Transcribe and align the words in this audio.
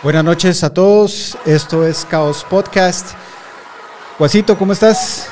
Buenas 0.00 0.22
noches 0.22 0.62
a 0.62 0.70
todos, 0.70 1.36
esto 1.44 1.84
es 1.84 2.06
Caos 2.08 2.46
Podcast. 2.48 3.14
Guasito, 4.16 4.56
¿cómo 4.56 4.72
estás? 4.72 5.28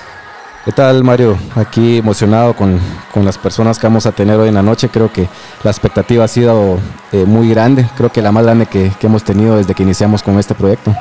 ¿Qué 0.65 0.73
tal, 0.73 1.05
Mario? 1.05 1.39
Aquí 1.55 1.99
emocionado 1.99 2.53
con, 2.57 2.81
las 3.15 3.39
personas 3.39 3.79
que 3.79 3.87
vamos 3.87 4.07
a 4.07 4.13
tener 4.13 4.41
hoy 4.41 4.49
en 4.49 4.55
la 4.55 4.65
noche. 4.65 4.89
Creo 4.89 5.13
que 5.13 5.29
la 5.63 5.71
expectativa 5.71 6.25
ha 6.25 6.29
sido 6.29 6.81
eh, 7.13 7.25
muy 7.25 7.49
grande, 7.49 7.89
creo 7.97 8.11
que 8.11 8.21
la 8.21 8.33
más 8.33 8.43
grande 8.43 8.67
que, 8.67 8.91
que 8.99 9.07
hemos 9.07 9.23
tenido 9.23 9.57
desde 9.57 9.73
que 9.73 9.85
iniciamos 9.85 10.21
con 10.25 10.37
este 10.37 10.57
proyecto. 10.57 10.93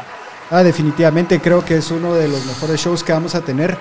Ah, 0.52 0.62
definitivamente 0.62 1.42
creo 1.42 1.66
que 1.66 1.78
es 1.78 1.90
uno 1.90 2.14
de 2.14 2.28
los 2.28 2.46
mejores 2.46 2.80
shows 2.80 3.04
que 3.04 3.14
vamos 3.14 3.34
a 3.34 3.42
tener. 3.42 3.80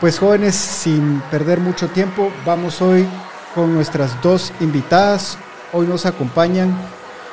Pues 0.00 0.18
jóvenes, 0.18 0.54
sin 0.54 1.20
perder 1.30 1.60
mucho 1.60 1.88
tiempo, 1.88 2.30
vamos 2.46 2.80
hoy 2.80 3.06
con 3.54 3.74
nuestras 3.74 4.18
dos 4.22 4.50
invitadas. 4.60 5.36
Hoy 5.74 5.86
nos 5.86 6.06
acompañan 6.06 6.74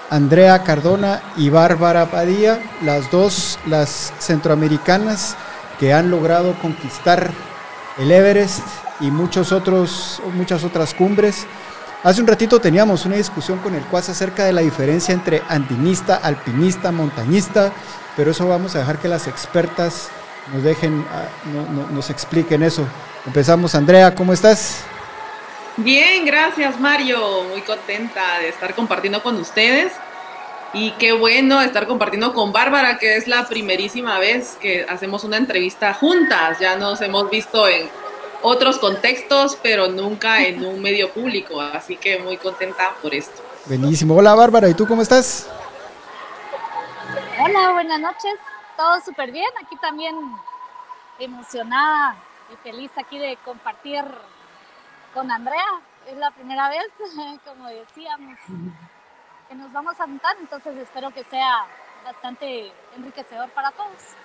Andrea 0.09 0.63
Cardona 0.63 1.21
y 1.37 1.49
Bárbara 1.49 2.05
Padilla, 2.07 2.59
las 2.81 3.09
dos, 3.09 3.59
las 3.65 4.13
centroamericanas 4.19 5.35
que 5.79 5.93
han 5.93 6.11
logrado 6.11 6.53
conquistar 6.61 7.31
el 7.97 8.11
Everest 8.11 8.65
y 8.99 9.11
muchos 9.11 9.51
otros, 9.51 10.21
muchas 10.33 10.63
otras 10.63 10.93
cumbres. 10.93 11.45
Hace 12.03 12.21
un 12.21 12.27
ratito 12.27 12.59
teníamos 12.59 13.05
una 13.05 13.15
discusión 13.15 13.59
con 13.59 13.75
el 13.75 13.83
Cuas 13.83 14.09
acerca 14.09 14.43
de 14.43 14.53
la 14.53 14.61
diferencia 14.61 15.13
entre 15.13 15.41
andinista, 15.47 16.17
alpinista, 16.17 16.91
montañista, 16.91 17.71
pero 18.15 18.31
eso 18.31 18.47
vamos 18.47 18.75
a 18.75 18.79
dejar 18.79 18.99
que 18.99 19.07
las 19.07 19.27
expertas 19.27 20.09
nos 20.53 20.63
dejen, 20.63 21.05
ah, 21.11 21.91
nos 21.91 22.09
expliquen 22.09 22.63
eso. 22.63 22.85
Empezamos, 23.25 23.73
Andrea, 23.73 24.13
¿cómo 24.13 24.33
estás? 24.33 24.83
Bien, 25.77 26.23
gracias 26.23 26.79
Mario, 26.79 27.45
muy 27.49 27.61
contenta 27.61 28.37
de 28.39 28.49
estar 28.49 28.75
compartiendo 28.75 29.23
con 29.23 29.37
ustedes. 29.37 29.91
Y 30.71 30.91
qué 30.93 31.13
bueno 31.13 31.61
estar 31.61 31.87
compartiendo 31.87 32.33
con 32.33 32.51
Bárbara, 32.51 32.97
que 32.97 33.15
es 33.15 33.27
la 33.27 33.47
primerísima 33.47 34.19
vez 34.19 34.57
que 34.59 34.85
hacemos 34.87 35.23
una 35.23 35.37
entrevista 35.37 35.93
juntas, 35.93 36.59
ya 36.59 36.75
nos 36.77 37.01
hemos 37.01 37.29
visto 37.29 37.67
en 37.67 37.89
otros 38.41 38.79
contextos, 38.79 39.57
pero 39.61 39.87
nunca 39.87 40.43
en 40.43 40.65
un 40.65 40.81
medio 40.81 41.11
público, 41.11 41.61
así 41.61 41.95
que 41.95 42.19
muy 42.19 42.37
contenta 42.37 42.91
por 43.01 43.13
esto. 43.13 43.41
Buenísimo, 43.65 44.15
hola 44.15 44.33
Bárbara, 44.33 44.67
¿y 44.67 44.73
tú 44.73 44.87
cómo 44.87 45.03
estás? 45.03 45.47
Hola, 47.39 47.71
buenas 47.71 47.99
noches, 47.99 48.39
todo 48.75 48.99
súper 49.01 49.31
bien, 49.31 49.49
aquí 49.63 49.75
también 49.77 50.15
emocionada 51.19 52.15
y 52.51 52.55
feliz 52.67 52.91
aquí 52.97 53.19
de 53.19 53.37
compartir 53.45 54.03
con 55.13 55.31
Andrea. 55.31 55.81
Es 56.07 56.17
la 56.17 56.31
primera 56.31 56.69
vez, 56.69 56.87
como 57.45 57.67
decíamos, 57.67 58.37
que 59.47 59.55
nos 59.55 59.71
vamos 59.71 59.99
a 59.99 60.05
juntar, 60.05 60.35
entonces 60.39 60.75
espero 60.77 61.11
que 61.11 61.23
sea 61.25 61.65
bastante 62.03 62.71
enriquecedor 62.97 63.49
para 63.51 63.71
todos. 63.71 64.15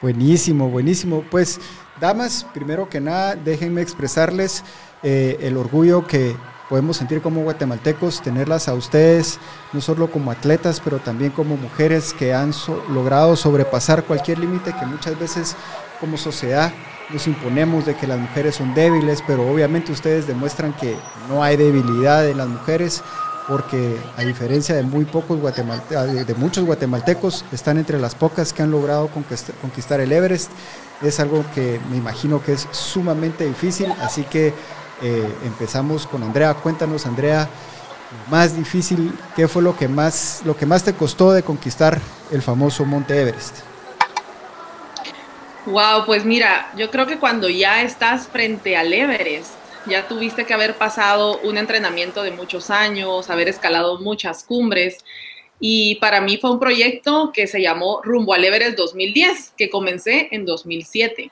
Buenísimo, 0.00 0.68
buenísimo. 0.68 1.22
Pues, 1.30 1.60
damas, 2.00 2.44
primero 2.52 2.88
que 2.88 3.00
nada, 3.00 3.36
déjenme 3.36 3.82
expresarles 3.82 4.64
eh, 5.02 5.36
el 5.40 5.56
orgullo 5.56 6.06
que 6.06 6.34
podemos 6.72 6.96
sentir 6.96 7.20
como 7.20 7.42
guatemaltecos, 7.42 8.22
tenerlas 8.22 8.66
a 8.66 8.72
ustedes, 8.72 9.38
no 9.74 9.82
solo 9.82 10.10
como 10.10 10.30
atletas, 10.30 10.80
pero 10.82 11.00
también 11.00 11.30
como 11.30 11.58
mujeres 11.58 12.14
que 12.14 12.32
han 12.32 12.54
logrado 12.88 13.36
sobrepasar 13.36 14.04
cualquier 14.04 14.38
límite 14.38 14.74
que 14.80 14.86
muchas 14.86 15.18
veces 15.18 15.54
como 16.00 16.16
sociedad 16.16 16.72
nos 17.10 17.26
imponemos 17.26 17.84
de 17.84 17.94
que 17.94 18.06
las 18.06 18.18
mujeres 18.18 18.54
son 18.54 18.72
débiles, 18.72 19.22
pero 19.26 19.46
obviamente 19.52 19.92
ustedes 19.92 20.26
demuestran 20.26 20.72
que 20.72 20.96
no 21.28 21.42
hay 21.42 21.58
debilidad 21.58 22.26
en 22.26 22.38
las 22.38 22.48
mujeres, 22.48 23.02
porque 23.46 23.98
a 24.16 24.22
diferencia 24.22 24.74
de 24.74 24.82
muy 24.82 25.04
pocos 25.04 25.38
de 25.42 26.34
muchos 26.38 26.64
guatemaltecos, 26.64 27.44
están 27.52 27.76
entre 27.76 27.98
las 27.98 28.14
pocas 28.14 28.54
que 28.54 28.62
han 28.62 28.70
logrado 28.70 29.10
conquistar 29.60 30.00
el 30.00 30.10
Everest. 30.10 30.50
Es 31.02 31.20
algo 31.20 31.44
que 31.54 31.80
me 31.90 31.98
imagino 31.98 32.42
que 32.42 32.54
es 32.54 32.66
sumamente 32.70 33.44
difícil, 33.44 33.92
así 34.00 34.22
que 34.22 34.54
eh, 35.00 35.28
empezamos 35.44 36.06
con 36.06 36.22
Andrea. 36.22 36.54
Cuéntanos, 36.54 37.06
Andrea, 37.06 37.48
más 38.30 38.56
difícil, 38.56 39.12
¿qué 39.34 39.48
fue 39.48 39.62
lo 39.62 39.76
que 39.76 39.88
más, 39.88 40.42
lo 40.44 40.56
que 40.56 40.66
más 40.66 40.84
te 40.84 40.92
costó 40.94 41.32
de 41.32 41.42
conquistar 41.42 41.98
el 42.30 42.42
famoso 42.42 42.84
Monte 42.84 43.20
Everest? 43.20 43.58
Wow, 45.66 46.04
pues 46.06 46.24
mira, 46.24 46.72
yo 46.76 46.90
creo 46.90 47.06
que 47.06 47.18
cuando 47.18 47.48
ya 47.48 47.82
estás 47.82 48.26
frente 48.26 48.76
al 48.76 48.92
Everest, 48.92 49.52
ya 49.86 50.06
tuviste 50.08 50.44
que 50.44 50.54
haber 50.54 50.74
pasado 50.74 51.38
un 51.40 51.56
entrenamiento 51.56 52.22
de 52.22 52.32
muchos 52.32 52.70
años, 52.70 53.30
haber 53.30 53.48
escalado 53.48 53.98
muchas 53.98 54.44
cumbres. 54.44 55.04
Y 55.60 55.96
para 55.96 56.20
mí 56.20 56.38
fue 56.38 56.50
un 56.50 56.58
proyecto 56.58 57.30
que 57.32 57.46
se 57.46 57.62
llamó 57.62 58.00
Rumbo 58.02 58.34
al 58.34 58.44
Everest 58.44 58.76
2010, 58.76 59.54
que 59.56 59.70
comencé 59.70 60.28
en 60.32 60.44
2007. 60.44 61.30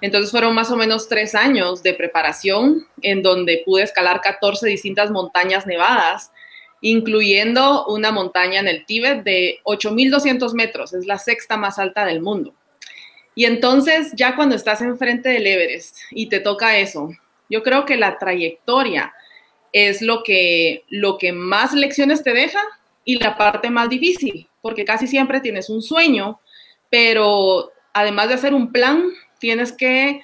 Entonces 0.00 0.30
fueron 0.30 0.54
más 0.54 0.70
o 0.70 0.76
menos 0.76 1.08
tres 1.08 1.34
años 1.34 1.82
de 1.82 1.94
preparación 1.94 2.86
en 3.02 3.22
donde 3.22 3.62
pude 3.64 3.82
escalar 3.82 4.20
14 4.20 4.66
distintas 4.66 5.10
montañas 5.10 5.66
nevadas, 5.66 6.32
incluyendo 6.80 7.86
una 7.86 8.10
montaña 8.10 8.60
en 8.60 8.68
el 8.68 8.86
Tíbet 8.86 9.22
de 9.22 9.58
8.200 9.64 10.54
metros, 10.54 10.94
es 10.94 11.06
la 11.06 11.18
sexta 11.18 11.56
más 11.56 11.78
alta 11.78 12.06
del 12.06 12.22
mundo. 12.22 12.54
Y 13.34 13.44
entonces 13.44 14.12
ya 14.14 14.34
cuando 14.34 14.54
estás 14.54 14.80
enfrente 14.82 15.28
del 15.28 15.46
Everest 15.46 15.98
y 16.10 16.28
te 16.28 16.40
toca 16.40 16.78
eso, 16.78 17.10
yo 17.48 17.62
creo 17.62 17.84
que 17.84 17.96
la 17.96 18.18
trayectoria 18.18 19.12
es 19.72 20.02
lo 20.02 20.22
que, 20.22 20.84
lo 20.88 21.18
que 21.18 21.32
más 21.32 21.72
lecciones 21.72 22.22
te 22.22 22.32
deja 22.32 22.60
y 23.04 23.18
la 23.18 23.36
parte 23.36 23.70
más 23.70 23.88
difícil, 23.88 24.48
porque 24.60 24.84
casi 24.84 25.06
siempre 25.06 25.40
tienes 25.40 25.70
un 25.70 25.82
sueño, 25.82 26.40
pero 26.90 27.72
además 27.92 28.28
de 28.28 28.34
hacer 28.34 28.54
un 28.54 28.72
plan, 28.72 29.04
tienes 29.40 29.72
que 29.72 30.22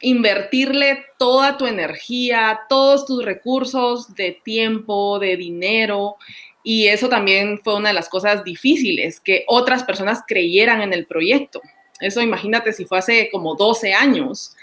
invertirle 0.00 1.06
toda 1.18 1.56
tu 1.56 1.66
energía, 1.66 2.60
todos 2.68 3.06
tus 3.06 3.24
recursos 3.24 4.14
de 4.14 4.38
tiempo, 4.44 5.18
de 5.18 5.36
dinero, 5.38 6.16
y 6.62 6.88
eso 6.88 7.08
también 7.08 7.60
fue 7.62 7.76
una 7.76 7.88
de 7.88 7.94
las 7.94 8.08
cosas 8.08 8.44
difíciles, 8.44 9.20
que 9.20 9.44
otras 9.46 9.84
personas 9.84 10.22
creyeran 10.26 10.82
en 10.82 10.92
el 10.92 11.06
proyecto. 11.06 11.60
Eso 12.00 12.20
imagínate 12.20 12.72
si 12.72 12.86
fue 12.86 12.98
hace 12.98 13.28
como 13.30 13.54
12 13.54 13.92
años. 13.94 14.56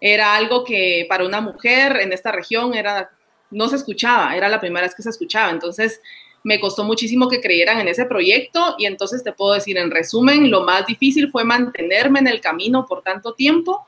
Era 0.00 0.34
algo 0.34 0.64
que 0.64 1.06
para 1.08 1.26
una 1.26 1.40
mujer 1.40 1.98
en 2.00 2.12
esta 2.12 2.32
región 2.32 2.74
era, 2.74 3.10
no 3.50 3.68
se 3.68 3.76
escuchaba, 3.76 4.34
era 4.34 4.48
la 4.48 4.60
primera 4.60 4.86
vez 4.86 4.94
que 4.94 5.02
se 5.02 5.10
escuchaba. 5.10 5.50
Entonces 5.50 6.00
me 6.44 6.60
costó 6.60 6.84
muchísimo 6.84 7.28
que 7.28 7.40
creyeran 7.40 7.80
en 7.80 7.88
ese 7.88 8.04
proyecto 8.04 8.74
y 8.78 8.86
entonces 8.86 9.22
te 9.22 9.32
puedo 9.32 9.54
decir 9.54 9.78
en 9.78 9.90
resumen, 9.90 10.50
lo 10.50 10.62
más 10.62 10.86
difícil 10.86 11.30
fue 11.30 11.44
mantenerme 11.44 12.18
en 12.20 12.26
el 12.26 12.40
camino 12.40 12.86
por 12.86 13.02
tanto 13.02 13.34
tiempo, 13.34 13.86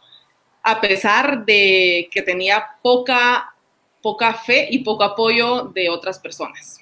a 0.62 0.80
pesar 0.80 1.44
de 1.44 2.08
que 2.10 2.22
tenía 2.22 2.64
poca, 2.82 3.54
poca 4.02 4.34
fe 4.34 4.68
y 4.70 4.80
poco 4.80 5.04
apoyo 5.04 5.70
de 5.74 5.90
otras 5.90 6.18
personas. 6.18 6.78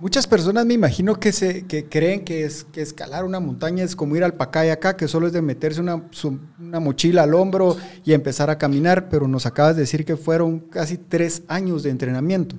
Muchas 0.00 0.26
personas 0.26 0.66
me 0.66 0.74
imagino 0.74 1.20
que, 1.20 1.30
se, 1.30 1.66
que 1.66 1.88
creen 1.88 2.24
que, 2.24 2.44
es, 2.44 2.64
que 2.64 2.82
escalar 2.82 3.24
una 3.24 3.38
montaña 3.38 3.84
es 3.84 3.94
como 3.94 4.16
ir 4.16 4.24
al 4.24 4.34
Pacay 4.34 4.70
acá, 4.70 4.96
que 4.96 5.06
solo 5.06 5.28
es 5.28 5.32
de 5.32 5.40
meterse 5.40 5.80
una, 5.80 6.10
una, 6.58 6.80
mochila 6.80 7.22
al 7.22 7.32
hombro 7.32 7.76
y 8.04 8.12
empezar 8.12 8.50
a 8.50 8.58
caminar, 8.58 9.08
pero 9.08 9.28
nos 9.28 9.46
acabas 9.46 9.76
de 9.76 9.82
decir 9.82 10.04
que 10.04 10.16
fueron 10.16 10.58
casi 10.58 10.98
tres 10.98 11.44
años 11.46 11.84
de 11.84 11.90
entrenamiento. 11.90 12.56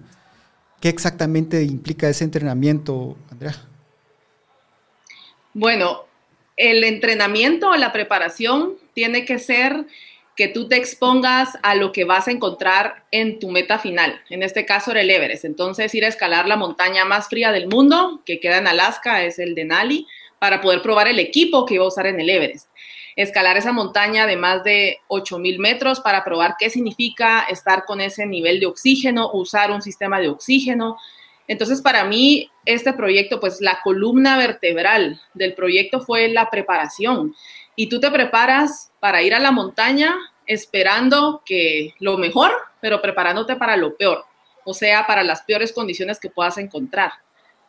¿Qué 0.85 0.89
exactamente 0.89 1.63
implica 1.63 2.07
ese 2.07 2.23
entrenamiento, 2.25 3.17
Andrea? 3.31 3.55
Bueno, 5.51 6.05
el 6.57 6.83
entrenamiento 6.83 7.71
o 7.71 7.75
la 7.75 7.91
preparación 7.91 8.75
tiene 8.93 9.25
que 9.25 9.39
ser 9.39 9.87
que 10.35 10.47
tú 10.47 10.67
te 10.67 10.75
expongas 10.75 11.57
a 11.63 11.73
lo 11.73 11.91
que 11.91 12.03
vas 12.03 12.27
a 12.27 12.31
encontrar 12.31 13.03
en 13.09 13.39
tu 13.39 13.49
meta 13.49 13.79
final. 13.79 14.21
En 14.29 14.43
este 14.43 14.67
caso 14.67 14.91
era 14.91 15.01
el 15.01 15.09
Everest. 15.09 15.45
Entonces 15.45 15.91
ir 15.95 16.05
a 16.05 16.07
escalar 16.07 16.47
la 16.47 16.55
montaña 16.55 17.03
más 17.03 17.29
fría 17.29 17.51
del 17.51 17.67
mundo, 17.67 18.21
que 18.23 18.39
queda 18.39 18.59
en 18.59 18.67
Alaska, 18.67 19.23
es 19.23 19.39
el 19.39 19.55
Denali, 19.55 20.05
para 20.37 20.61
poder 20.61 20.83
probar 20.83 21.07
el 21.07 21.17
equipo 21.17 21.65
que 21.65 21.73
iba 21.73 21.85
a 21.85 21.87
usar 21.87 22.05
en 22.05 22.19
el 22.19 22.29
Everest. 22.29 22.69
Escalar 23.15 23.57
esa 23.57 23.71
montaña 23.71 24.27
de 24.27 24.35
más 24.35 24.63
de 24.63 24.99
8.000 25.07 25.57
metros 25.59 25.99
para 26.01 26.23
probar 26.23 26.55
qué 26.59 26.69
significa 26.69 27.43
estar 27.43 27.85
con 27.85 28.01
ese 28.01 28.25
nivel 28.25 28.59
de 28.59 28.65
oxígeno, 28.65 29.31
usar 29.31 29.71
un 29.71 29.81
sistema 29.81 30.19
de 30.19 30.29
oxígeno. 30.29 30.97
Entonces, 31.47 31.81
para 31.81 32.03
mí, 32.03 32.49
este 32.65 32.91
proyecto, 32.93 33.39
pues 33.39 33.61
la 33.61 33.79
columna 33.83 34.37
vertebral 34.37 35.21
del 35.33 35.53
proyecto 35.53 36.01
fue 36.01 36.27
la 36.27 36.49
preparación 36.49 37.35
y 37.75 37.87
tú 37.87 37.99
te 37.99 38.09
preparas 38.11 38.91
para 38.99 39.21
ir 39.21 39.33
a 39.33 39.39
la 39.39 39.51
montaña 39.51 40.15
esperando 40.47 41.41
que 41.45 41.93
lo 41.99 42.17
mejor, 42.17 42.51
pero 42.81 43.01
preparándote 43.01 43.55
para 43.55 43.77
lo 43.77 43.95
peor, 43.95 44.25
o 44.63 44.73
sea, 44.73 45.05
para 45.07 45.23
las 45.23 45.41
peores 45.43 45.71
condiciones 45.73 46.19
que 46.19 46.29
puedas 46.29 46.57
encontrar. 46.57 47.11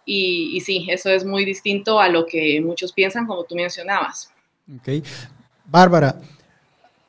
Y, 0.05 0.61
sí, 0.61 0.87
eso 0.89 1.11
es 1.11 1.25
muy 1.25 1.45
distinto 1.45 1.99
a 1.99 2.09
lo 2.09 2.27
que 2.27 2.61
muchos 2.61 2.93
piensan, 2.93 3.27
como 3.27 3.43
tú 3.45 3.57
mencionabas. 3.57 4.33
Ok. 4.73 5.05
Bárbara, 5.69 6.21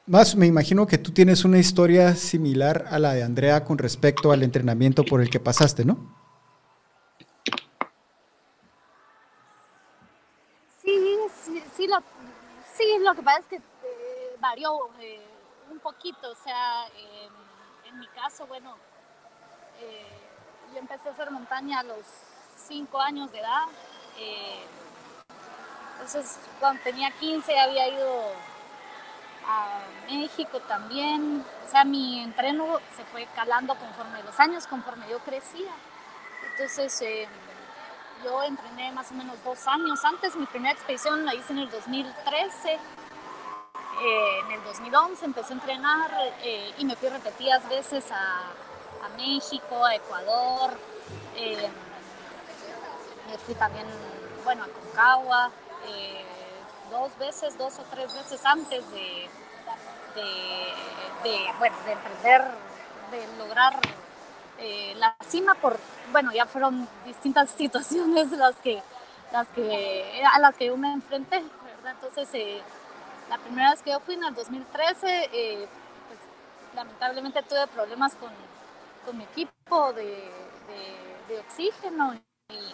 más 0.07 0.35
me 0.35 0.47
imagino 0.47 0.87
que 0.87 0.97
tú 0.97 1.11
tienes 1.11 1.45
una 1.45 1.59
historia 1.59 2.15
similar 2.15 2.85
a 2.89 2.97
la 2.97 3.13
de 3.13 3.23
Andrea 3.23 3.63
con 3.63 3.77
respecto 3.77 4.31
al 4.31 4.43
entrenamiento 4.43 5.03
por 5.03 5.21
el 5.21 5.29
que 5.29 5.39
pasaste, 5.39 5.85
¿no? 5.85 6.17
lo, 11.87 11.97
sí, 12.75 12.83
lo 13.01 13.13
que 13.13 13.21
pasa 13.21 13.39
es 13.39 13.45
que 13.45 13.55
eh, 13.55 14.37
varió 14.39 14.89
eh, 14.99 15.21
un 15.71 15.79
poquito, 15.79 16.31
o 16.31 16.35
sea, 16.35 16.85
en 17.85 17.99
mi 17.99 18.07
caso, 18.07 18.45
bueno, 18.47 18.75
eh, 19.79 20.05
yo 20.73 20.79
empecé 20.79 21.09
a 21.09 21.11
hacer 21.13 21.31
montaña 21.31 21.79
a 21.79 21.83
los 21.83 22.05
5 22.67 22.99
años 22.99 23.31
de 23.31 23.39
edad. 23.39 23.67
Entonces, 25.97 26.39
cuando 26.59 26.81
tenía 26.83 27.09
15 27.09 27.59
había 27.59 27.87
ido 27.87 28.31
a 29.47 29.79
México 30.07 30.59
también. 30.67 31.43
O 31.65 31.69
sea, 31.69 31.83
mi 31.83 32.21
entreno 32.21 32.79
se 32.95 33.03
fue 33.05 33.27
calando 33.35 33.75
conforme 33.75 34.21
los 34.23 34.39
años, 34.39 34.67
conforme 34.67 35.09
yo 35.09 35.17
crecía. 35.19 35.71
Entonces, 36.51 37.01
em, 37.01 37.29
yo 38.23 38.43
entrené 38.43 38.91
más 38.91 39.11
o 39.11 39.15
menos 39.15 39.43
dos 39.43 39.65
años 39.67 40.03
antes. 40.05 40.35
Mi 40.35 40.45
primera 40.45 40.73
expedición 40.73 41.25
la 41.25 41.33
hice 41.33 41.53
en 41.53 41.59
el 41.59 41.69
2013. 41.71 42.73
Eh, 42.73 44.39
en 44.45 44.51
el 44.51 44.63
2011 44.63 45.25
empecé 45.25 45.53
a 45.53 45.55
entrenar 45.55 46.11
eh, 46.43 46.75
y 46.77 46.85
me 46.85 46.95
fui 46.95 47.09
repetidas 47.09 47.67
veces 47.67 48.05
a, 48.11 48.51
México, 49.17 49.83
a 49.83 49.95
Ecuador. 49.95 50.77
Eh, 51.35 51.69
me 53.27 53.37
fui 53.39 53.55
también, 53.55 53.87
bueno, 54.43 54.63
a 54.63 54.67
Concagua 54.67 55.51
dos 56.91 57.17
veces, 57.17 57.57
dos 57.57 57.79
o 57.79 57.83
tres 57.83 58.13
veces 58.13 58.45
antes 58.45 58.83
de, 58.91 59.29
de, 61.23 61.37
bueno, 61.59 61.75
de 61.85 61.91
emprender, 61.91 62.43
de 63.11 63.37
lograr 63.37 63.79
eh, 64.59 64.95
la 64.97 65.15
cima 65.27 65.53
por, 65.55 65.77
bueno, 66.11 66.31
ya 66.33 66.45
fueron 66.45 66.87
distintas 67.05 67.49
situaciones 67.57 68.31
las 68.31 68.55
que, 68.57 68.81
las 69.31 69.47
que, 69.49 70.23
a 70.33 70.39
las 70.39 70.55
que 70.55 70.67
yo 70.67 70.77
me 70.77 70.91
enfrenté. 70.91 71.43
Entonces, 71.85 72.27
eh, 72.33 72.61
la 73.29 73.37
primera 73.37 73.71
vez 73.71 73.81
que 73.81 73.91
yo 73.91 73.99
fui 73.99 74.15
en 74.15 74.23
el 74.23 74.33
2013, 74.33 75.29
eh, 75.31 75.67
pues, 76.07 76.19
lamentablemente 76.75 77.43
tuve 77.43 77.67
problemas 77.67 78.15
con, 78.15 78.31
con 79.05 79.17
mi 79.17 79.23
equipo 79.23 79.93
de, 79.93 80.03
de, 80.05 81.33
de, 81.33 81.39
oxígeno 81.39 82.13
y 82.49 82.73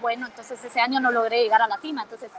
bueno, 0.00 0.26
entonces 0.26 0.62
ese 0.64 0.80
año 0.80 1.00
no 1.00 1.10
logré 1.10 1.42
llegar 1.42 1.62
a 1.62 1.68
la 1.68 1.78
cima, 1.78 2.02
entonces 2.02 2.30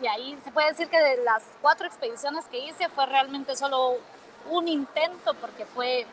y 0.00 0.06
ahí 0.06 0.38
se 0.44 0.50
puede 0.50 0.70
decir 0.70 0.88
que 0.88 0.98
de 0.98 1.22
las 1.22 1.42
cuatro 1.62 1.86
expediciones 1.86 2.46
que 2.46 2.58
hice 2.58 2.88
fue 2.88 3.06
realmente 3.06 3.56
solo 3.56 3.96
un 4.50 4.68
intento 4.68 5.34
porque 5.34 5.64
fue 5.66 6.06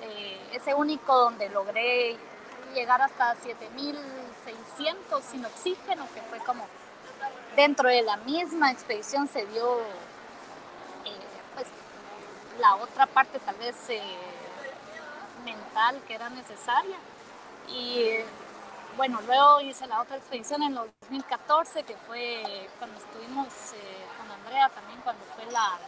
eh, 0.00 0.40
ese 0.52 0.74
único 0.74 1.16
donde 1.16 1.48
logré 1.50 2.16
llegar 2.74 3.02
hasta 3.02 3.34
7600 3.36 5.22
sin 5.22 5.44
oxígeno, 5.44 6.06
que 6.14 6.22
fue 6.22 6.38
como 6.38 6.64
dentro 7.56 7.88
de 7.88 8.02
la 8.02 8.16
misma 8.18 8.70
expedición 8.70 9.28
se 9.28 9.44
dio 9.46 9.80
eh, 11.04 11.12
pues 11.54 11.66
la 12.58 12.76
otra 12.76 13.06
parte 13.06 13.38
tal 13.40 13.56
vez 13.56 13.76
eh, 13.90 14.00
mental 15.44 16.00
que 16.06 16.14
era 16.14 16.30
necesaria. 16.30 16.96
Y 17.68 18.14
bueno, 18.96 19.20
luego 19.26 19.60
hice 19.60 19.86
la 19.86 20.00
otra 20.00 20.16
expedición 20.16 20.62
en 20.62 20.74
2014, 20.74 21.82
que 21.84 21.96
fue 21.96 22.68
cuando 22.78 22.98
estuvimos 22.98 23.46
eh, 23.74 24.06
con 24.18 24.30
Andrea 24.30 24.68
también, 24.70 25.00
cuando 25.02 25.24
fue 25.34 25.50
la, 25.50 25.78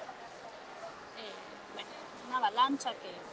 eh, 1.18 1.84
una 2.28 2.38
avalancha 2.38 2.90
que, 2.92 3.32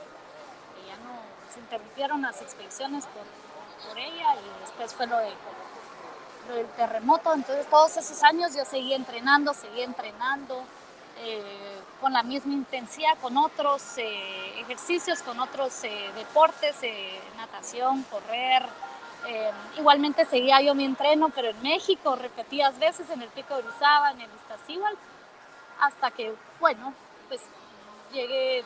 ya 0.88 0.95
no 0.98 1.19
se 1.54 1.60
interrumpieron 1.60 2.21
las 2.21 2.42
expediciones 2.42 3.06
por, 3.07 3.98
ella 3.98 4.36
y 4.36 4.62
después 4.62 4.94
fue 4.94 5.07
lo, 5.07 5.18
de, 5.18 5.33
del 6.54 6.68
terremoto. 6.75 7.33
Entonces 7.33 7.68
todos 7.69 7.95
esos 7.98 8.21
años 8.24 8.56
yo 8.56 8.66
seguí 8.66 8.94
entrenando, 8.94 9.54
seguí 9.54 9.81
entrenando. 9.81 10.63
Eh, 11.21 11.81
con 12.00 12.13
la 12.13 12.24
misma 12.24 12.54
intensidad, 12.54 13.18
con 13.21 13.36
otros 13.36 13.98
ejercicios, 13.98 15.21
con 15.21 15.38
otros 15.42 15.81
deportes, 16.16 16.77
natación, 17.36 18.04
correr, 18.04 18.66
eh, 19.27 19.51
igualmente 19.77 20.25
seguía 20.25 20.62
yo 20.62 20.74
mi 20.75 20.86
entreno, 20.86 21.30
pero 21.30 21.50
en 21.50 21.62
México, 21.62 22.16
repetidas 22.16 22.77
veces 22.80 23.10
en 23.10 23.21
el 23.21 23.30
Pico 23.30 23.56
de 23.56 23.63
Orizaba, 23.63 24.12
en 24.12 24.21
el 24.21 24.30
Iztaccíhuatl, 24.42 24.98
hasta 25.81 26.12
que, 26.12 26.33
bueno, 26.60 26.94
pues 27.27 27.42
llegué 28.13 28.63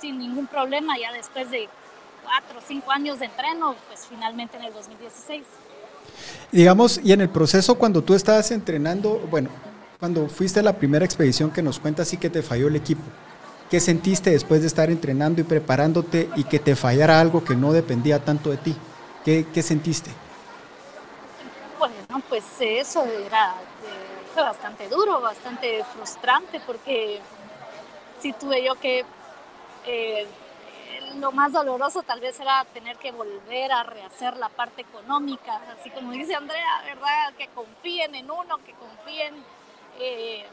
sin 0.00 0.18
ningún 0.18 0.46
problema 0.46 0.98
ya 0.98 1.12
después 1.12 1.50
de 1.50 1.68
cuatro 2.24 2.58
o 2.58 2.62
cinco 2.66 2.90
años 2.90 3.18
de 3.18 3.26
entreno, 3.26 3.74
pues 3.88 4.06
finalmente 4.08 4.56
en 4.56 4.64
el 4.64 4.72
2016. 4.72 5.42
Digamos, 6.50 7.00
y 7.02 7.12
en 7.12 7.20
el 7.20 7.28
proceso 7.28 7.76
cuando 7.76 8.02
tú 8.02 8.14
estabas 8.14 8.50
entrenando, 8.50 9.18
bueno, 9.30 9.48
cuando 9.98 10.28
fuiste 10.28 10.60
a 10.60 10.62
la 10.62 10.74
primera 10.74 11.04
expedición 11.04 11.50
que 11.50 11.62
nos 11.62 11.78
cuentas 11.78 12.08
sí 12.08 12.16
que 12.16 12.30
te 12.30 12.42
falló 12.42 12.68
el 12.68 12.76
equipo, 12.76 13.02
¿qué 13.70 13.80
sentiste 13.80 14.30
después 14.30 14.60
de 14.60 14.66
estar 14.66 14.90
entrenando 14.90 15.40
y 15.40 15.44
preparándote 15.44 16.28
y 16.36 16.44
que 16.44 16.58
te 16.58 16.76
fallara 16.76 17.20
algo 17.20 17.44
que 17.44 17.56
no 17.56 17.72
dependía 17.72 18.24
tanto 18.24 18.50
de 18.50 18.56
ti? 18.56 18.76
¿Qué, 19.24 19.62
sentiste? 19.62 20.10
Bueno, 21.78 22.22
pues 22.28 22.44
eso 22.58 23.04
era, 23.04 23.54
fue 24.34 24.42
bastante 24.42 24.88
duro, 24.88 25.20
bastante 25.20 25.84
frustrante, 25.84 26.60
porque 26.66 27.20
sí 28.20 28.32
tuve 28.32 28.64
yo 28.64 28.74
que, 28.76 29.04
eh, 29.86 30.26
lo 31.18 31.30
más 31.30 31.52
doloroso 31.52 32.02
tal 32.02 32.20
vez 32.20 32.40
era 32.40 32.64
tener 32.72 32.96
que 32.96 33.12
volver 33.12 33.70
a 33.70 33.84
rehacer 33.84 34.36
la 34.38 34.48
parte 34.48 34.82
económica, 34.82 35.60
así 35.78 35.90
como 35.90 36.10
dice 36.12 36.34
Andrea, 36.34 36.82
¿verdad? 36.84 37.34
Que 37.38 37.46
confíen 37.48 38.14
en 38.16 38.28
uno, 38.28 38.58
que 38.58 38.72
confíen 38.72 39.34
eh, 40.00 40.44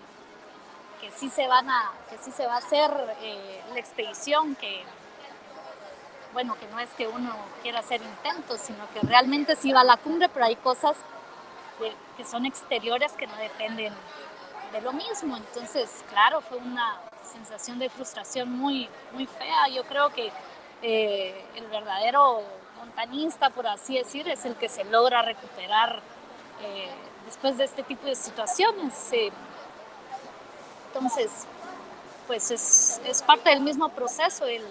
que 1.01 1.09
sí 1.11 1.29
se 1.29 1.47
van 1.47 1.69
a, 1.69 1.91
que 2.09 2.17
sí 2.17 2.31
se 2.31 2.45
va 2.45 2.55
a 2.55 2.57
hacer 2.57 2.91
eh, 3.21 3.61
la 3.73 3.79
expedición, 3.79 4.55
que 4.55 4.83
bueno, 6.33 6.55
que 6.59 6.67
no 6.67 6.79
es 6.79 6.89
que 6.91 7.07
uno 7.07 7.35
quiera 7.61 7.79
hacer 7.79 8.01
intentos, 8.01 8.59
sino 8.59 8.87
que 8.93 8.99
realmente 9.01 9.55
sí 9.55 9.71
va 9.73 9.81
a 9.81 9.83
la 9.83 9.97
cumbre, 9.97 10.29
pero 10.29 10.45
hay 10.45 10.55
cosas 10.55 10.97
que 12.17 12.25
son 12.25 12.45
exteriores 12.45 13.13
que 13.13 13.25
no 13.25 13.35
dependen 13.37 13.93
de 14.71 14.81
lo 14.81 14.93
mismo. 14.93 15.37
Entonces, 15.37 16.03
claro, 16.09 16.41
fue 16.41 16.57
una 16.57 16.99
sensación 17.23 17.79
de 17.79 17.89
frustración 17.89 18.51
muy, 18.51 18.89
muy 19.13 19.25
fea. 19.25 19.67
Yo 19.69 19.83
creo 19.85 20.09
que 20.09 20.31
eh, 20.81 21.45
el 21.55 21.67
verdadero 21.67 22.43
montañista, 22.77 23.49
por 23.49 23.67
así 23.67 23.97
decir, 23.97 24.27
es 24.27 24.45
el 24.45 24.55
que 24.55 24.69
se 24.69 24.83
logra 24.83 25.21
recuperar 25.21 26.01
eh, 26.61 26.89
después 27.25 27.57
de 27.57 27.63
este 27.63 27.83
tipo 27.83 28.05
de 28.05 28.15
situaciones. 28.15 28.93
Entonces, 30.87 31.45
pues 32.27 32.51
es, 32.51 33.01
es 33.05 33.21
parte 33.21 33.49
del 33.49 33.61
mismo 33.61 33.89
proceso 33.89 34.45
el 34.45 34.63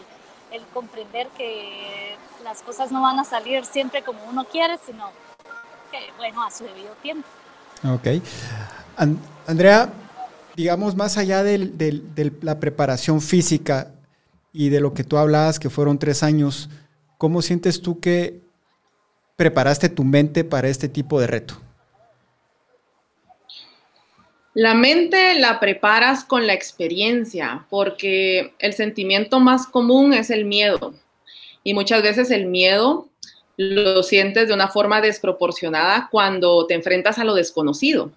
el 0.52 0.62
comprender 0.72 1.28
que 1.36 2.16
las 2.44 2.62
cosas 2.62 2.90
no 2.90 3.02
van 3.02 3.18
a 3.18 3.24
salir 3.24 3.64
siempre 3.64 4.02
como 4.02 4.18
uno 4.24 4.44
quiere, 4.44 4.78
sino 4.84 5.10
que, 5.90 5.98
bueno, 6.16 6.42
a 6.44 6.50
su 6.50 6.64
debido 6.64 6.92
tiempo. 7.02 7.26
Ok. 7.84 8.22
Andrea, 9.46 9.90
digamos, 10.56 10.96
más 10.96 11.16
allá 11.16 11.42
de 11.42 12.32
la 12.42 12.58
preparación 12.58 13.20
física 13.20 13.92
y 14.52 14.70
de 14.70 14.80
lo 14.80 14.94
que 14.94 15.04
tú 15.04 15.16
hablabas, 15.16 15.58
que 15.58 15.70
fueron 15.70 15.98
tres 15.98 16.22
años, 16.22 16.68
¿cómo 17.16 17.42
sientes 17.42 17.80
tú 17.80 18.00
que 18.00 18.40
preparaste 19.36 19.88
tu 19.88 20.04
mente 20.04 20.42
para 20.44 20.68
este 20.68 20.88
tipo 20.88 21.20
de 21.20 21.28
reto? 21.28 21.60
La 24.58 24.74
mente 24.74 25.38
la 25.38 25.60
preparas 25.60 26.24
con 26.24 26.48
la 26.48 26.52
experiencia, 26.52 27.64
porque 27.70 28.54
el 28.58 28.72
sentimiento 28.72 29.38
más 29.38 29.68
común 29.68 30.12
es 30.12 30.30
el 30.30 30.46
miedo. 30.46 30.94
Y 31.62 31.74
muchas 31.74 32.02
veces 32.02 32.32
el 32.32 32.46
miedo 32.46 33.08
lo 33.56 34.02
sientes 34.02 34.48
de 34.48 34.54
una 34.54 34.66
forma 34.66 35.00
desproporcionada 35.00 36.08
cuando 36.10 36.66
te 36.66 36.74
enfrentas 36.74 37.20
a 37.20 37.24
lo 37.24 37.36
desconocido. 37.36 38.10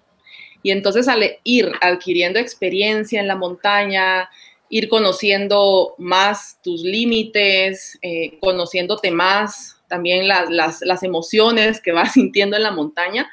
Y 0.64 0.72
entonces 0.72 1.06
al 1.06 1.22
ir 1.44 1.70
adquiriendo 1.80 2.40
experiencia 2.40 3.20
en 3.20 3.28
la 3.28 3.36
montaña, 3.36 4.28
ir 4.68 4.88
conociendo 4.88 5.94
más 5.96 6.58
tus 6.60 6.82
límites, 6.82 8.00
eh, 8.02 8.36
conociéndote 8.40 9.12
más, 9.12 9.80
también 9.86 10.26
las, 10.26 10.80
las 10.80 11.02
emociones 11.04 11.80
que 11.80 11.92
vas 11.92 12.12
sintiendo 12.14 12.56
en 12.56 12.64
la 12.64 12.72
montaña, 12.72 13.30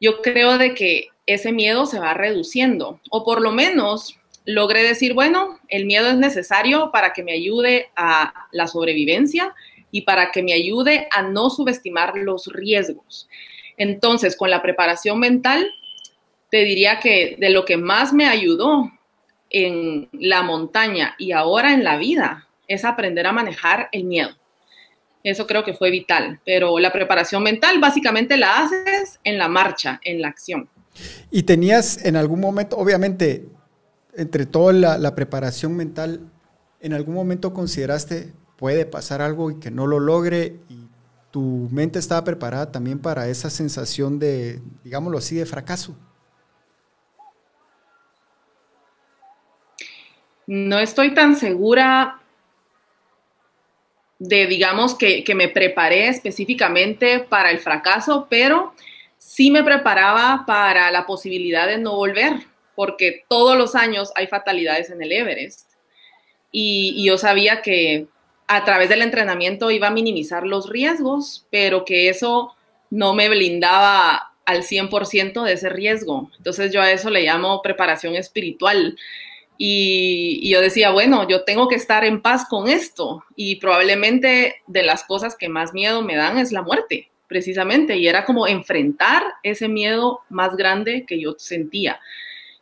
yo 0.00 0.22
creo 0.22 0.56
de 0.56 0.72
que 0.72 1.08
ese 1.32 1.52
miedo 1.52 1.86
se 1.86 1.98
va 1.98 2.14
reduciendo 2.14 3.00
o 3.10 3.24
por 3.24 3.40
lo 3.40 3.52
menos 3.52 4.18
logré 4.44 4.82
decir, 4.82 5.14
bueno, 5.14 5.58
el 5.68 5.86
miedo 5.86 6.08
es 6.08 6.16
necesario 6.16 6.90
para 6.92 7.12
que 7.12 7.22
me 7.22 7.32
ayude 7.32 7.90
a 7.96 8.48
la 8.50 8.66
sobrevivencia 8.66 9.54
y 9.90 10.02
para 10.02 10.32
que 10.32 10.42
me 10.42 10.52
ayude 10.52 11.08
a 11.12 11.22
no 11.22 11.50
subestimar 11.50 12.16
los 12.16 12.46
riesgos. 12.46 13.28
Entonces, 13.76 14.36
con 14.36 14.50
la 14.50 14.62
preparación 14.62 15.18
mental, 15.20 15.70
te 16.50 16.64
diría 16.64 16.98
que 16.98 17.36
de 17.38 17.50
lo 17.50 17.64
que 17.64 17.76
más 17.76 18.12
me 18.12 18.26
ayudó 18.26 18.90
en 19.50 20.08
la 20.12 20.42
montaña 20.42 21.14
y 21.18 21.32
ahora 21.32 21.72
en 21.72 21.84
la 21.84 21.96
vida 21.96 22.48
es 22.66 22.84
aprender 22.84 23.26
a 23.26 23.32
manejar 23.32 23.88
el 23.92 24.04
miedo. 24.04 24.36
Eso 25.22 25.46
creo 25.46 25.62
que 25.62 25.74
fue 25.74 25.90
vital, 25.90 26.40
pero 26.44 26.78
la 26.78 26.92
preparación 26.92 27.42
mental 27.42 27.78
básicamente 27.78 28.36
la 28.36 28.58
haces 28.58 29.20
en 29.22 29.38
la 29.38 29.48
marcha, 29.48 30.00
en 30.04 30.20
la 30.20 30.28
acción. 30.28 30.68
Y 31.30 31.44
tenías 31.44 32.04
en 32.04 32.16
algún 32.16 32.40
momento, 32.40 32.76
obviamente, 32.76 33.48
entre 34.14 34.46
toda 34.46 34.98
la, 34.98 35.14
preparación 35.14 35.76
mental, 35.76 36.20
¿en 36.80 36.92
algún 36.92 37.14
momento 37.14 37.54
consideraste 37.54 38.32
puede 38.56 38.86
pasar 38.86 39.20
algo 39.22 39.50
y 39.50 39.58
que 39.58 39.72
no 39.72 39.88
lo 39.88 39.98
logre 39.98 40.60
y 40.68 40.86
tu 41.32 41.68
mente 41.72 41.98
estaba 41.98 42.22
preparada 42.22 42.70
también 42.70 43.00
para 43.00 43.26
esa 43.26 43.50
sensación 43.50 44.20
de, 44.20 44.60
digámoslo 44.84 45.18
así, 45.18 45.34
de 45.34 45.46
fracaso? 45.46 45.96
No 50.46 50.78
estoy 50.78 51.14
tan 51.14 51.34
segura 51.36 52.20
de, 54.18 54.46
digamos, 54.46 54.94
que, 54.94 55.24
que 55.24 55.34
me 55.34 55.48
preparé 55.48 56.08
específicamente 56.08 57.20
para 57.20 57.50
el 57.50 57.58
fracaso, 57.58 58.26
pero 58.28 58.74
sí 59.24 59.50
me 59.50 59.62
preparaba 59.62 60.44
para 60.46 60.90
la 60.90 61.06
posibilidad 61.06 61.68
de 61.68 61.78
no 61.78 61.94
volver, 61.94 62.34
porque 62.74 63.24
todos 63.28 63.56
los 63.56 63.74
años 63.76 64.12
hay 64.16 64.26
fatalidades 64.26 64.90
en 64.90 65.00
el 65.00 65.12
Everest. 65.12 65.70
Y, 66.50 67.02
yo 67.06 67.16
sabía 67.16 67.62
que 67.62 68.08
a 68.48 68.64
través 68.64 68.88
del 68.88 69.00
entrenamiento 69.00 69.70
iba 69.70 69.86
a 69.86 69.92
minimizar 69.92 70.44
los 70.44 70.68
riesgos, 70.68 71.46
pero 71.50 71.84
que 71.84 72.08
eso 72.08 72.54
no 72.90 73.14
me 73.14 73.28
blindaba 73.28 74.32
al 74.44 74.64
100% 74.64 75.44
de 75.44 75.52
ese 75.52 75.68
riesgo. 75.68 76.30
Entonces 76.36 76.72
yo 76.72 76.82
a 76.82 76.90
eso 76.90 77.08
le 77.08 77.22
llamo 77.22 77.62
preparación 77.62 78.16
espiritual. 78.16 78.98
Y, 79.56 80.40
y, 80.42 80.50
yo 80.50 80.60
decía, 80.60 80.90
bueno, 80.90 81.28
yo 81.28 81.44
tengo 81.44 81.68
que 81.68 81.76
estar 81.76 82.04
en 82.04 82.20
paz 82.20 82.44
con 82.50 82.68
esto. 82.68 83.24
Y 83.36 83.56
probablemente 83.56 84.56
de 84.66 84.82
las 84.82 85.04
cosas 85.04 85.36
que 85.36 85.48
más 85.48 85.72
miedo 85.72 86.02
me 86.02 86.16
dan 86.16 86.38
es 86.38 86.50
la 86.52 86.62
muerte 86.62 87.11
precisamente, 87.32 87.96
y 87.96 88.06
era 88.06 88.26
como 88.26 88.46
enfrentar 88.46 89.22
ese 89.42 89.66
miedo 89.66 90.20
más 90.28 90.54
grande 90.54 91.06
que 91.06 91.18
yo 91.18 91.34
sentía 91.38 91.98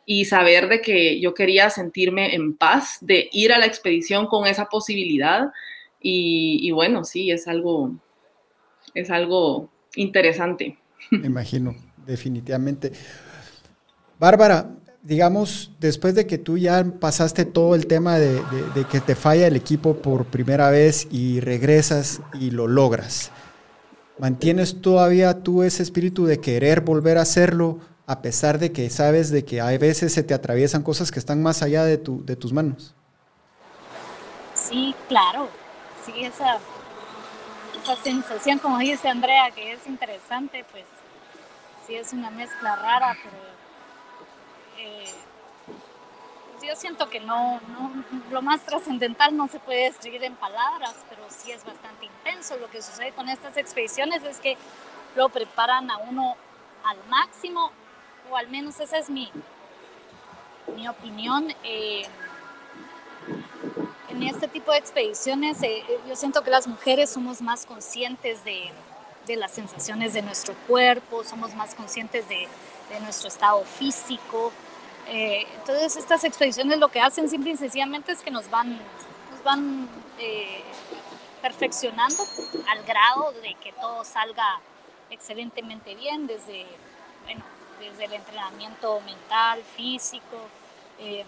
y 0.05 0.23
saber 0.23 0.69
de 0.69 0.79
que 0.79 1.19
yo 1.19 1.33
quería 1.33 1.69
sentirme 1.69 2.33
en 2.35 2.55
paz, 2.55 2.99
de 3.01 3.27
ir 3.33 3.51
a 3.51 3.59
la 3.59 3.65
expedición 3.65 4.27
con 4.27 4.47
esa 4.47 4.67
posibilidad 4.67 5.51
y, 5.99 6.71
bueno, 6.71 7.03
sí, 7.03 7.31
es 7.31 7.49
algo, 7.49 7.93
es 8.93 9.11
algo 9.11 9.69
interesante. 9.95 10.77
Me 11.09 11.27
imagino, 11.27 11.75
definitivamente. 12.07 12.93
Bárbara, 14.17 14.71
digamos, 15.03 15.73
después 15.81 16.15
de 16.15 16.25
que 16.25 16.37
tú 16.37 16.57
ya 16.57 16.81
pasaste 16.97 17.43
todo 17.43 17.75
el 17.75 17.87
tema 17.87 18.17
de, 18.19 18.35
de, 18.73 18.85
que 18.89 19.01
te 19.01 19.15
falla 19.15 19.47
el 19.47 19.57
equipo 19.57 19.97
por 19.97 20.27
primera 20.27 20.69
vez 20.69 21.09
y 21.11 21.41
regresas 21.41 22.21
y 22.39 22.51
lo 22.51 22.67
logras, 22.67 23.31
¿Mantienes 24.21 24.83
todavía 24.83 25.41
tú 25.41 25.63
ese 25.63 25.81
espíritu 25.81 26.27
de 26.27 26.39
querer 26.39 26.81
volver 26.81 27.17
a 27.17 27.23
hacerlo 27.23 27.79
a 28.05 28.21
pesar 28.21 28.59
de 28.59 28.71
que 28.71 28.87
sabes 28.91 29.31
de 29.31 29.43
que 29.45 29.61
hay 29.61 29.79
veces 29.79 30.13
se 30.13 30.21
te 30.21 30.35
atraviesan 30.35 30.83
cosas 30.83 31.09
que 31.09 31.17
están 31.17 31.41
más 31.41 31.63
allá 31.63 31.85
de, 31.85 31.97
tu, 31.97 32.23
de 32.23 32.35
tus 32.35 32.53
manos? 32.53 32.93
Sí, 34.53 34.93
claro. 35.07 35.49
Sí, 36.05 36.23
esa, 36.23 36.59
esa 37.81 37.95
sensación, 38.03 38.59
como 38.59 38.77
dice 38.77 39.07
Andrea, 39.07 39.49
que 39.55 39.73
es 39.73 39.87
interesante, 39.87 40.65
pues 40.71 40.85
sí 41.87 41.95
es 41.95 42.13
una 42.13 42.29
mezcla 42.29 42.75
rara, 42.75 43.17
pero 43.23 44.87
eh, 44.87 45.05
yo 46.67 46.75
siento 46.75 47.09
que 47.09 47.19
no, 47.19 47.59
lo 48.29 48.41
más 48.41 48.61
trascendental 48.61 49.35
no 49.35 49.47
se 49.47 49.59
puede 49.59 49.85
describir 49.85 50.23
en 50.23 50.35
palabras, 50.35 50.95
pero 51.09 51.23
sí 51.29 51.51
es 51.51 51.63
bastante 51.63 52.05
intenso. 52.05 52.57
Lo 52.57 52.69
que 52.69 52.81
sucede 52.81 53.11
con 53.11 53.29
estas 53.29 53.57
expediciones 53.57 54.23
es 54.23 54.39
que 54.39 54.57
lo 55.15 55.29
preparan 55.29 55.89
a 55.89 55.97
uno 55.97 56.35
al 56.83 56.97
máximo, 57.09 57.71
o 58.29 58.37
al 58.37 58.47
menos 58.49 58.79
esa 58.79 58.97
es 58.97 59.09
mi, 59.09 59.31
mi 60.75 60.87
opinión. 60.87 61.53
Eh, 61.63 62.03
en 64.09 64.23
este 64.23 64.47
tipo 64.47 64.71
de 64.71 64.77
expediciones 64.77 65.61
eh, 65.63 65.83
yo 66.07 66.15
siento 66.15 66.43
que 66.43 66.51
las 66.51 66.67
mujeres 66.67 67.09
somos 67.09 67.41
más 67.41 67.65
conscientes 67.65 68.43
de, 68.43 68.71
de, 69.25 69.35
las 69.35 69.51
sensaciones 69.51 70.13
de 70.13 70.21
nuestro 70.21 70.53
cuerpo, 70.67 71.23
somos 71.23 71.55
más 71.55 71.75
conscientes 71.75 72.27
de, 72.27 72.47
de 72.89 72.99
nuestro 72.99 73.29
estado 73.29 73.63
físico. 73.63 74.51
Eh, 75.13 75.45
entonces 75.57 75.97
estas 75.97 76.23
expediciones 76.23 76.79
lo 76.79 76.87
que 76.87 77.01
hacen 77.01 77.27
simple 77.27 77.51
y 77.51 77.57
sencillamente 77.57 78.13
es 78.13 78.21
que 78.21 78.31
nos 78.31 78.49
van, 78.49 78.79
nos 79.29 79.43
van 79.43 79.89
eh, 80.17 80.63
perfeccionando 81.41 82.23
al 82.69 82.83
grado 82.83 83.33
de 83.41 83.53
que 83.55 83.73
todo 83.73 84.05
salga 84.05 84.61
excelentemente 85.09 85.95
bien 85.95 86.27
desde, 86.27 86.65
bueno, 87.25 87.43
desde 87.81 88.05
el 88.05 88.13
entrenamiento 88.13 89.01
mental, 89.01 89.61
físico, 89.75 90.47
eh, 90.97 91.25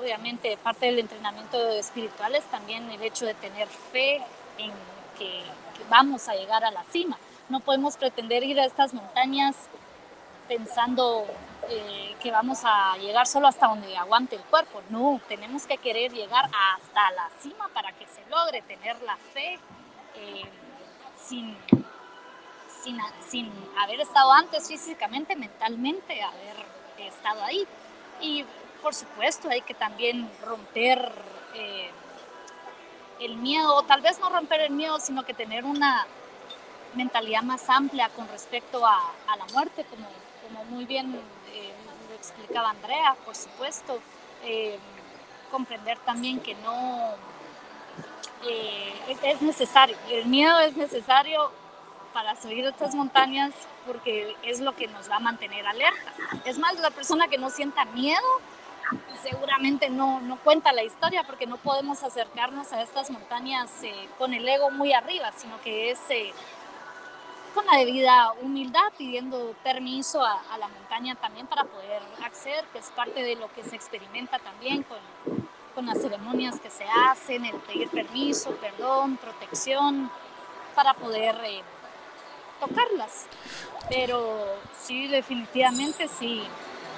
obviamente 0.00 0.56
parte 0.56 0.86
del 0.86 1.00
entrenamiento 1.00 1.58
espiritual 1.72 2.34
es 2.34 2.44
también 2.44 2.90
el 2.90 3.02
hecho 3.02 3.26
de 3.26 3.34
tener 3.34 3.68
fe 3.68 4.16
en 4.56 4.70
que 5.18 5.42
vamos 5.90 6.26
a 6.28 6.34
llegar 6.34 6.64
a 6.64 6.70
la 6.70 6.84
cima. 6.84 7.18
No 7.50 7.60
podemos 7.60 7.98
pretender 7.98 8.42
ir 8.44 8.58
a 8.58 8.64
estas 8.64 8.94
montañas 8.94 9.56
pensando 10.48 11.26
eh, 11.68 12.16
que 12.20 12.30
vamos 12.30 12.60
a 12.64 12.96
llegar 12.98 13.26
solo 13.26 13.48
hasta 13.48 13.66
donde 13.66 13.96
aguante 13.96 14.36
el 14.36 14.42
cuerpo. 14.42 14.82
No, 14.90 15.20
tenemos 15.28 15.66
que 15.66 15.78
querer 15.78 16.12
llegar 16.12 16.44
hasta 16.44 17.10
la 17.12 17.28
cima 17.40 17.68
para 17.68 17.92
que 17.92 18.06
se 18.06 18.24
logre 18.30 18.62
tener 18.62 19.00
la 19.02 19.16
fe 19.16 19.58
eh, 20.14 20.44
sin, 21.16 21.56
sin, 22.82 22.98
sin, 23.28 23.52
haber 23.78 24.00
estado 24.00 24.32
antes 24.32 24.68
físicamente, 24.68 25.34
mentalmente, 25.36 26.22
haber 26.22 26.56
estado 26.98 27.42
ahí. 27.42 27.66
Y 28.20 28.44
por 28.82 28.94
supuesto 28.94 29.48
hay 29.48 29.62
que 29.62 29.74
también 29.74 30.30
romper 30.44 31.12
eh, 31.54 31.90
el 33.20 33.36
miedo, 33.36 33.74
o 33.74 33.82
tal 33.82 34.02
vez 34.02 34.18
no 34.20 34.28
romper 34.30 34.60
el 34.60 34.70
miedo, 34.70 35.00
sino 35.00 35.24
que 35.24 35.34
tener 35.34 35.64
una 35.64 36.06
mentalidad 36.94 37.42
más 37.42 37.68
amplia 37.68 38.08
con 38.10 38.28
respecto 38.28 38.86
a, 38.86 39.12
a 39.26 39.36
la 39.36 39.46
muerte, 39.52 39.84
como 39.84 40.06
como 40.46 40.64
muy 40.64 40.84
bien 40.84 41.20
explicaba 42.16 42.70
Andrea, 42.70 43.16
por 43.24 43.34
supuesto, 43.34 44.00
eh, 44.42 44.78
comprender 45.50 45.98
también 46.00 46.40
que 46.40 46.54
no 46.56 47.14
eh, 48.46 49.16
es 49.22 49.42
necesario, 49.42 49.96
el 50.10 50.26
miedo 50.26 50.58
es 50.60 50.76
necesario 50.76 51.50
para 52.12 52.34
subir 52.34 52.64
estas 52.66 52.94
montañas 52.94 53.52
porque 53.86 54.34
es 54.42 54.60
lo 54.60 54.74
que 54.74 54.88
nos 54.88 55.10
va 55.10 55.16
a 55.16 55.20
mantener 55.20 55.66
alerta. 55.66 56.12
Es 56.44 56.58
más, 56.58 56.78
la 56.80 56.90
persona 56.90 57.28
que 57.28 57.38
no 57.38 57.50
sienta 57.50 57.84
miedo 57.84 58.40
seguramente 59.22 59.90
no, 59.90 60.20
no 60.20 60.36
cuenta 60.36 60.72
la 60.72 60.82
historia 60.82 61.24
porque 61.24 61.46
no 61.46 61.56
podemos 61.56 62.02
acercarnos 62.02 62.72
a 62.72 62.82
estas 62.82 63.10
montañas 63.10 63.70
con 64.18 64.32
el 64.32 64.48
ego 64.48 64.70
muy 64.70 64.92
arriba, 64.92 65.32
sino 65.36 65.60
que 65.60 65.90
es 65.90 65.98
con 67.56 67.64
la 67.64 67.78
debida 67.78 68.32
humildad, 68.42 68.92
pidiendo 68.98 69.54
permiso 69.64 70.22
a, 70.22 70.58
la 70.60 70.68
montaña 70.68 71.14
también 71.14 71.46
para 71.46 71.64
poder 71.64 72.02
acceder, 72.22 72.64
que 72.70 72.78
es 72.78 72.86
parte 72.94 73.22
de 73.22 73.34
lo 73.34 73.50
que 73.54 73.64
se 73.64 73.74
experimenta 73.74 74.38
también 74.38 74.82
con, 74.82 74.98
con 75.74 75.86
las 75.86 75.98
ceremonias 76.02 76.60
que 76.60 76.68
se 76.68 76.84
hacen, 76.84 77.46
el 77.46 77.56
pedir 77.56 77.88
permiso, 77.88 78.50
perdón, 78.60 79.16
protección, 79.16 80.10
para 80.74 80.92
poder 80.92 81.34
eh, 81.46 81.62
tocarlas. 82.60 83.24
Pero 83.88 84.36
sí, 84.78 85.08
definitivamente 85.08 86.08
sí. 86.08 86.42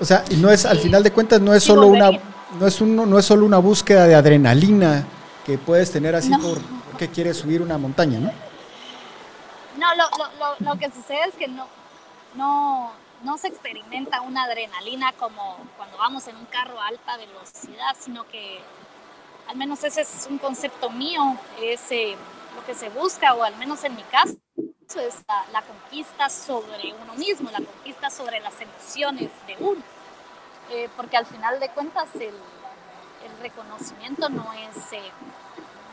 O 0.01 0.05
sea, 0.05 0.25
y 0.29 0.37
no 0.37 0.51
es, 0.51 0.67
al 0.67 0.81
final 0.81 1.05
de 1.05 1.13
cuentas, 1.13 1.41
no 1.41 1.55
es 1.55 1.63
solo 1.63 1.87
una, 1.87 2.11
no 2.59 2.67
es 2.67 2.81
uno, 2.81 3.07
no 3.07 3.17
es 3.17 3.25
solo 3.25 3.47
una 3.47 3.59
búsqueda 3.59 4.09
de 4.09 4.17
adrenalina 4.17 5.07
que 5.47 5.57
puedes 5.57 5.93
tener 5.93 6.17
así 6.17 6.31
por, 6.31 6.59
porque 6.91 7.09
quieres 7.09 7.37
subir 7.37 7.63
una 7.63 7.79
montaña, 7.79 8.19
¿no? 8.19 8.48
No, 9.79 9.87
lo, 9.95 10.05
lo, 10.39 10.57
lo, 10.59 10.79
que 10.79 10.91
sucede 10.91 11.29
es 11.29 11.37
que 11.37 11.47
no, 11.47 11.69
no, 12.35 12.91
no 13.23 13.39
se 13.39 13.47
experimenta 13.47 14.21
una 14.23 14.43
adrenalina 14.43 15.13
como 15.13 15.57
cuando 15.77 15.97
vamos 15.99 16.27
en 16.27 16.37
un 16.37 16.47
carro 16.47 16.81
a 16.81 16.89
alta 16.89 17.17
velocidad, 17.17 17.97
sino 17.97 18.27
que 18.27 18.61
al 19.47 19.57
menos 19.57 19.85
ese 19.85 20.01
es 20.01 20.27
un 20.29 20.39
concepto 20.39 20.91
mío, 20.91 21.23
es 21.63 21.93
eh, 21.93 22.17
lo 22.57 22.67
que 22.67 22.75
se 22.75 22.89
busca, 22.89 23.35
o 23.35 23.45
al 23.45 23.57
menos 23.57 23.85
en 23.85 23.95
mi 23.95 24.03
caso, 24.03 24.37
es 24.57 25.23
la, 25.53 25.63
conquista 25.63 26.29
sobre 26.29 26.93
uno 27.01 27.15
mismo, 27.15 27.49
la 27.53 27.61
conquista 27.61 28.11
sobre 28.11 28.41
las 28.41 28.61
emociones 28.61 29.31
de 29.47 29.57
uno. 29.61 29.83
Eh, 30.71 30.89
porque 30.97 31.17
al 31.17 31.25
final 31.25 31.61
de 31.61 31.69
cuentas 31.71 32.15
el, 32.17 32.35
el 32.35 33.39
reconocimiento 33.41 34.29
no 34.29 34.53
es, 34.55 34.93
eh, 34.93 35.13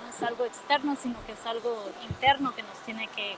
no 0.01 0.09
es 0.09 0.23
algo 0.23 0.43
externo, 0.43 0.97
sino 0.99 1.23
que 1.25 1.33
es 1.33 1.45
algo 1.45 1.91
interno 2.09 2.53
que 2.55 2.63
nos 2.63 2.77
tiene 2.79 3.07
que 3.09 3.37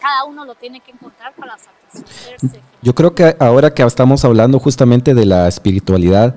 cada 0.00 0.24
uno 0.24 0.44
lo 0.44 0.54
tiene 0.54 0.80
que 0.80 0.92
encontrar 0.92 1.32
para 1.34 1.56
satisfacerse. 1.58 2.60
Yo 2.82 2.94
creo 2.94 3.14
que 3.14 3.36
ahora 3.38 3.72
que 3.72 3.82
estamos 3.82 4.24
hablando 4.24 4.58
justamente 4.58 5.14
de 5.14 5.26
la 5.26 5.48
espiritualidad, 5.48 6.34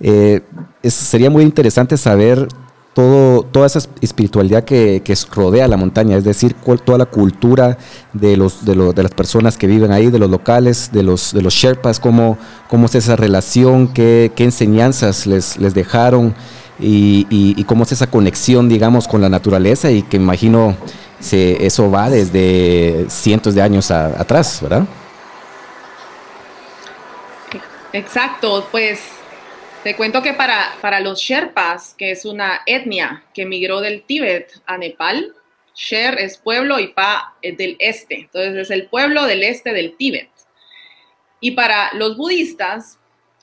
eh, 0.00 0.42
sería 0.82 1.30
muy 1.30 1.42
interesante 1.42 1.96
saber 1.96 2.48
todo, 2.92 3.44
toda 3.44 3.66
esa 3.66 3.80
espiritualidad 4.00 4.64
que, 4.64 5.02
que 5.04 5.14
rodea 5.32 5.68
la 5.68 5.76
montaña, 5.76 6.16
es 6.16 6.24
decir, 6.24 6.54
toda 6.84 6.98
la 6.98 7.06
cultura 7.06 7.78
de, 8.12 8.36
los, 8.36 8.64
de, 8.64 8.74
de, 8.74 9.02
las 9.02 9.12
personas 9.12 9.56
que 9.56 9.66
viven 9.66 9.92
ahí, 9.92 10.10
de 10.10 10.18
los 10.18 10.30
locales, 10.30 10.90
de 10.92 11.02
los, 11.02 11.32
de 11.32 11.42
los 11.42 11.54
Sherpas, 11.54 12.00
cómo, 12.00 12.36
cómo 12.68 12.86
es 12.86 12.94
esa 12.94 13.16
relación, 13.16 13.88
qué, 13.88 14.32
qué 14.34 14.44
enseñanzas 14.44 15.26
les, 15.26 15.56
les 15.58 15.74
dejaron 15.74 16.34
y, 16.80 17.64
cómo 17.64 17.84
es 17.84 17.92
esa 17.92 18.08
conexión, 18.08 18.68
digamos, 18.68 19.06
con 19.06 19.20
la 19.20 19.28
naturaleza 19.28 19.90
y 19.90 20.02
que 20.02 20.16
imagino 20.16 20.76
eso 21.20 21.90
va 21.90 22.10
desde 22.10 23.06
cientos 23.08 23.54
de 23.54 23.62
años 23.62 23.90
atrás, 23.90 24.60
¿verdad? 24.62 24.84
Exacto, 27.92 28.66
pues 28.70 29.00
te 29.82 29.96
cuento 29.96 30.22
que 30.22 30.32
para, 30.32 30.76
para 30.80 31.00
los 31.00 31.20
Sherpas, 31.20 31.94
que 31.96 32.12
es 32.12 32.24
una 32.24 32.60
etnia 32.66 33.24
que 33.34 33.46
migró 33.46 33.80
del 33.80 34.02
Tíbet 34.02 34.60
a 34.66 34.78
Nepal, 34.78 35.34
Sher 35.74 36.18
es 36.18 36.36
pueblo 36.36 36.78
y 36.78 36.88
Pa 36.88 37.34
es 37.40 37.56
del 37.56 37.76
este. 37.78 38.20
Entonces 38.20 38.54
es 38.56 38.70
el 38.70 38.86
pueblo 38.86 39.24
del 39.24 39.42
este 39.42 39.72
del 39.72 39.96
Tíbet. 39.96 40.28
Y 41.40 41.52
para 41.52 41.90
los 41.94 42.16
budistas, 42.16 42.98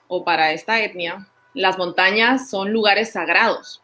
o 0.07 0.23
para 0.23 0.51
esta 0.51 0.81
etnia, 0.81 1.27
las 1.57 1.77
montañas 1.77 2.49
son 2.49 2.71
lugares 2.71 3.11
sagrados. 3.11 3.81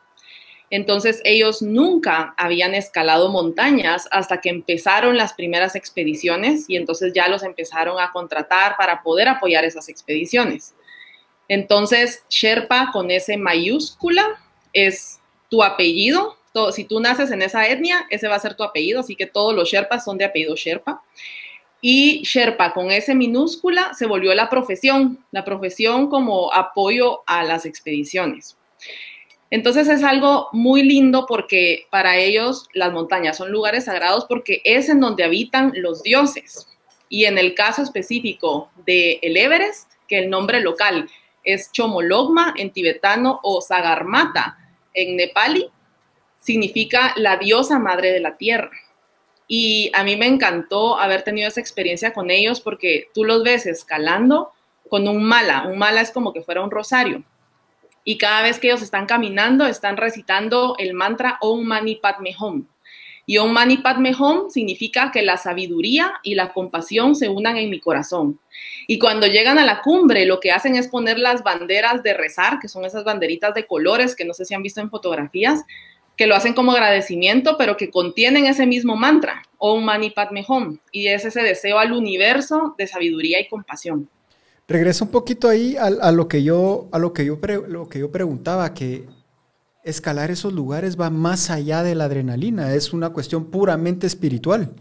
Entonces 0.69 1.21
ellos 1.23 1.61
nunca 1.61 2.33
habían 2.37 2.73
escalado 2.73 3.29
montañas 3.29 4.07
hasta 4.09 4.41
que 4.41 4.49
empezaron 4.49 5.17
las 5.17 5.33
primeras 5.33 5.75
expediciones 5.75 6.65
y 6.67 6.77
entonces 6.77 7.13
ya 7.13 7.27
los 7.27 7.43
empezaron 7.43 7.99
a 7.99 8.11
contratar 8.11 8.75
para 8.75 9.03
poder 9.03 9.27
apoyar 9.27 9.65
esas 9.65 9.87
expediciones. 9.87 10.73
Entonces, 11.47 12.23
Sherpa 12.29 12.89
con 12.91 13.11
ese 13.11 13.37
mayúscula 13.37 14.41
es 14.71 15.19
tu 15.49 15.61
apellido. 15.61 16.37
Si 16.71 16.85
tú 16.85 16.99
naces 16.99 17.29
en 17.29 17.41
esa 17.41 17.67
etnia, 17.67 18.07
ese 18.09 18.27
va 18.27 18.35
a 18.35 18.39
ser 18.39 18.55
tu 18.55 18.63
apellido, 18.63 19.01
así 19.01 19.15
que 19.15 19.27
todos 19.27 19.53
los 19.53 19.69
Sherpas 19.69 20.03
son 20.03 20.17
de 20.17 20.25
apellido 20.25 20.55
Sherpa. 20.55 21.03
Y 21.85 22.21
Sherpa 22.23 22.71
con 22.71 22.91
ese 22.91 23.13
minúscula 23.13 23.93
se 23.93 24.05
volvió 24.05 24.33
la 24.33 24.49
profesión, 24.49 25.21
la 25.31 25.43
profesión 25.43 26.09
como 26.09 26.53
apoyo 26.53 27.23
a 27.27 27.43
las 27.43 27.65
expediciones. 27.65 28.55
Entonces 29.49 29.89
es 29.89 30.01
algo 30.01 30.47
muy 30.53 30.83
lindo 30.83 31.25
porque 31.27 31.85
para 31.91 32.15
ellos 32.15 32.69
las 32.73 32.93
montañas 32.93 33.35
son 33.35 33.51
lugares 33.51 33.83
sagrados 33.83 34.23
porque 34.29 34.61
es 34.63 34.87
en 34.87 35.01
donde 35.01 35.25
habitan 35.25 35.73
los 35.75 36.03
dioses. 36.03 36.69
Y 37.09 37.25
en 37.25 37.37
el 37.37 37.53
caso 37.53 37.83
específico 37.83 38.71
de 38.85 39.19
el 39.21 39.35
Everest, 39.35 39.91
que 40.07 40.19
el 40.19 40.29
nombre 40.29 40.61
local 40.61 41.09
es 41.43 41.69
Chomologma 41.73 42.53
en 42.55 42.71
tibetano 42.71 43.41
o 43.43 43.59
Sagarmata 43.59 44.57
en 44.93 45.17
nepali, 45.17 45.67
significa 46.39 47.11
la 47.17 47.35
diosa 47.35 47.77
madre 47.77 48.13
de 48.13 48.21
la 48.21 48.37
tierra. 48.37 48.71
Y 49.47 49.91
a 49.93 50.03
mí 50.03 50.15
me 50.15 50.27
encantó 50.27 50.97
haber 50.97 51.23
tenido 51.23 51.47
esa 51.47 51.59
experiencia 51.59 52.13
con 52.13 52.31
ellos 52.31 52.61
porque 52.61 53.09
tú 53.13 53.23
los 53.23 53.43
ves 53.43 53.65
escalando 53.65 54.51
con 54.89 55.07
un 55.07 55.23
mala. 55.23 55.67
Un 55.67 55.77
mala 55.77 56.01
es 56.01 56.11
como 56.11 56.33
que 56.33 56.41
fuera 56.41 56.61
un 56.61 56.71
rosario. 56.71 57.23
Y 58.03 58.17
cada 58.17 58.43
vez 58.43 58.59
que 58.59 58.67
ellos 58.67 58.81
están 58.81 59.05
caminando, 59.05 59.65
están 59.65 59.97
recitando 59.97 60.75
el 60.77 60.93
mantra 60.93 61.37
Om 61.41 61.63
Mani 61.63 61.95
Padme 61.95 62.35
Hum. 62.39 62.67
Y 63.25 63.37
Om 63.37 63.51
Mani 63.51 63.77
Padme 63.77 64.13
Hum 64.13 64.49
significa 64.49 65.09
que 65.11 65.21
la 65.21 65.37
sabiduría 65.37 66.13
y 66.23 66.35
la 66.35 66.51
compasión 66.51 67.15
se 67.15 67.29
unan 67.29 67.55
en 67.55 67.69
mi 67.69 67.79
corazón. 67.79 68.39
Y 68.85 68.99
cuando 68.99 69.27
llegan 69.27 69.57
a 69.57 69.65
la 69.65 69.81
cumbre, 69.81 70.25
lo 70.25 70.41
que 70.41 70.51
hacen 70.51 70.75
es 70.75 70.89
poner 70.89 71.17
las 71.17 71.41
banderas 71.41 72.03
de 72.03 72.13
rezar, 72.13 72.59
que 72.59 72.67
son 72.67 72.83
esas 72.83 73.05
banderitas 73.05 73.53
de 73.53 73.65
colores 73.65 74.15
que 74.15 74.25
no 74.25 74.33
sé 74.33 74.43
si 74.43 74.53
han 74.53 74.63
visto 74.63 74.81
en 74.81 74.89
fotografías, 74.89 75.63
que 76.23 76.27
lo 76.27 76.35
hacen 76.35 76.53
como 76.53 76.71
agradecimiento, 76.71 77.57
pero 77.57 77.75
que 77.75 77.89
contienen 77.89 78.45
ese 78.45 78.65
mismo 78.65 78.95
mantra, 78.95 79.43
Om 79.57 79.83
Mani 79.83 80.09
Padme 80.09 80.45
Hum, 80.47 80.79
y 80.89 81.07
es 81.07 81.25
ese 81.25 81.41
deseo 81.41 81.79
al 81.79 81.91
universo 81.91 82.75
de 82.77 82.87
sabiduría 82.87 83.41
y 83.41 83.49
compasión. 83.49 84.07
Regreso 84.65 85.03
un 85.03 85.11
poquito 85.11 85.49
ahí 85.49 85.75
a, 85.75 86.13
lo 86.13 86.29
que 86.29 86.41
yo, 86.41 86.87
a 86.93 86.97
lo 86.97 87.11
que 87.11 87.25
yo, 87.25 87.37
lo 87.67 87.89
que 87.89 87.99
yo 87.99 88.09
preguntaba, 88.09 88.73
que 88.73 89.05
escalar 89.83 90.31
esos 90.31 90.53
lugares 90.53 90.97
va 90.97 91.09
más 91.09 91.49
allá 91.49 91.83
de 91.83 91.93
la 91.93 92.05
adrenalina, 92.05 92.73
es 92.73 92.93
una 92.93 93.09
cuestión 93.09 93.51
puramente 93.51 94.07
espiritual. 94.07 94.71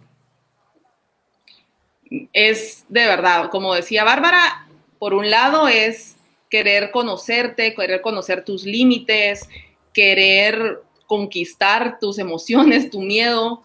Es 2.32 2.84
de 2.88 3.04
verdad, 3.04 3.50
como 3.50 3.74
decía 3.74 4.04
Bárbara, 4.04 4.68
por 5.00 5.12
un 5.12 5.28
lado 5.28 5.66
es 5.66 6.14
querer 6.48 6.92
conocerte, 6.92 7.74
querer 7.74 8.00
conocer 8.00 8.44
tus 8.44 8.64
límites, 8.64 9.48
querer 9.92 10.82
conquistar 11.12 11.98
tus 12.00 12.18
emociones, 12.18 12.88
tu 12.88 13.02
miedo, 13.02 13.62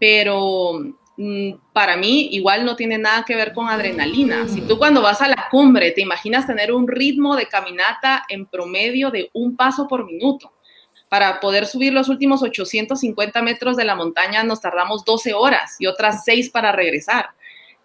pero 0.00 0.80
mm, 1.16 1.52
para 1.72 1.96
mí 1.96 2.28
igual 2.32 2.64
no 2.64 2.74
tiene 2.74 2.98
nada 2.98 3.24
que 3.24 3.36
ver 3.36 3.52
con 3.52 3.68
adrenalina. 3.68 4.48
Si 4.48 4.62
tú 4.62 4.78
cuando 4.78 5.00
vas 5.00 5.22
a 5.22 5.28
la 5.28 5.46
cumbre 5.48 5.92
te 5.92 6.00
imaginas 6.00 6.48
tener 6.48 6.72
un 6.72 6.88
ritmo 6.88 7.36
de 7.36 7.46
caminata 7.46 8.24
en 8.28 8.46
promedio 8.46 9.12
de 9.12 9.30
un 9.32 9.54
paso 9.54 9.86
por 9.86 10.06
minuto. 10.06 10.52
Para 11.08 11.38
poder 11.38 11.66
subir 11.66 11.92
los 11.92 12.08
últimos 12.08 12.42
850 12.42 13.42
metros 13.42 13.76
de 13.76 13.84
la 13.84 13.94
montaña 13.94 14.42
nos 14.42 14.60
tardamos 14.60 15.04
12 15.04 15.34
horas 15.34 15.76
y 15.78 15.86
otras 15.86 16.24
6 16.24 16.50
para 16.50 16.72
regresar. 16.72 17.26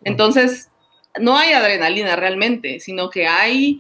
Entonces, 0.04 0.72
no 1.20 1.38
hay 1.38 1.54
adrenalina 1.54 2.16
realmente, 2.16 2.80
sino 2.80 3.12
que 3.12 3.28
hay 3.28 3.80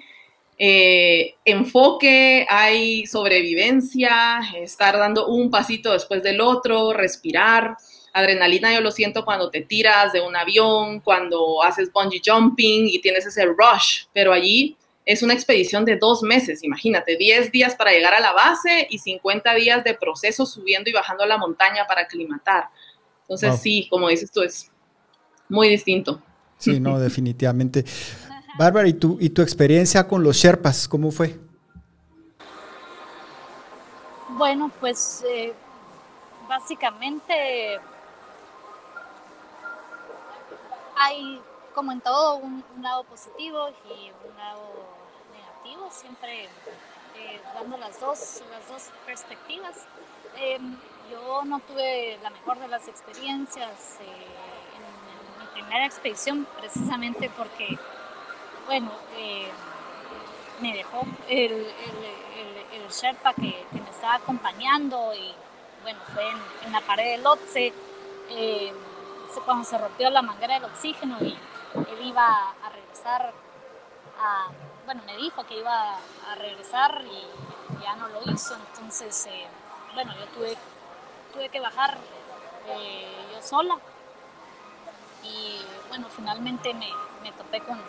eh, 0.66 1.36
enfoque, 1.44 2.48
hay 2.48 3.06
sobrevivencia, 3.06 4.40
estar 4.56 4.98
dando 4.98 5.28
un 5.28 5.52
pasito 5.52 5.92
después 5.92 6.24
del 6.24 6.40
otro, 6.40 6.94
respirar. 6.94 7.76
Adrenalina 8.14 8.74
yo 8.74 8.80
lo 8.80 8.90
siento 8.90 9.26
cuando 9.26 9.50
te 9.50 9.60
tiras 9.60 10.14
de 10.14 10.22
un 10.22 10.38
avión, 10.38 11.02
cuando 11.02 11.62
haces 11.62 11.92
bungee 11.92 12.22
jumping 12.26 12.88
y 12.88 13.02
tienes 13.02 13.26
ese 13.26 13.44
rush, 13.44 14.06
pero 14.14 14.32
allí 14.32 14.78
es 15.06 15.22
una 15.22 15.34
expedición 15.34 15.84
de 15.84 15.98
dos 15.98 16.24
meses, 16.24 16.64
imagínate, 16.64 17.18
10 17.18 17.52
días 17.52 17.76
para 17.76 17.92
llegar 17.92 18.14
a 18.14 18.22
la 18.22 18.32
base 18.32 18.88
y 18.90 19.00
50 19.00 19.54
días 19.56 19.84
de 19.84 19.96
proceso 19.96 20.46
subiendo 20.46 20.90
y 20.90 20.94
bajando 20.94 21.26
la 21.26 21.38
montaña 21.38 21.88
para 21.90 22.04
aclimatar. 22.04 22.70
Entonces 23.24 23.60
sí, 23.60 23.88
como 23.90 24.08
dices 24.08 24.32
tú, 24.32 24.44
es 24.44 24.72
muy 25.50 25.68
distinto. 25.68 26.24
Sí, 26.58 26.80
no, 26.80 26.98
definitivamente. 26.98 27.84
Bárbara, 28.56 28.88
¿y 28.88 28.94
tu, 28.94 29.18
¿y 29.20 29.30
tu 29.30 29.42
experiencia 29.42 30.08
con 30.08 30.24
los 30.24 30.36
Sherpas, 30.36 30.88
cómo 30.88 31.12
fue? 31.12 31.40
Bueno, 34.30 34.72
pues 34.80 35.24
eh, 35.28 35.54
básicamente 36.48 37.80
hay, 40.96 41.42
como 41.74 41.92
en 41.92 42.02
todo, 42.02 42.36
un, 42.38 42.64
lado 42.82 43.04
positivo 43.06 43.70
y 43.86 44.12
un 44.30 44.38
lado 44.38 44.62
negativo, 45.34 45.90
siempre 45.92 46.44
eh, 46.44 47.42
dando 47.56 47.78
las 47.78 48.00
dos, 48.00 48.44
las 48.52 48.68
dos 48.70 48.92
perspectivas. 49.06 49.86
Em, 50.38 50.76
yo 51.12 51.44
no 51.46 51.60
tuve 51.60 52.18
la 52.22 52.30
mejor 52.30 52.60
de 52.60 52.68
las 52.68 52.88
experiencias 52.88 53.98
eh, 54.00 54.04
en, 54.76 55.40
mi 55.40 55.62
primera 55.62 55.86
expedición 55.86 56.48
precisamente 56.60 57.30
porque 57.38 57.78
bueno, 58.66 58.92
eh, 59.18 59.50
me 60.62 60.74
dejó 60.74 61.06
el, 61.28 61.52
el, 61.52 62.90
Sherpa 62.90 63.34
que, 63.34 63.66
me 63.72 63.90
estaba 63.90 64.16
acompañando 64.16 65.14
y 65.16 65.34
bueno, 65.82 66.00
fue 66.14 66.24
en, 66.66 66.72
la 66.72 66.82
pared 66.82 67.14
del 67.14 67.24
Lotse, 67.24 67.74
eh, 68.30 68.74
cuando 69.46 69.64
se 69.64 69.78
rompió 69.78 70.10
la 70.12 70.22
manguera 70.22 70.56
del 70.56 70.66
oxígeno 70.66 71.18
y 71.22 71.36
él 71.76 72.06
iba 72.06 72.52
a 72.64 72.70
regresar 72.70 73.34
bueno, 74.86 75.02
me 75.06 75.18
dijo 75.18 75.46
que 75.46 75.60
iba 75.60 75.96
a 75.96 76.36
regresar 76.36 77.04
y 77.06 77.82
ya 77.82 77.96
no 77.96 78.08
lo 78.10 78.22
hizo, 78.32 78.56
entonces, 78.56 79.26
eh, 79.28 79.48
bueno, 79.94 80.14
yo 80.18 80.26
tuve, 80.28 80.58
tuve 81.34 81.50
que 81.50 81.60
bajar 81.60 81.98
yo 83.34 83.42
sola. 83.42 83.78
Y 85.24 85.62
bueno, 85.90 86.08
finalmente 86.10 86.74
me, 86.74 86.90
me 87.22 87.32
topé 87.32 87.62
con, 87.62 87.80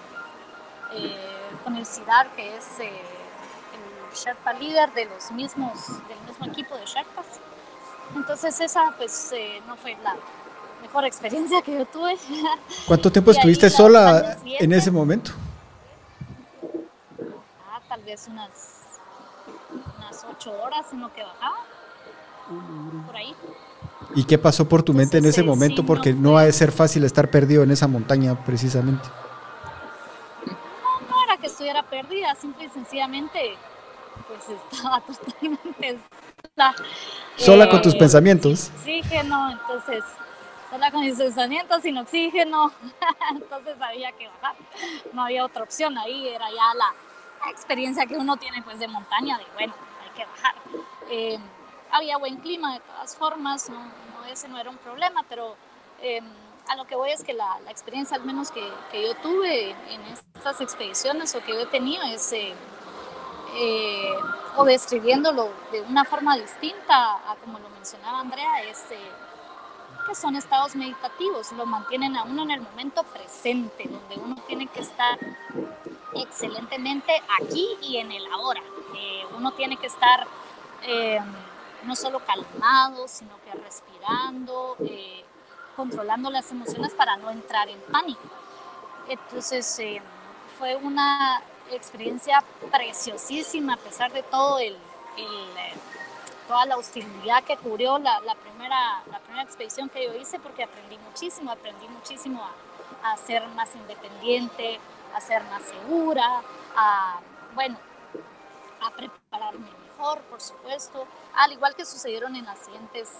eh, 0.96 1.16
con 1.62 1.76
el 1.76 1.86
CIDAR, 1.86 2.28
que 2.36 2.56
es 2.56 2.64
eh, 2.80 2.90
el 2.90 4.16
Sherpa 4.16 4.52
líder 4.52 4.92
de 4.92 5.06
los 5.06 5.30
mismos, 5.32 5.88
del 6.08 6.20
mismo 6.28 6.46
equipo 6.46 6.76
de 6.76 6.84
Sherpas. 6.84 7.26
Entonces 8.14 8.60
esa 8.60 8.94
pues 8.96 9.32
eh, 9.32 9.60
no 9.66 9.76
fue 9.76 9.96
la 10.02 10.16
mejor 10.82 11.04
experiencia 11.04 11.62
que 11.62 11.72
yo 11.72 11.86
tuve. 11.86 12.16
¿Cuánto 12.86 13.10
tiempo 13.10 13.30
estuviste 13.30 13.70
sola 13.70 14.36
en 14.44 14.72
ese 14.72 14.90
momento? 14.90 15.32
Ah, 17.70 17.80
tal 17.88 18.02
vez 18.02 18.28
unas, 18.28 18.50
unas 19.98 20.26
ocho 20.30 20.52
horas 20.62 20.86
en 20.92 21.00
lo 21.00 21.12
que 21.12 21.22
bajaba. 21.22 21.56
Por 23.06 23.16
ahí. 23.16 23.34
¿Y 24.14 24.24
qué 24.24 24.36
pasó 24.36 24.68
por 24.68 24.82
tu 24.82 24.92
mente 24.92 25.16
en 25.18 25.24
ese 25.24 25.42
momento? 25.42 25.84
Porque 25.84 26.12
no, 26.12 26.32
no 26.32 26.38
ha 26.38 26.44
de 26.44 26.52
ser 26.52 26.70
fácil 26.70 27.04
estar 27.04 27.30
perdido 27.30 27.62
en 27.62 27.70
esa 27.70 27.88
montaña 27.88 28.44
precisamente 28.44 29.08
estuviera 31.64 31.82
perdida, 31.82 32.34
simple 32.34 32.66
y 32.66 32.68
sencillamente 32.68 33.56
pues 34.28 34.42
estaba 34.50 35.00
totalmente 35.06 35.98
sola. 36.54 36.74
Sola 37.36 37.68
con 37.70 37.80
tus 37.80 37.94
pensamientos. 37.94 38.70
Oxígeno, 38.76 39.50
entonces, 39.50 40.04
sola 40.70 40.90
con 40.90 41.00
mis 41.00 41.16
pensamientos 41.16 41.80
sin 41.82 41.96
oxígeno, 41.96 42.70
entonces 43.30 43.80
había 43.80 44.12
que 44.12 44.28
bajar. 44.28 44.56
No 45.14 45.24
había 45.24 45.42
otra 45.42 45.62
opción, 45.62 45.96
ahí 45.96 46.28
era 46.28 46.50
ya 46.50 46.74
la 46.74 47.50
experiencia 47.50 48.04
que 48.04 48.18
uno 48.18 48.36
tiene 48.36 48.60
pues 48.62 48.78
de 48.78 48.88
montaña, 48.88 49.38
de 49.38 49.44
bueno, 49.54 49.72
hay 50.02 50.10
que 50.10 50.26
bajar. 50.26 50.54
Eh, 51.08 51.38
había 51.90 52.18
buen 52.18 52.36
clima 52.36 52.74
de 52.74 52.80
todas 52.80 53.16
formas, 53.16 53.70
no, 53.70 54.26
ese 54.30 54.48
no 54.48 54.58
era 54.58 54.68
un 54.68 54.76
problema, 54.76 55.24
pero 55.30 55.56
eh, 56.02 56.20
a 56.68 56.76
lo 56.76 56.86
que 56.86 56.96
voy 56.96 57.10
es 57.10 57.22
que 57.22 57.32
la, 57.32 57.58
la 57.64 57.70
experiencia 57.70 58.16
al 58.16 58.24
menos 58.24 58.50
que, 58.50 58.66
que, 58.90 59.02
yo 59.02 59.14
tuve 59.16 59.70
en 59.70 60.00
estas 60.34 60.60
expediciones 60.60 61.34
o 61.34 61.40
que 61.42 61.60
he 61.60 61.66
tenido 61.66 62.02
es, 62.04 62.32
eh, 62.32 62.54
eh, 63.54 64.14
o 64.56 64.64
describiéndolo 64.64 65.50
de 65.72 65.82
una 65.82 66.04
forma 66.04 66.36
distinta 66.36 67.30
a 67.30 67.36
como 67.36 67.58
lo 67.58 67.68
mencionaba 67.70 68.20
Andrea, 68.20 68.62
es 68.62 68.78
eh, 68.90 68.98
que 70.08 70.14
son 70.14 70.36
estados 70.36 70.74
meditativos, 70.76 71.52
lo 71.52 71.66
mantienen 71.66 72.16
a 72.16 72.24
uno 72.24 72.42
en 72.42 72.52
el 72.52 72.60
momento 72.60 73.02
presente, 73.04 73.84
donde 73.88 74.16
uno 74.16 74.36
tiene 74.46 74.66
que 74.66 74.80
estar 74.80 75.18
excelentemente 76.14 77.12
aquí 77.40 77.76
y 77.80 77.96
en 77.96 78.12
el 78.12 78.26
ahora. 78.32 78.62
uno 79.36 79.52
tiene 79.52 79.76
que 79.78 79.86
estar 79.86 80.26
no 81.84 81.96
solo 81.96 82.20
calmado, 82.20 83.08
sino 83.08 83.34
que 83.44 83.58
respirando, 83.58 84.76
controlando 85.76 86.30
las 86.30 86.50
emociones 86.50 86.94
para 86.94 87.16
no 87.16 87.30
entrar 87.30 87.68
en 87.68 87.80
pánico. 87.90 88.22
Entonces 89.08 89.78
eh, 89.78 90.00
fue 90.58 90.76
una 90.76 91.42
experiencia 91.70 92.42
preciosísima 92.70 93.74
a 93.74 93.76
pesar 93.76 94.12
de 94.12 94.22
todo 94.22 94.58
el, 94.58 94.74
eh, 95.16 95.74
toda 96.46 96.66
la 96.66 96.76
hostilidad 96.76 97.42
que 97.44 97.56
cubrió 97.56 97.98
la, 97.98 98.20
la, 98.20 98.34
primera, 98.34 99.02
la 99.10 99.18
primera 99.20 99.42
expedición 99.42 99.88
que 99.88 100.04
yo 100.04 100.14
hice 100.14 100.38
porque 100.38 100.64
aprendí 100.64 100.98
muchísimo, 100.98 101.50
aprendí 101.50 101.88
muchísimo 101.88 102.42
a, 102.42 103.12
a 103.12 103.16
ser 103.16 103.46
más 103.48 103.74
independiente, 103.74 104.78
a 105.14 105.20
ser 105.20 105.42
más 105.44 105.62
segura, 105.62 106.42
a, 106.76 107.20
bueno, 107.54 107.78
a 108.82 108.90
prepararme 108.90 109.68
mejor, 109.96 110.20
por 110.22 110.40
supuesto, 110.40 111.06
al 111.34 111.52
igual 111.52 111.74
que 111.74 111.84
sucedieron 111.84 112.34
en 112.36 112.44
las 112.44 112.58
siguientes 112.58 113.10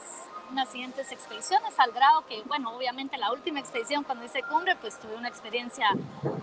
unas 0.55 0.69
siguientes 0.69 1.11
expediciones, 1.11 1.77
al 1.81 1.91
grado 1.91 2.25
que, 2.27 2.41
bueno, 2.43 2.77
obviamente 2.77 3.19
la 3.19 3.33
última 3.33 3.59
expedición 3.59 4.05
cuando 4.05 4.25
hice 4.25 4.41
cumbre, 4.45 4.77
pues 4.77 5.01
tuve 5.01 5.17
una 5.17 5.29
experiencia 5.29 5.89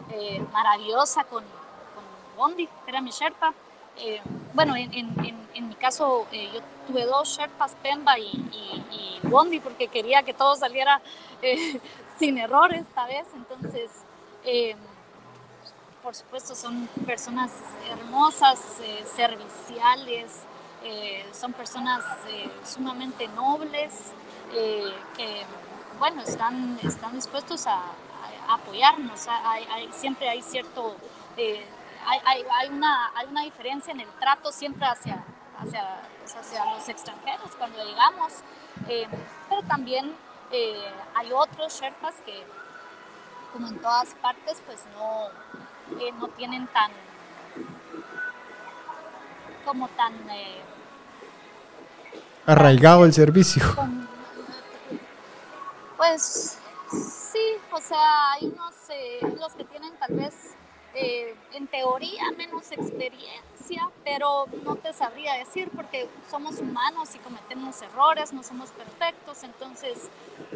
eh, 0.10 0.43
maravillosa 0.52 1.24
con, 1.24 1.45
con, 1.45 2.04
Bondi, 2.36 2.67
que 2.67 2.89
era 2.89 3.00
mi 3.00 3.12
Sherpa. 3.12 3.54
Eh, 3.95 4.21
bueno, 4.54 4.76
en, 4.76 4.93
en, 4.93 5.47
en, 5.54 5.67
mi 5.69 5.76
caso 5.76 6.28
eh, 6.34 6.50
yo 6.54 6.60
tuve 6.88 7.06
dos 7.06 7.30
Sherpas, 7.30 7.74
Pemba 7.82 8.19
y, 8.19 8.26
y, 8.52 9.19
y, 9.24 9.28
Bondi, 9.30 9.62
porque 9.62 9.88
quería 9.88 10.24
que 10.24 10.34
todo 10.34 10.58
saliera 10.58 11.02
sin 12.19 12.38
errores 12.38 12.82
esta 12.82 13.06
vez. 13.06 13.28
Entonces, 13.34 13.91
por 16.04 16.15
supuesto, 16.15 16.54
son 16.54 16.88
personas 17.06 17.52
hermosas, 17.89 18.60
serviciales, 19.15 20.43
eh, 20.84 21.30
son 21.32 21.54
personas 21.54 22.04
eh, 22.28 22.50
sumamente 22.63 23.28
nobles 23.30 24.13
eh, 24.52 24.91
que, 25.15 25.44
bueno, 26.00 26.24
están, 26.24 26.80
están 26.82 27.13
dispuestos 27.13 27.67
a, 27.67 27.84
apoyarnos. 28.50 29.28
Hay, 29.28 29.89
siempre 29.94 30.28
hay 30.28 30.41
cierto, 30.41 30.98
hay, 32.06 32.44
hay, 32.52 32.70
una, 32.70 33.12
hay 33.15 33.28
una 33.28 33.44
diferencia 33.44 33.94
en 33.94 34.02
el 34.02 34.10
trato 34.20 34.52
siempre 34.52 34.86
hacia, 34.86 35.24
hacia, 35.58 36.02
hacia 36.26 36.74
los 36.74 36.89
extranjeros 36.89 37.56
cuando 37.58 37.82
llegamos, 37.86 38.34
pero 39.48 39.62
también 39.70 40.13
hay 41.15 41.32
otros 41.32 41.80
Sherpas 41.80 42.15
que, 42.26 42.44
como 43.54 43.67
en 43.67 43.80
todas 43.80 44.13
partes, 44.15 44.62
pues 44.65 44.84
no, 44.96 45.30
no 46.20 46.28
tienen 46.30 46.67
tan 46.67 46.91
como 49.63 49.88
tan 49.89 50.13
arraigado 52.45 53.06
el 53.06 53.13
servicio. 53.13 53.63
Pues 55.97 56.58
sí, 56.91 57.58
o 57.71 57.80
sea, 57.80 58.34
hay 58.34 58.47
unos 58.47 58.73
eh, 58.89 59.19
los 59.39 59.54
que 59.54 59.63
tienen 59.65 59.93
tal 59.97 60.15
vez 60.15 60.34
eh, 60.93 61.36
en 61.54 61.67
teoría 61.67 62.23
menos 62.36 62.71
experiencia, 62.71 63.89
pero 64.04 64.45
no 64.63 64.75
te 64.75 64.91
sabría 64.93 65.36
decir 65.36 65.69
porque 65.75 66.10
somos 66.30 66.58
humanos 66.60 67.15
y 67.15 67.19
cometemos 67.19 67.82
errores, 67.82 68.34
no 68.34 68.43
somos 68.43 68.71
perfectos, 68.71 69.43
entonces 69.43 70.10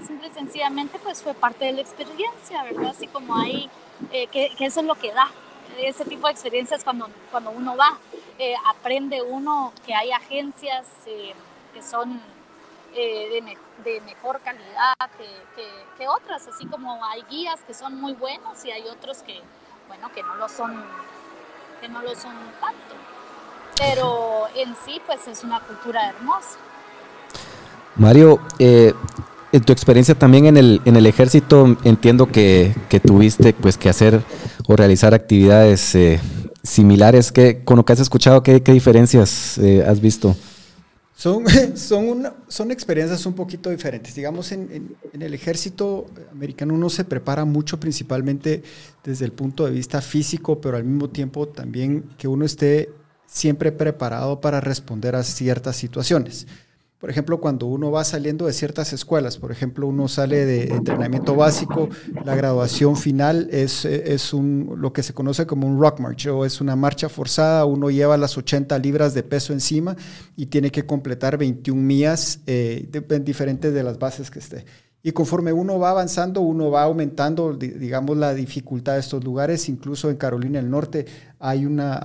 simple 0.06 0.28
y 0.28 0.32
sencillamente 0.32 1.00
pues 1.00 1.24
fue 1.24 1.34
parte 1.34 1.66
de 1.66 1.74
la 1.74 1.82
experiencia, 1.82 2.64
¿verdad? 2.64 2.88
Así 2.88 3.08
como 3.08 3.36
hay, 3.38 3.70
que, 4.12 4.52
que, 4.58 4.66
eso 4.66 4.82
es 4.82 4.86
lo 4.86 4.96
que 4.96 5.14
da, 5.14 5.30
ese 5.78 6.06
tipo 6.06 6.28
de 6.28 6.34
experiencias 6.34 6.84
cuando, 6.84 7.10
cuando 7.32 7.52
uno 7.52 7.76
va. 7.78 7.98
Eh, 8.38 8.54
aprende 8.66 9.22
uno 9.22 9.72
que 9.86 9.94
hay 9.94 10.12
agencias 10.12 10.86
eh, 11.06 11.34
que 11.76 11.84
son 11.84 12.22
eh, 12.96 13.44
de, 13.84 14.02
mejor 14.02 14.40
calidad 14.40 14.96
que, 15.98 16.08
otras, 16.08 16.48
así 16.48 16.66
como 16.66 17.04
hay 17.04 17.22
guías 17.30 17.60
que 17.68 17.74
son 17.74 18.00
muy 18.00 18.14
buenos 18.14 18.64
y 18.64 18.72
hay 18.72 18.84
otros 18.88 19.18
que, 19.24 19.42
bueno, 19.90 20.10
que 20.16 20.24
no 20.24 20.36
lo 20.36 20.48
son, 20.48 20.74
que 21.82 21.90
no 21.90 22.02
lo 22.02 22.16
son 22.16 22.34
tanto. 22.62 22.96
Pero 23.78 24.48
en 24.56 24.74
sí, 24.86 25.02
pues 25.06 25.28
es 25.28 25.44
una 25.44 25.60
cultura 25.60 26.10
hermosa. 26.10 26.58
Mario, 27.98 28.40
en 28.60 29.62
tu 29.66 29.74
experiencia 29.74 30.16
también 30.16 30.46
en 30.46 30.56
el, 30.56 30.82
en 30.86 30.96
el 30.96 31.06
ejército, 31.06 31.78
entiendo 31.84 32.28
que, 32.28 32.74
que 32.88 33.02
tuviste 33.02 33.52
pues 33.52 33.78
que 33.78 33.90
hacer 33.90 34.22
o 34.68 34.76
realizar 34.78 35.14
actividades 35.14 35.98
similares. 36.64 37.34
¿Qué, 37.34 37.64
con 37.66 37.76
lo 37.78 37.84
que 37.84 37.94
has 37.94 38.00
escuchado, 38.00 38.44
qué, 38.44 38.64
qué 38.64 38.72
diferencias 38.72 39.58
eh, 39.58 39.84
has 39.86 40.00
visto? 40.00 40.36
Son, 41.16 41.46
son, 41.78 42.34
son 42.48 42.72
experiencias 42.72 43.26
un 43.26 43.34
poquito 43.34 43.70
diferentes. 43.70 44.14
Digamos, 44.14 44.52
en, 44.52 44.98
en, 45.14 45.22
el 45.22 45.34
ejército 45.34 46.08
americano 46.32 46.74
uno 46.74 46.90
se 46.90 47.06
prepara 47.06 47.46
mucho 47.46 47.80
principalmente 47.80 48.64
desde 49.04 49.26
el 49.26 49.32
punto 49.32 49.66
de 49.66 49.72
vista 49.72 50.02
físico, 50.02 50.60
pero 50.60 50.78
al 50.78 50.84
mismo 50.84 51.10
tiempo 51.10 51.48
también 51.48 52.04
que 52.18 52.28
uno 52.28 52.46
esté 52.46 52.90
siempre 53.26 53.72
preparado 53.72 54.42
para 54.42 54.62
responder 54.62 55.16
a 55.16 55.24
ciertas 55.24 55.76
situaciones. 55.76 56.48
Por 57.06 57.12
ejemplo, 57.12 57.40
cuando 57.40 57.68
uno 57.68 57.92
va 57.92 58.04
saliendo 58.04 58.48
de 58.48 58.54
ciertas 58.54 58.92
escuelas, 58.92 59.38
por 59.38 59.52
ejemplo, 59.52 59.86
uno 59.86 60.08
sale 60.08 60.44
de 60.44 60.74
entrenamiento 60.74 61.36
básico, 61.36 61.88
la 62.24 62.34
graduación 62.34 62.98
final 62.98 63.48
es, 63.52 63.86
es 63.86 64.34
un, 64.34 64.74
lo 64.78 64.92
que 64.92 65.04
se 65.04 65.14
conoce 65.14 65.46
como 65.46 65.68
un 65.68 65.80
rock 65.80 66.00
march 66.00 66.26
o 66.26 66.46
es 66.46 66.62
una 66.62 66.76
marcha 66.76 67.08
forzada, 67.08 67.66
uno 67.66 67.92
lleva 67.92 68.18
las 68.18 68.40
80 68.40 68.80
libras 68.80 69.14
de 69.14 69.22
peso 69.22 69.54
encima 69.54 69.96
y 70.36 70.48
tiene 70.48 70.72
que 70.72 70.88
completar 70.88 71.38
21 71.38 71.80
millas 71.80 72.40
eh, 72.48 72.90
diferentes 73.22 73.72
de 73.72 73.84
las 73.84 74.00
bases 74.00 74.32
que 74.32 74.40
esté. 74.40 74.66
Y 75.06 75.12
conforme 75.12 75.54
uno 75.54 75.78
va 75.78 75.92
avanzando, 75.92 76.42
uno 76.42 76.72
va 76.72 76.82
aumentando, 76.82 77.54
digamos, 77.54 78.18
la 78.18 78.34
dificultad 78.34 78.94
de 78.94 79.02
estos 79.02 79.24
lugares. 79.24 79.70
Incluso 79.70 80.10
en 80.10 80.16
Carolina 80.16 80.60
del 80.60 80.68
Norte 80.68 81.06
hay, 81.38 81.68
una, 81.68 82.00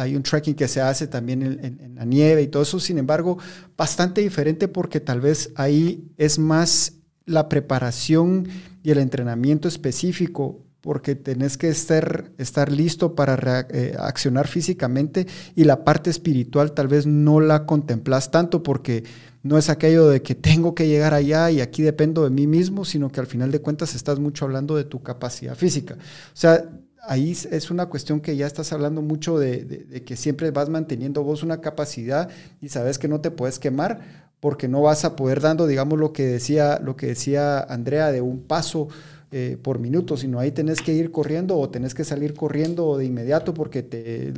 hay 0.00 0.14
un 0.14 0.22
trekking 0.22 0.54
que 0.54 0.68
se 0.68 0.80
hace 0.80 1.08
también 1.08 1.42
en, 1.42 1.96
la 1.96 2.04
nieve 2.04 2.42
y 2.42 2.46
todo 2.46 2.62
eso. 2.62 2.78
Sin 2.78 2.98
embargo, 2.98 3.36
bastante 3.76 4.20
diferente 4.20 4.68
porque 4.68 5.00
tal 5.00 5.20
vez 5.20 5.50
ahí 5.56 6.04
es 6.18 6.38
más 6.38 6.92
la 7.24 7.48
preparación 7.48 8.46
y 8.84 8.92
el 8.92 8.98
entrenamiento 8.98 9.66
específico 9.66 10.60
porque 10.82 11.16
tenés 11.16 11.56
que 11.56 11.68
estar, 11.68 12.30
estar 12.38 12.70
listo 12.70 13.16
para 13.16 13.66
eh, 13.70 13.96
accionar 13.98 14.46
físicamente 14.46 15.26
y 15.56 15.64
la 15.64 15.82
parte 15.82 16.10
espiritual 16.10 16.70
tal 16.70 16.86
vez 16.86 17.06
no 17.06 17.40
la 17.40 17.66
contemplas 17.66 18.30
tanto 18.30 18.62
porque 18.62 19.02
no 19.46 19.58
es 19.58 19.70
aquello 19.70 20.08
de 20.08 20.22
que 20.22 20.34
tengo 20.34 20.74
que 20.74 20.88
llegar 20.88 21.14
allá 21.14 21.50
y 21.50 21.60
aquí 21.60 21.82
dependo 21.82 22.24
de 22.24 22.30
mí 22.30 22.46
mismo, 22.46 22.84
sino 22.84 23.10
que 23.10 23.20
al 23.20 23.26
final 23.26 23.50
de 23.50 23.60
cuentas 23.60 23.94
estás 23.94 24.18
mucho 24.18 24.44
hablando 24.44 24.76
de 24.76 24.84
tu 24.84 25.02
capacidad 25.02 25.54
física. 25.54 25.94
O 25.94 26.36
sea, 26.36 26.68
ahí 27.06 27.30
es 27.30 27.70
una 27.70 27.86
cuestión 27.86 28.20
que 28.20 28.36
ya 28.36 28.46
estás 28.46 28.72
hablando 28.72 29.02
mucho 29.02 29.38
de, 29.38 30.02
que 30.04 30.16
siempre 30.16 30.50
vas 30.50 30.68
manteniendo 30.68 31.22
vos 31.22 31.42
una 31.42 31.60
capacidad 31.60 32.28
y 32.60 32.68
sabes 32.68 32.98
que 32.98 33.08
no 33.08 33.20
te 33.20 33.30
puedes 33.30 33.58
quemar 33.58 34.26
porque 34.40 34.68
no 34.68 34.82
vas 34.82 35.04
a 35.04 35.16
poder 35.16 35.40
dando, 35.40 35.66
digamos, 35.66 35.98
lo 35.98 36.12
que 36.12 36.26
decía, 36.26 36.78
lo 36.82 36.96
que 36.96 37.06
decía 37.06 37.60
Andrea, 37.60 38.12
de 38.12 38.20
un 38.20 38.42
paso 38.42 38.88
eh, 39.32 39.56
por 39.60 39.78
minuto, 39.78 40.16
sino 40.16 40.38
ahí 40.38 40.52
tenés 40.52 40.82
que 40.82 40.92
ir 40.92 41.10
corriendo 41.10 41.56
o 41.58 41.70
tenés 41.70 41.94
que 41.94 42.04
salir 42.04 42.34
corriendo 42.34 42.98
de 42.98 43.06
inmediato 43.06 43.54
porque 43.54 43.82
te, 43.82 44.32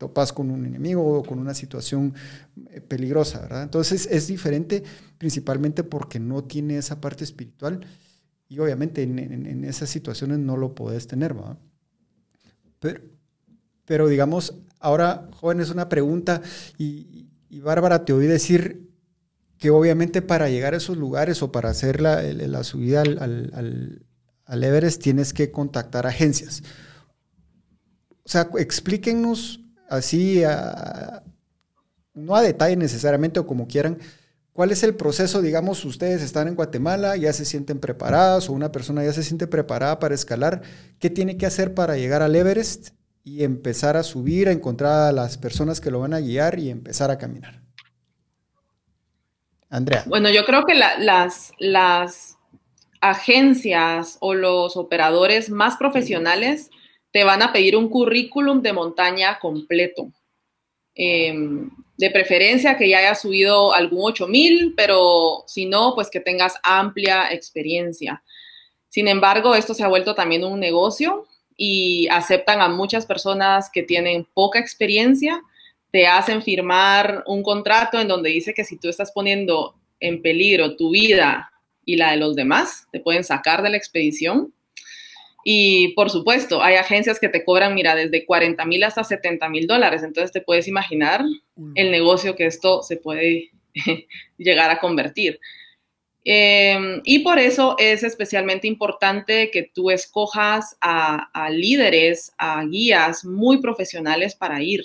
topas 0.00 0.32
con 0.32 0.50
un 0.50 0.64
enemigo 0.64 1.18
o 1.18 1.22
con 1.22 1.38
una 1.38 1.52
situación 1.52 2.14
eh, 2.70 2.80
peligrosa, 2.80 3.40
¿verdad? 3.42 3.64
Entonces 3.64 4.08
es 4.10 4.28
diferente 4.28 4.82
principalmente 5.18 5.84
porque 5.84 6.18
no 6.18 6.42
tiene 6.42 6.78
esa 6.78 7.02
parte 7.02 7.22
espiritual 7.22 7.86
y 8.48 8.58
obviamente 8.60 9.02
en, 9.02 9.62
esas 9.64 9.90
situaciones 9.90 10.38
no 10.38 10.56
lo 10.56 10.74
podés 10.74 11.06
tener, 11.06 11.34
¿verdad? 11.34 11.58
Pero, 12.80 13.02
pero 13.84 14.08
digamos, 14.08 14.54
ahora, 14.78 15.28
jóvenes, 15.34 15.68
una 15.68 15.90
pregunta 15.90 16.40
y, 16.78 17.28
Bárbara, 17.60 18.06
te 18.06 18.14
oí 18.14 18.26
decir 18.26 18.88
que 19.58 19.68
obviamente 19.68 20.22
para 20.22 20.48
llegar 20.48 20.72
a 20.72 20.78
esos 20.78 20.96
lugares 20.96 21.42
o 21.42 21.52
para 21.52 21.68
hacer 21.68 22.00
la, 22.00 22.22
la 22.22 22.64
subida 22.64 23.02
al, 23.02 23.18
al, 23.20 24.06
al, 24.46 24.64
Everest 24.64 25.02
tienes 25.02 25.34
que 25.34 25.50
contactar 25.50 26.06
agencias. 26.06 26.62
O 28.24 28.28
sea, 28.30 28.48
explíquenos 28.58 29.59
así, 29.90 30.42
no 32.14 32.36
a 32.36 32.42
detalle 32.42 32.76
necesariamente 32.76 33.40
o 33.40 33.46
como 33.46 33.68
quieran, 33.68 33.98
¿Cuál 34.52 34.72
es 34.72 34.82
el 34.82 34.94
proceso? 34.94 35.40
Digamos, 35.40 35.84
ustedes 35.86 36.22
están 36.22 36.48
en 36.48 36.54
Guatemala, 36.54 37.16
ya 37.16 37.32
se 37.32 37.44
sienten 37.44 37.78
preparadas 37.78 38.50
o 38.50 38.52
una 38.52 38.72
persona 38.72 39.04
ya 39.04 39.12
se 39.12 39.22
siente 39.22 39.46
preparada 39.46 39.98
para 39.98 40.14
escalar. 40.14 40.60
¿Qué 40.98 41.08
tiene 41.08 41.38
que 41.38 41.46
hacer 41.46 41.72
para 41.72 41.96
llegar 41.96 42.20
al 42.20 42.34
Everest 42.34 42.90
y 43.22 43.44
empezar 43.44 43.96
a 43.96 44.02
subir, 44.02 44.48
a 44.48 44.52
encontrar 44.52 45.08
a 45.08 45.12
las 45.12 45.38
personas 45.38 45.80
que 45.80 45.90
lo 45.90 46.00
van 46.00 46.14
a 46.14 46.20
guiar 46.20 46.58
y 46.58 46.68
empezar 46.68 47.10
a 47.10 47.16
caminar? 47.16 47.62
Andrea. 49.70 50.04
Bueno, 50.06 50.28
yo 50.30 50.44
creo 50.44 50.66
que 50.66 50.74
las, 50.74 51.52
las 51.58 52.36
agencias 53.00 54.18
o 54.20 54.34
los 54.34 54.76
operadores 54.76 55.48
más 55.48 55.76
profesionales 55.76 56.70
te 57.12 57.24
van 57.24 57.42
a 57.42 57.52
pedir 57.52 57.76
un 57.76 57.88
currículum 57.88 58.62
de 58.62 58.72
montaña 58.72 59.38
completo. 59.38 60.12
Em, 60.94 61.70
de 61.96 62.10
preferencia 62.10 62.76
que 62.76 62.88
ya 62.88 62.98
hayas 62.98 63.20
subido 63.20 63.74
algún 63.74 64.04
8000, 64.04 64.74
pero 64.76 65.44
si 65.46 65.66
no, 65.66 65.94
pues 65.94 66.10
que 66.10 66.20
tengas 66.20 66.54
amplia 66.62 67.30
experiencia. 67.30 68.22
Sin 68.88 69.06
embargo, 69.06 69.54
esto 69.54 69.74
se 69.74 69.84
ha 69.84 69.88
vuelto 69.88 70.14
también 70.14 70.44
un 70.44 70.58
negocio 70.58 71.26
y 71.56 72.08
aceptan 72.08 72.60
a 72.62 72.68
muchas 72.68 73.04
personas 73.04 73.70
que 73.70 73.82
tienen 73.82 74.26
poca 74.32 74.58
experiencia, 74.58 75.42
te 75.90 76.06
hacen 76.06 76.42
firmar 76.42 77.22
un 77.26 77.42
contrato 77.42 78.00
en 78.00 78.08
donde 78.08 78.30
dice 78.30 78.54
que 78.54 78.64
si 78.64 78.78
tú 78.78 78.88
estás 78.88 79.12
poniendo 79.12 79.74
en 80.00 80.22
peligro 80.22 80.76
tu 80.76 80.90
vida 80.90 81.52
y 81.84 81.96
la 81.96 82.12
de 82.12 82.16
los 82.16 82.34
demás, 82.34 82.86
te 82.92 83.00
pueden 83.00 83.24
sacar 83.24 83.62
de 83.62 83.70
la 83.70 83.76
expedición. 83.76 84.54
Y 85.44 85.94
por 85.94 86.10
supuesto, 86.10 86.62
hay 86.62 86.74
agencias 86.74 87.18
que 87.18 87.28
te 87.28 87.44
cobran, 87.44 87.74
mira, 87.74 87.94
desde 87.94 88.26
40 88.26 88.64
mil 88.66 88.84
hasta 88.84 89.04
70 89.04 89.48
mil 89.48 89.66
dólares. 89.66 90.02
Entonces 90.02 90.32
te 90.32 90.40
puedes 90.40 90.68
imaginar 90.68 91.24
el 91.74 91.90
negocio 91.90 92.36
que 92.36 92.46
esto 92.46 92.82
se 92.82 92.96
puede 92.96 93.50
llegar 94.38 94.70
a 94.70 94.80
convertir. 94.80 95.40
Em, 96.22 97.00
y 97.04 97.20
por 97.20 97.38
eso 97.38 97.76
es 97.78 98.02
especialmente 98.02 98.66
importante 98.66 99.50
que 99.50 99.70
tú 99.74 99.90
escojas 99.90 100.76
a, 100.80 101.30
a, 101.32 101.48
líderes, 101.48 102.32
a 102.36 102.62
guías 102.64 103.24
muy 103.24 103.60
profesionales 103.60 104.34
para 104.34 104.62
ir. 104.62 104.84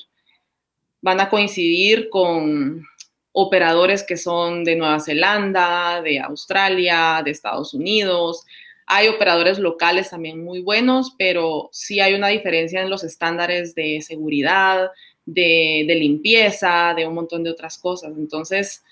Van 1.02 1.20
a 1.20 1.30
coincidir 1.30 2.10
con 2.10 2.86
operadores 3.34 4.04
que 4.04 4.15
son 4.15 4.63
de 4.63 4.78
Nueva 4.78 5.02
Zelanda, 5.02 6.02
de 6.02 6.20
Australia, 6.20 7.22
de 7.24 7.32
Estados 7.32 7.74
Unidos, 7.74 8.46
hay 8.88 9.08
operadores 9.08 9.58
locales 9.58 10.10
también 10.12 10.43
muy 10.43 10.62
buenos, 10.62 11.15
pero 11.17 11.69
sí 11.71 12.00
hay 12.00 12.13
una 12.13 12.28
diferencia 12.28 12.82
en 12.82 12.89
los 12.89 13.04
estándares 13.04 13.74
de 13.74 14.02
seguridad, 14.02 14.91
de, 15.26 15.86
limpieza, 16.00 16.93
de 16.95 17.08
un 17.08 17.15
montón 17.15 17.43
de 17.43 17.50
otras 17.50 17.78
cosas. 17.80 18.13
Entonces, 18.15 18.84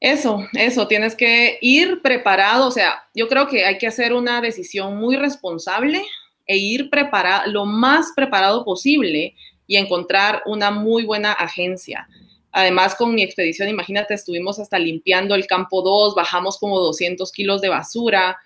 eso, 0.00 0.46
eso, 0.52 0.86
tienes 0.86 1.16
que 1.16 1.58
ir 1.60 2.02
preparado. 2.02 2.68
O 2.68 2.70
sea, 2.70 3.02
yo 3.14 3.26
creo 3.28 3.48
que 3.48 3.64
hay 3.64 3.78
que 3.78 3.88
hacer 3.88 4.12
una 4.12 4.40
decisión 4.40 4.96
muy 4.96 5.16
responsable 5.16 6.02
e 6.46 6.56
ir 6.56 6.88
preparado, 6.88 7.50
lo 7.50 7.66
más 7.66 8.12
preparado 8.14 8.64
posible 8.64 9.34
y 9.66 9.76
encontrar 9.76 10.42
una 10.46 10.70
muy 10.70 11.04
buena 11.04 11.32
agencia. 11.32 12.08
Además, 12.52 12.94
con 12.94 13.14
mi 13.14 13.22
expedición, 13.22 13.68
imagínate, 13.68 14.14
estuvimos 14.14 14.58
hasta 14.58 14.78
limpiando 14.78 15.34
el 15.34 15.46
campo 15.46 15.82
2, 15.82 16.14
bajamos 16.14 16.58
como 16.58 16.78
200 16.78 17.30
kilos 17.32 17.60
de 17.60 17.68
basura, 17.68 18.38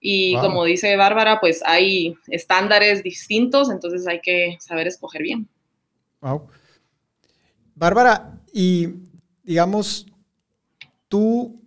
y 0.00 0.34
como 0.38 0.64
dice 0.64 0.96
Bárbara, 0.96 1.40
pues 1.40 1.62
hay 1.64 2.14
estándares 2.28 3.02
distintos, 3.02 3.70
entonces 3.70 4.06
hay 4.06 4.20
que 4.20 4.56
saber 4.58 4.86
escoger 4.86 5.22
bien. 5.22 5.46
Wow. 6.22 6.48
Bárbara, 7.74 8.40
y 8.52 8.88
digamos, 9.42 10.06
tú 11.08 11.60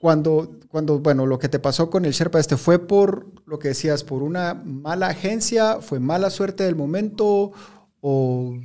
cuando, 0.00 0.58
cuando, 0.68 0.98
bueno, 1.00 1.26
lo 1.26 1.38
que 1.38 1.50
te 1.50 1.58
pasó 1.58 1.90
con 1.90 2.06
el 2.06 2.12
Sherpa 2.12 2.40
este 2.40 2.56
fue 2.56 2.78
por 2.78 3.26
lo 3.44 3.58
que 3.58 3.68
decías, 3.68 4.02
por 4.02 4.22
una 4.22 4.54
mala 4.54 5.08
agencia, 5.08 5.80
fue 5.82 6.00
mala 6.00 6.30
suerte 6.30 6.64
del 6.64 6.76
momento 6.76 7.52
o, 8.00 8.58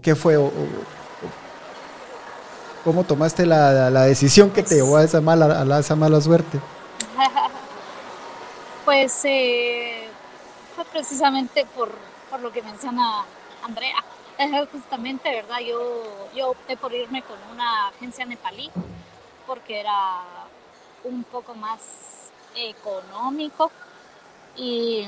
qué 0.00 0.14
fue, 0.14 0.36
cómo 2.84 3.02
tomaste 3.02 3.46
la, 3.46 3.90
decisión 4.06 4.50
que 4.50 4.62
te 4.62 4.76
llevó 4.76 4.98
a 4.98 5.04
esa 5.04 5.20
mala, 5.20 5.62
a 5.62 5.80
esa 5.80 5.96
mala 5.96 6.20
suerte. 6.20 6.60
Pues 8.84 9.24
eh, 9.24 10.06
fue 10.76 10.84
precisamente 10.84 11.64
por, 11.74 11.90
lo 12.42 12.52
que 12.52 12.62
menciona 12.62 13.24
Andrea. 13.62 14.04
Justamente, 14.72 15.30
¿verdad? 15.30 15.60
Yo, 15.60 16.28
yo 16.34 16.50
opté 16.50 16.76
por 16.76 16.92
irme 16.92 17.22
con 17.22 17.38
una 17.50 17.88
agencia 17.88 18.26
nepalí 18.26 18.70
porque 19.46 19.80
era 19.80 20.20
un 21.04 21.22
poco 21.24 21.54
más 21.54 22.30
económico 22.56 23.70
y 24.56 25.06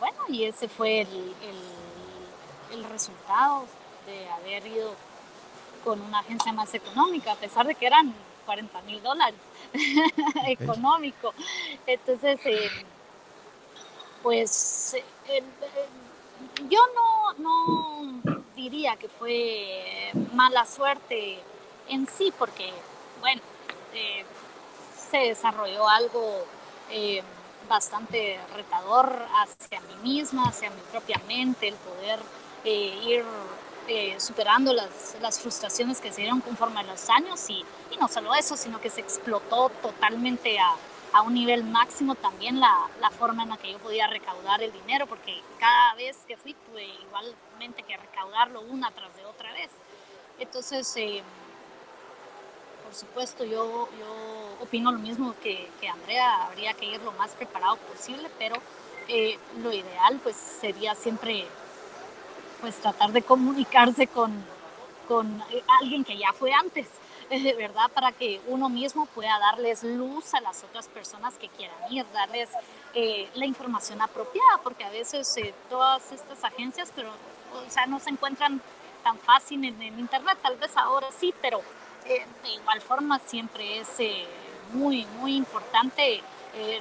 bueno, 0.00 0.18
y 0.28 0.44
ese 0.44 0.68
fue 0.68 1.02
el, 1.02 1.34
el, 2.72 2.84
resultado 2.84 3.66
de 4.06 4.28
haber 4.30 4.66
ido 4.66 4.94
con 5.84 6.00
una 6.00 6.20
agencia 6.20 6.52
más 6.52 6.72
económica, 6.74 7.32
a 7.32 7.36
pesar 7.36 7.66
de 7.66 7.74
que 7.74 7.86
eran 7.86 8.14
40 8.46 8.80
mil 8.82 9.02
dólares 9.02 9.40
económico. 10.46 11.34
Entonces, 11.86 12.40
eh, 12.46 12.70
pues 14.26 14.94
eh, 14.94 15.04
eh, 15.28 15.42
yo 16.68 16.80
no, 17.38 18.20
diría 18.56 18.96
que 18.96 19.08
fue 19.08 20.10
mala 20.32 20.66
suerte 20.66 21.38
en 21.88 22.08
sí, 22.08 22.34
porque, 22.36 22.72
bueno, 23.20 23.40
eh, 23.94 24.24
se 25.08 25.18
desarrolló 25.18 25.88
algo 25.88 26.44
bastante 27.68 28.40
retador 28.52 29.16
hacia 29.36 29.80
mí 29.82 29.94
misma, 30.02 30.48
hacia 30.48 30.70
mi 30.70 30.80
propia 30.90 31.20
mente, 31.28 31.68
el 31.68 31.76
poder 31.76 32.18
ir 32.64 33.24
superando 34.18 34.72
las, 34.72 35.16
las, 35.20 35.38
frustraciones 35.38 36.00
que 36.00 36.10
se 36.10 36.22
dieron 36.22 36.40
conforme 36.40 36.80
a 36.80 36.82
los 36.82 37.08
años. 37.10 37.48
Y 37.48 37.64
no 38.00 38.08
solo 38.08 38.34
eso, 38.34 38.56
sino 38.56 38.80
que 38.80 38.90
se 38.90 39.02
explotó 39.02 39.68
totalmente 39.80 40.58
a, 40.58 40.74
a 41.16 41.22
un 41.22 41.32
nivel 41.32 41.64
máximo 41.64 42.14
también 42.14 42.60
la, 42.60 42.88
la, 43.00 43.10
forma 43.10 43.44
en 43.44 43.48
la 43.48 43.56
que 43.56 43.72
yo 43.72 43.78
podía 43.78 44.06
recaudar 44.06 44.62
el 44.62 44.70
dinero, 44.70 45.06
porque 45.06 45.40
cada 45.58 45.94
vez 45.94 46.14
que 46.28 46.36
fui 46.36 46.52
tuve 46.52 46.84
igualmente 46.84 47.82
que 47.84 47.96
recaudarlo 47.96 48.60
una 48.60 48.90
tras 48.90 49.16
de 49.16 49.24
otra 49.24 49.50
vez. 49.54 49.70
Entonces, 50.38 50.94
eh, 50.98 51.22
por 52.84 52.94
supuesto, 52.94 53.44
yo, 53.44 53.88
yo 53.98 54.62
opino 54.62 54.92
lo 54.92 54.98
mismo 54.98 55.34
que, 55.42 55.70
que, 55.80 55.88
Andrea, 55.88 56.44
habría 56.44 56.74
que 56.74 56.84
ir 56.84 57.00
lo 57.00 57.12
más 57.12 57.30
preparado 57.30 57.76
posible, 57.76 58.30
pero 58.38 58.56
eh, 59.08 59.38
lo 59.62 59.72
ideal 59.72 60.20
pues 60.22 60.36
sería 60.36 60.94
siempre 60.94 61.46
pues 62.60 62.76
tratar 62.76 63.12
de 63.12 63.22
comunicarse 63.22 64.06
con, 64.06 64.44
con 65.08 65.42
alguien 65.80 66.04
que 66.04 66.18
ya 66.18 66.34
fue 66.34 66.52
antes 66.52 66.88
¿verdad? 67.56 67.90
Para 67.92 68.12
que 68.12 68.40
uno 68.46 68.68
mismo 68.68 69.06
pueda 69.06 69.38
darles 69.38 69.82
luz 69.82 70.34
a 70.34 70.40
las 70.40 70.62
otras 70.64 70.88
personas 70.88 71.34
que 71.38 71.48
quieran 71.48 71.76
ir, 71.90 72.04
darles 72.12 72.48
eh, 72.94 73.28
la 73.34 73.46
información 73.46 74.00
apropiada, 74.00 74.58
porque 74.62 74.84
a 74.84 74.90
veces 74.90 75.36
eh, 75.36 75.54
todas 75.68 76.12
estas 76.12 76.42
agencias, 76.44 76.92
pero, 76.94 77.10
o 77.10 77.70
sea, 77.70 77.86
no 77.86 77.98
se 77.98 78.10
encuentran 78.10 78.60
tan 79.02 79.18
fácil 79.18 79.64
en 79.64 79.80
el 79.82 79.98
Internet, 79.98 80.38
tal 80.42 80.56
vez 80.56 80.76
ahora 80.76 81.08
sí, 81.16 81.34
pero 81.40 81.60
eh, 82.04 82.24
de 82.42 82.50
igual 82.50 82.80
forma 82.80 83.18
siempre 83.18 83.80
es 83.80 83.88
muy, 84.72 85.04
muy 85.18 85.36
importante 85.36 86.22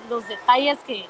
los 0.10 0.25
detalles 0.29 0.79
que, 0.88 1.05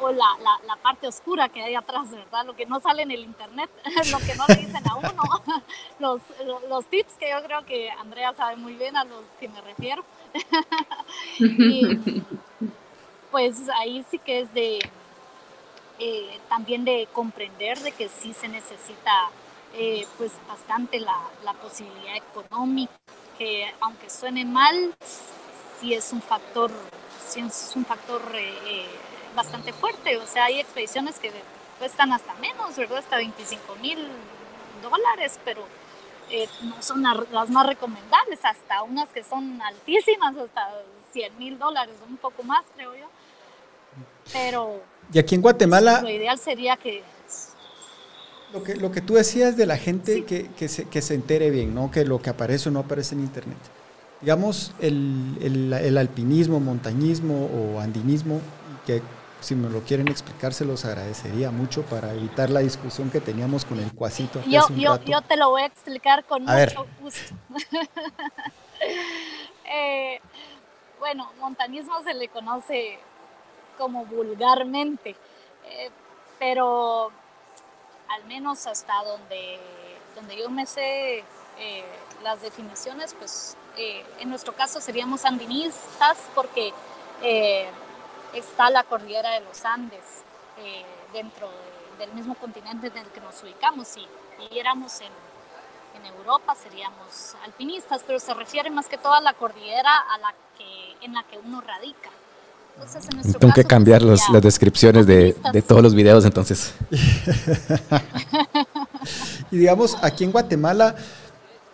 o 0.00 0.10
la, 0.10 0.26
la, 0.66 0.76
parte 0.76 1.06
oscura 1.06 1.48
que 1.48 1.62
hay 1.62 1.74
atrás, 1.74 2.10
¿verdad? 2.10 2.46
Lo 2.46 2.56
que 2.56 2.66
no 2.66 2.80
sale 2.80 3.02
en 3.02 3.10
el 3.10 3.20
internet, 3.20 3.70
lo 4.12 4.18
que 4.18 4.34
no 4.34 4.46
le 4.48 4.54
dicen 4.56 4.82
a 4.88 4.96
uno, 4.96 5.22
los, 5.98 6.20
los, 6.68 6.86
tips 6.86 7.14
que 7.14 7.30
yo 7.30 7.42
creo 7.44 7.64
que 7.66 7.90
Andrea 7.90 8.32
sabe 8.32 8.56
muy 8.56 8.74
bien 8.74 8.96
a 8.96 9.04
los 9.04 9.24
que 9.38 9.48
me 9.48 9.60
refiero. 9.60 10.04
y 11.38 12.22
pues 13.30 13.68
ahí 13.68 14.04
sí 14.10 14.18
que 14.18 14.40
es 14.40 14.54
de 14.54 14.78
eh, 15.98 16.40
también 16.48 16.84
de 16.84 17.08
comprender 17.12 17.78
de 17.80 17.92
que 17.92 18.08
sí 18.08 18.32
se 18.32 18.48
necesita 18.48 19.30
eh, 19.74 20.06
pues 20.16 20.32
bastante 20.48 20.98
la, 20.98 21.20
la, 21.44 21.52
posibilidad 21.54 22.16
económica, 22.16 22.92
que 23.38 23.72
aunque 23.80 24.08
suene 24.08 24.44
mal, 24.44 24.94
sí 25.78 25.94
es 25.94 26.12
un 26.12 26.22
factor, 26.22 26.70
sí 27.28 27.40
es 27.40 27.72
un 27.76 27.84
factor 27.84 28.22
eh, 28.34 28.86
bastante 29.34 29.72
fuerte. 29.72 30.16
O 30.16 30.26
sea, 30.26 30.44
hay 30.44 30.60
expediciones 30.60 31.18
que 31.18 31.30
cuestan 31.78 32.12
hasta 32.12 32.34
menos, 32.34 32.76
¿verdad? 32.76 32.98
Hasta 32.98 33.16
25 33.16 33.76
mil 33.76 33.98
dólares, 34.82 35.38
pero 35.44 35.64
eh, 36.30 36.48
no 36.62 36.80
son 36.80 37.02
las 37.02 37.50
más 37.50 37.66
recomendables, 37.66 38.44
hasta 38.44 38.82
unas 38.82 39.08
que 39.08 39.24
son 39.24 39.60
altísimas, 39.62 40.36
hasta 40.36 40.68
100 41.12 41.38
mil 41.38 41.58
dólares, 41.58 41.94
un 42.08 42.16
poco 42.16 42.42
más, 42.42 42.64
creo 42.76 42.94
yo. 42.94 43.06
Pero... 44.32 44.80
Y 45.12 45.18
aquí 45.18 45.34
en 45.34 45.42
Guatemala... 45.42 46.02
Lo 46.02 46.10
ideal 46.10 46.38
sería 46.38 46.76
que... 46.76 47.02
Lo 48.52 48.62
que, 48.64 48.76
lo 48.76 48.90
que 48.90 49.00
tú 49.00 49.14
decías 49.14 49.56
de 49.56 49.66
la 49.66 49.76
gente 49.76 50.24
que, 50.24 50.50
que, 50.56 50.68
se, 50.68 50.88
que 50.88 51.02
se 51.02 51.14
entere 51.14 51.50
bien, 51.50 51.72
¿no? 51.74 51.90
Que 51.90 52.04
lo 52.04 52.20
que 52.20 52.30
aparece 52.30 52.68
o 52.68 52.72
no 52.72 52.80
aparece 52.80 53.14
en 53.14 53.20
Internet. 53.20 53.58
Digamos, 54.20 54.72
el, 54.80 55.36
el, 55.40 55.72
el 55.72 55.96
alpinismo, 55.96 56.58
montañismo 56.58 57.46
o 57.46 57.80
andinismo, 57.80 58.40
que 58.86 59.02
si 59.40 59.54
me 59.54 59.68
lo 59.68 59.80
quieren 59.80 60.08
explicar, 60.08 60.52
se 60.52 60.64
los 60.64 60.84
agradecería 60.84 61.50
mucho 61.50 61.82
para 61.82 62.12
evitar 62.12 62.50
la 62.50 62.60
discusión 62.60 63.10
que 63.10 63.20
teníamos 63.20 63.64
con 63.64 63.80
el 63.80 63.92
cuasito. 63.92 64.42
Yo, 64.46 64.66
yo, 64.76 65.02
yo, 65.04 65.22
te 65.22 65.36
lo 65.36 65.50
voy 65.50 65.62
a 65.62 65.66
explicar 65.66 66.24
con 66.24 66.44
mucho 66.44 66.86
gusto. 67.00 67.34
Eh, 69.72 70.20
bueno, 70.98 71.30
montañismo 71.38 72.02
se 72.02 72.12
le 72.14 72.26
conoce 72.26 72.98
como 73.78 74.04
vulgarmente, 74.04 75.10
eh, 75.64 75.90
pero 76.40 77.12
al 78.08 78.24
menos 78.24 78.66
hasta 78.66 79.04
donde, 79.04 79.60
donde 80.16 80.36
yo 80.36 80.50
me 80.50 80.66
sé 80.66 81.22
eh, 81.58 81.84
las 82.24 82.42
definiciones, 82.42 83.14
pues 83.14 83.56
en 83.76 84.28
nuestro 84.28 84.54
caso 84.54 84.80
seríamos 84.80 85.24
andinistas 85.24 86.18
porque 86.34 86.72
está 88.34 88.70
la 88.70 88.84
cordillera 88.84 89.32
de 89.32 89.40
los 89.40 89.64
Andes 89.64 90.22
eh, 90.58 90.84
dentro 91.12 91.50
del 91.98 92.12
mismo 92.12 92.34
continente 92.34 92.88
en 92.88 92.96
el 92.96 93.06
que 93.06 93.20
nos 93.20 93.42
ubicamos. 93.42 93.88
Si 93.88 94.06
viviéramos 94.38 95.00
en, 95.00 95.12
en, 95.96 96.06
Europa 96.16 96.54
seríamos 96.54 97.34
alpinistas, 97.44 98.02
pero 98.06 98.18
se 98.18 98.32
refiere 98.34 98.70
más 98.70 98.86
que 98.86 98.98
todo 98.98 99.14
a 99.14 99.20
la 99.20 99.34
cordillera 99.34 99.90
a 100.14 100.18
la 100.18 100.34
que, 100.56 101.04
en 101.04 101.14
la 101.14 101.24
que 101.24 101.38
uno 101.38 101.60
radica. 101.60 102.10
Entonces, 102.74 103.08
en 103.10 103.16
nuestro 103.16 103.40
Tengo 103.40 103.52
que 103.52 103.64
cambiar 103.64 104.02
los, 104.02 104.28
las 104.30 104.40
descripciones 104.40 105.06
de, 105.06 105.36
de, 105.52 105.62
todos 105.62 105.82
los 105.82 105.94
videos 105.94 106.24
entonces. 106.24 106.72
y 109.50 109.58
digamos, 109.58 109.98
aquí 110.02 110.24
en 110.24 110.32
Guatemala 110.32 110.94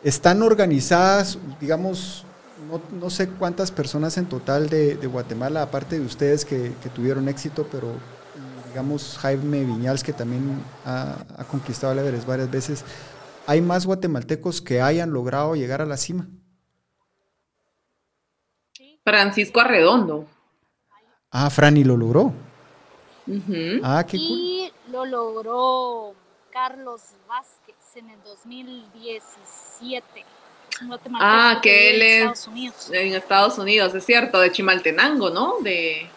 están 0.03 0.43
organizadas, 0.43 1.39
digamos, 1.61 2.26
no, 2.69 2.81
no, 2.99 3.11
sé 3.11 3.29
cuántas 3.29 3.71
personas 3.71 4.17
en 4.19 4.27
total 4.27 4.69
de, 4.69 4.95
Guatemala, 5.07 5.63
aparte 5.63 5.99
de 5.99 6.07
ustedes 6.07 6.45
que, 6.45 6.73
tuvieron 6.95 7.29
éxito, 7.29 7.67
pero 7.71 7.93
digamos 8.69 9.17
Jaime 9.19 9.65
Viñals, 9.65 10.03
que 10.03 10.13
también 10.13 10.63
ha, 10.85 11.17
conquistado 11.51 11.93
el 11.93 12.01
Everest 12.01 12.27
varias 12.27 12.51
veces, 12.51 12.85
¿hay 13.47 13.61
más 13.61 13.87
guatemaltecos 13.87 14.61
que 14.61 14.81
hayan 14.81 15.13
logrado 15.13 15.55
llegar 15.55 15.83
a 15.83 15.87
la 15.87 15.97
cima? 15.97 16.27
Francisco 19.05 19.61
Arredondo. 19.61 20.27
Ah, 21.31 21.51
Franny 21.51 21.85
lo 21.85 21.97
logró. 21.97 22.33
Ah, 23.83 24.05
qué 24.09 24.17
y 24.17 24.73
lo 24.91 25.05
logró 25.05 26.15
Carlos 26.53 27.03
Vázquez 27.29 27.77
en 27.97 28.11
el 28.11 28.23
2017. 28.25 30.25
Ah, 31.15 31.61
que 31.63 31.91
él 31.91 32.03
es 32.03 32.49
en 32.93 33.15
Estados 33.15 33.59
Unidos, 33.59 33.95
es 33.95 34.05
cierto, 34.05 34.41
de 34.41 34.53
Chimaltenango, 34.53 35.31
¿no? 35.31 35.55
De... 35.61 36.09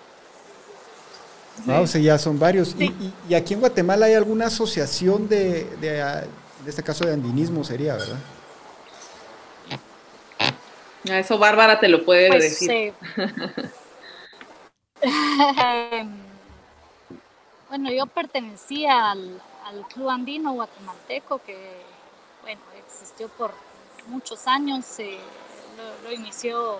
Ah, 1.67 1.81
o 1.81 1.87
sea, 1.87 2.01
ya 2.01 2.17
son 2.17 2.39
varios. 2.39 2.75
Y, 2.77 2.91
aquí 3.33 3.53
en 3.53 3.59
Guatemala 3.59 4.05
hay 4.07 4.13
alguna 4.13 4.47
asociación 4.47 5.27
de, 5.27 5.65
de, 5.77 6.01
ah, 6.01 6.23
en 6.61 6.69
este 6.69 6.83
caso 6.83 7.05
de 7.05 7.13
andinismo 7.13 7.63
sería, 7.63 7.95
¿verdad? 7.95 8.17
Eso 11.05 11.37
Bárbara 11.37 11.79
te 11.79 11.87
lo 11.87 12.03
puede 12.03 12.27
pues, 12.27 12.59
decir. 12.59 12.93
bueno, 17.69 17.91
yo 17.91 18.05
pertenecía 18.07 19.11
al, 19.11 19.41
al 19.65 19.87
Club 19.87 20.09
Andino 20.09 20.51
Guatemalteco 20.53 21.41
que, 21.45 21.57
bueno, 22.43 22.61
existió 22.85 23.29
por 23.29 23.53
muchos 24.09 24.47
años. 24.47 24.85
Eh, 24.99 25.17
lo, 26.03 26.11
inició 26.11 26.79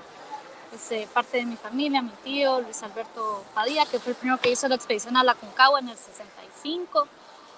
pues, 0.70 0.92
eh, 0.92 1.08
parte 1.14 1.38
de 1.38 1.46
mi 1.46 1.56
familia, 1.56 2.02
mi 2.02 2.12
tío 2.24 2.60
Luis 2.62 2.82
Alberto 2.84 3.44
Padilla, 3.54 3.86
que 3.86 4.00
fue 4.00 4.12
el 4.12 4.18
primero 4.18 4.42
que 4.42 4.52
hizo 4.52 4.68
la 4.68 4.76
expedición 4.76 5.16
a 5.16 5.24
la 5.24 5.36
Concagua 5.36 5.80
en 5.80 5.90
el 5.90 5.98
65. 5.98 7.08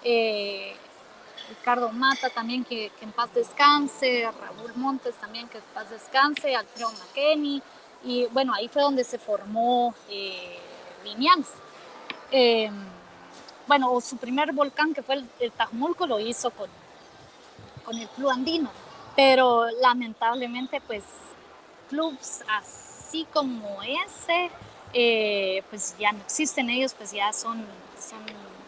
Eh, 0.03 0.75
Ricardo 1.49 1.91
Mata 1.91 2.29
también, 2.29 2.63
que, 2.63 2.91
en 3.01 3.11
paz 3.11 3.33
descanse, 3.33 4.29
Raúl 4.39 4.73
Montes 4.75 5.15
también, 5.15 5.49
que 5.49 5.57
en 5.57 5.63
paz 5.73 5.89
descanse, 5.89 6.55
Alfredo 6.55 6.91
McKenney, 6.91 7.61
y 8.03 8.25
bueno, 8.27 8.53
ahí 8.53 8.67
fue 8.67 8.81
donde 8.81 9.03
se 9.03 9.19
formó 9.19 9.93
eh, 10.09 10.59
bueno, 13.67 13.99
su 14.01 14.17
primer 14.17 14.53
volcán, 14.53 14.93
que 14.93 15.03
fue 15.03 15.15
el, 15.15 15.29
el 15.39 15.51
lo 16.07 16.19
hizo 16.19 16.51
con, 16.51 16.69
con 17.83 17.97
el 17.97 18.07
Club 18.09 18.29
Andino 18.29 18.69
pero 19.15 19.67
lamentablemente 19.81 20.81
pues 20.81 21.03
clubs 21.89 22.43
así 22.47 23.25
como 23.33 23.81
ese 23.83 24.49
eh, 24.93 25.63
pues 25.69 25.95
ya 25.99 26.11
no 26.11 26.19
existen. 26.19 26.69
Ellos 26.69 26.93
pues 26.93 27.11
ya 27.11 27.31
son, 27.33 27.65
son 27.99 28.19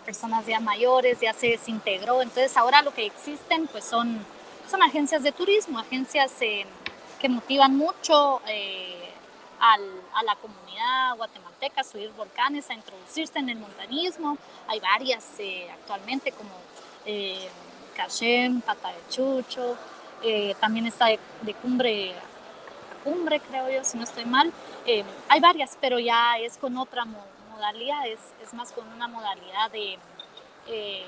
personas 0.05 0.45
ya 0.45 0.59
mayores 0.59 1.19
ya 1.21 1.33
se 1.33 1.47
desintegró. 1.47 2.21
Entonces 2.21 2.55
ahora 2.57 2.81
lo 2.81 2.93
que 2.93 3.05
existen 3.05 3.67
pues 3.67 3.83
son 3.85 4.25
son 4.69 4.81
agencias 4.81 5.23
de 5.23 5.31
turismo 5.31 5.79
agencias 5.79 6.31
eh, 6.41 6.65
que 7.19 7.29
motivan 7.29 7.75
mucho 7.75 8.41
eh, 8.47 9.09
a 9.59 10.23
la 10.23 10.35
comunidad 10.35 11.15
guatemalteca 11.15 11.81
a 11.81 11.83
subir 11.85 12.11
volcanes 12.17 12.69
a 12.69 12.73
introducirse 12.73 13.39
en 13.39 13.47
el 13.47 13.57
montañismo. 13.57 14.37
Hay 14.67 14.81
varias 14.81 15.25
actualmente 15.71 16.33
como 16.33 16.51
eh, 17.05 17.47
Cachem, 17.95 18.59
Pata 18.61 18.89
de 18.89 19.07
Chucho, 19.09 19.77
eh, 20.23 20.55
también 20.59 20.85
está 20.87 21.07
de, 21.07 21.53
cumbre 21.61 22.11
a 22.11 23.03
cumbre, 23.03 23.41
creo 23.41 23.69
yo, 23.69 23.83
si 23.83 23.97
no 23.97 24.03
estoy 24.03 24.25
mal. 24.25 24.51
Eh, 24.85 25.03
hay 25.27 25.39
varias, 25.39 25.77
pero 25.79 25.99
ya 25.99 26.37
es 26.37 26.57
con 26.57 26.77
otra 26.77 27.05
modalidad, 27.51 28.07
es, 28.07 28.19
es, 28.41 28.53
más 28.53 28.71
con 28.71 28.87
una 28.87 29.07
modalidad 29.07 29.69
de, 29.71 29.97
eh, 30.67 31.03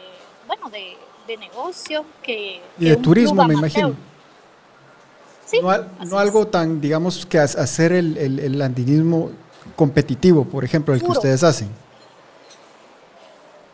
bueno, 0.47 0.69
de, 0.69 0.97
de, 1.27 1.37
negocio 1.37 2.05
que... 2.21 2.61
Y 2.77 2.89
de 2.89 2.97
turismo, 2.97 3.45
me 3.45 3.53
imagino. 3.53 3.95
Sí, 5.45 5.61
no, 5.61 6.17
algo 6.17 6.47
tan, 6.47 6.81
digamos, 6.81 7.25
que 7.25 7.39
hacer 7.39 7.93
el, 7.93 8.17
el, 8.17 8.39
el, 8.39 8.61
andinismo 8.61 9.31
competitivo, 9.75 10.43
por 10.43 10.65
ejemplo, 10.65 10.93
el 10.93 11.01
que 11.01 11.11
ustedes 11.11 11.43
hacen. 11.43 11.69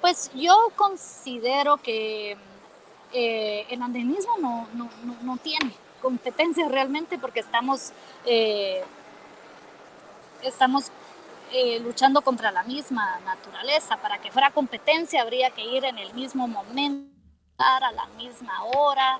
Pues 0.02 0.30
yo 0.36 0.72
considero 0.76 1.78
que 1.78 2.36
eh, 3.14 3.66
el 3.70 3.82
andenismo 3.82 4.38
no, 4.40 4.68
no, 4.74 4.90
no, 5.22 5.38
tiene 5.38 5.74
competencia 6.02 6.68
realmente 6.70 7.18
porque 7.18 7.42
estamos, 7.42 7.92
eh, 8.26 8.84
estamos 10.42 10.92
eh, 11.52 11.80
luchando 11.80 12.22
contra 12.22 12.52
la 12.52 12.64
misma 12.64 13.20
naturaleza. 13.26 13.98
Para 13.98 14.20
que 14.20 14.32
fuera 14.32 14.52
competencia 14.52 15.22
habría 15.22 15.50
que 15.52 15.64
ir 15.64 15.84
en 15.86 15.98
el 15.98 16.14
mismo 16.14 16.48
momento, 16.48 17.12
a 17.58 17.92
la 17.92 18.06
misma 18.18 18.64
hora. 18.64 19.20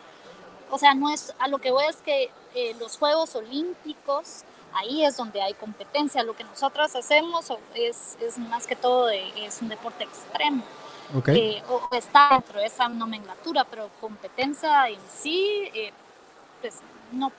O 0.70 0.78
sea, 0.78 0.94
no 0.94 1.10
es, 1.10 1.34
a 1.40 1.48
lo 1.48 1.60
que 1.60 1.72
voy 1.72 1.86
es 1.90 1.98
que 1.98 2.32
los 2.80 2.98
Juegos 2.98 3.36
Olímpicos, 3.36 4.44
ahí 4.74 5.04
es 5.04 5.18
donde 5.18 5.42
hay 5.42 5.54
competencia. 5.54 6.24
Lo 6.24 6.36
que 6.36 6.46
nosotros 6.46 6.96
hacemos 6.96 7.52
es, 7.76 8.18
es 8.22 8.38
más 8.38 8.66
que 8.66 8.78
todo, 8.78 9.10
es 9.10 9.62
un 9.62 9.68
deporte 9.68 10.06
extremo. 10.06 10.64
Eh, 11.28 11.62
o 11.70 11.82
está 11.92 12.30
dentro 12.32 12.60
de 12.60 12.68
esa 12.68 12.88
nomenclatura, 12.88 13.66
pero 13.66 13.90
competencia 14.00 14.88
en 14.88 15.00
sí, 15.10 15.70
eh, 15.74 15.92
pues 16.62 16.80
no, 17.12 17.32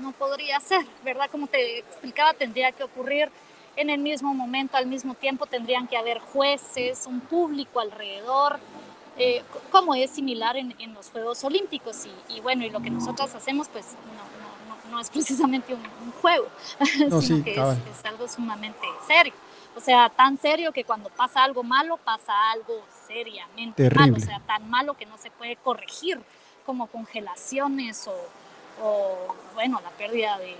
no 0.00 0.12
podría 0.12 0.60
ser, 0.60 0.86
¿verdad? 1.04 1.28
Como 1.30 1.46
te 1.46 1.78
explicaba, 1.78 2.32
tendría 2.34 2.70
que 2.72 2.84
ocurrir 2.84 3.30
en 3.76 3.90
el 3.90 3.98
mismo 3.98 4.32
momento, 4.34 4.76
al 4.76 4.86
mismo 4.86 5.14
tiempo, 5.14 5.46
tendrían 5.46 5.88
que 5.88 5.96
haber 5.96 6.18
jueces, 6.18 7.06
un 7.06 7.20
público 7.20 7.80
alrededor, 7.80 8.60
eh, 9.18 9.42
como 9.70 9.94
es 9.94 10.10
similar 10.10 10.56
en, 10.56 10.74
en, 10.78 10.94
los 10.94 11.10
Juegos 11.10 11.42
Olímpicos. 11.44 12.06
Y, 12.06 12.36
y, 12.36 12.40
bueno, 12.40 12.64
y 12.64 12.70
lo 12.70 12.80
que 12.80 12.90
nosotros 12.90 13.34
hacemos, 13.34 13.68
pues 13.68 13.86
no, 14.06 14.74
no, 14.74 14.90
no 14.90 15.00
es 15.00 15.10
precisamente 15.10 15.74
un, 15.74 16.12
juego, 16.20 16.48
sino 17.20 17.42
que 17.42 17.52
es, 17.52 17.98
es 17.98 18.04
algo 18.04 18.28
sumamente 18.28 18.86
serio. 19.06 19.32
O 19.76 19.80
sea, 19.80 20.10
tan 20.10 20.36
serio 20.36 20.72
que 20.72 20.84
cuando 20.84 21.08
pasa 21.10 21.44
algo 21.44 21.62
malo, 21.62 21.96
pasa 21.96 22.50
algo 22.50 22.84
seriamente 23.06 23.88
malo. 23.90 24.16
O 24.16 24.20
sea, 24.20 24.40
tan 24.40 24.68
malo 24.68 24.94
que 24.94 25.06
no 25.06 25.16
se 25.16 25.30
puede 25.30 25.56
corregir, 25.56 26.20
como 26.66 26.86
congelaciones 26.86 28.08
o, 28.80 29.34
bueno, 29.54 29.80
la 29.82 29.90
pérdida 29.90 30.38
de, 30.38 30.56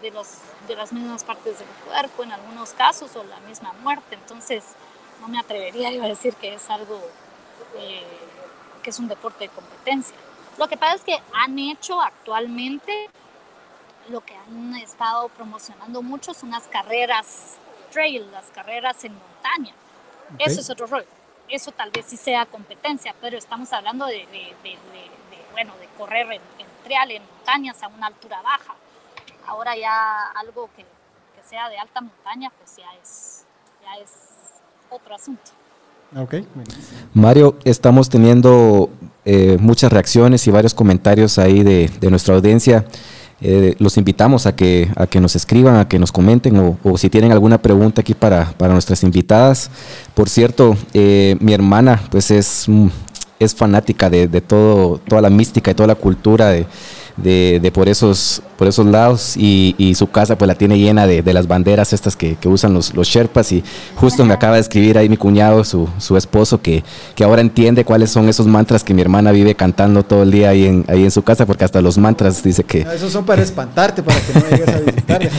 de, 0.00 0.10
los, 0.10 0.38
de 0.68 0.76
las 0.76 0.92
mismas 0.92 1.24
partes 1.24 1.58
del 1.58 1.68
cuerpo 1.84 2.22
en 2.22 2.32
algunos 2.32 2.72
casos 2.72 3.14
o 3.16 3.24
la 3.24 3.40
misma 3.40 3.72
muerte. 3.82 4.14
Entonces, 4.14 4.64
no 5.20 5.28
me 5.28 5.38
atrevería 5.38 5.88
a 5.88 6.08
decir 6.08 6.34
que 6.34 6.54
es 6.54 6.70
algo, 6.70 7.00
eh, 7.76 8.06
que 8.82 8.90
es 8.90 8.98
un 8.98 9.08
deporte 9.08 9.44
de 9.44 9.48
competencia. 9.48 10.16
Lo 10.58 10.68
que 10.68 10.76
pasa 10.76 10.94
es 10.94 11.02
que 11.02 11.20
han 11.34 11.58
hecho 11.58 12.00
actualmente 12.00 13.10
lo 14.08 14.20
que 14.20 14.36
han 14.36 14.74
estado 14.76 15.28
promocionando 15.30 16.00
mucho 16.02 16.32
son 16.32 16.50
las 16.50 16.68
carreras 16.68 17.56
trail, 17.90 18.30
las 18.32 18.46
carreras 18.46 19.02
en 19.04 19.12
montaña. 19.14 19.74
Eso 20.38 20.60
es 20.60 20.70
otro 20.70 20.86
rollo. 20.86 21.06
Eso 21.48 21.70
tal 21.72 21.90
vez 21.90 22.06
sí 22.06 22.16
sea 22.16 22.44
competencia, 22.46 23.14
pero 23.20 23.38
estamos 23.38 23.72
hablando 23.72 24.06
de, 24.06 24.26
bueno, 25.52 25.72
de 25.78 25.86
correr 25.96 26.26
en, 26.26 26.40
en, 26.58 26.66
trial, 26.84 27.10
en 27.12 27.22
montañas 27.24 27.82
a 27.82 27.88
una 27.88 28.08
altura 28.08 28.42
baja. 28.42 28.74
Ahora 29.46 29.76
ya 29.76 30.30
algo 30.34 30.68
que, 30.76 30.82
que 30.82 31.48
sea 31.48 31.68
de 31.68 31.78
alta 31.78 32.00
montaña, 32.00 32.50
pues 32.58 32.76
ya 32.76 32.92
es, 33.00 33.44
ya 33.82 34.02
es 34.02 34.10
otro 34.90 35.14
asunto. 35.14 35.52
Ok. 36.16 36.34
Mario, 37.14 37.56
estamos 37.64 38.08
teniendo 38.08 38.90
eh, 39.24 39.56
muchas 39.60 39.92
reacciones 39.92 40.46
y 40.46 40.50
varios 40.50 40.74
comentarios 40.74 41.38
ahí 41.38 41.62
de, 41.62 41.88
de 41.88 42.10
nuestra 42.10 42.34
audiencia. 42.34 42.84
Eh, 43.42 43.74
los 43.78 43.98
invitamos 43.98 44.46
a 44.46 44.56
que, 44.56 44.90
a 44.96 45.06
que 45.06 45.20
nos 45.20 45.36
escriban, 45.36 45.76
a 45.76 45.88
que 45.88 45.98
nos 45.98 46.10
comenten 46.10 46.56
o, 46.82 46.96
si 46.96 47.10
tienen 47.10 47.32
alguna 47.32 47.58
pregunta 47.58 48.00
aquí 48.00 48.14
para, 48.14 48.52
para 48.56 48.72
nuestras 48.72 49.02
invitadas. 49.02 49.70
Por 50.14 50.28
cierto, 50.28 50.76
eh, 50.94 51.36
mi 51.40 51.52
hermana 51.52 52.02
pues 52.10 52.30
es, 52.30 52.64
mm, 52.66 52.88
es 53.38 53.54
fanática 53.54 54.08
de, 54.08 54.40
todo, 54.40 54.98
toda 55.06 55.20
la 55.20 55.30
mística 55.30 55.70
y 55.70 55.74
toda 55.74 55.88
la 55.88 55.94
cultura 55.94 56.54
de, 57.16 57.60
de, 57.62 57.72
por, 57.72 57.88
esos, 57.88 58.42
por 58.58 58.68
esos 58.68 58.84
lados 58.86 59.36
y, 59.36 59.74
y, 59.78 59.94
su 59.94 60.10
casa 60.10 60.36
pues 60.36 60.46
la 60.46 60.54
tiene 60.54 60.78
llena 60.78 61.06
de, 61.06 61.22
de 61.22 61.32
las 61.32 61.46
banderas 61.46 61.92
estas 61.92 62.14
que, 62.14 62.36
que, 62.36 62.48
usan 62.48 62.74
los, 62.74 62.94
los 62.94 63.08
Sherpas 63.08 63.52
y 63.52 63.64
justo 63.96 64.24
me 64.24 64.34
acaba 64.34 64.56
de 64.56 64.60
escribir 64.60 64.98
ahí 64.98 65.08
mi 65.08 65.16
cuñado, 65.16 65.64
su, 65.64 65.88
su 65.98 66.16
esposo, 66.16 66.60
que, 66.60 66.84
que, 67.14 67.24
ahora 67.24 67.40
entiende 67.40 67.84
cuáles 67.84 68.10
son 68.10 68.28
esos 68.28 68.46
mantras 68.46 68.84
que 68.84 68.92
mi 68.92 69.00
hermana 69.00 69.32
vive 69.32 69.54
cantando 69.54 70.02
todo 70.02 70.24
el 70.24 70.30
día 70.30 70.50
ahí 70.50 70.66
en, 70.66 70.84
ahí 70.88 71.04
en 71.04 71.10
su 71.10 71.22
casa 71.22 71.46
porque 71.46 71.64
hasta 71.64 71.80
los 71.80 71.96
mantras 71.98 72.42
dice 72.42 72.64
que... 72.64 72.84
No, 72.84 72.92
esos 72.92 73.12
son 73.12 73.24
para 73.24 73.42
espantarte, 73.42 74.02
para 74.02 74.20
que 74.20 74.34
no 74.34 74.48
llegues 74.50 74.68
a 74.68 74.80
visitar. 74.80 75.30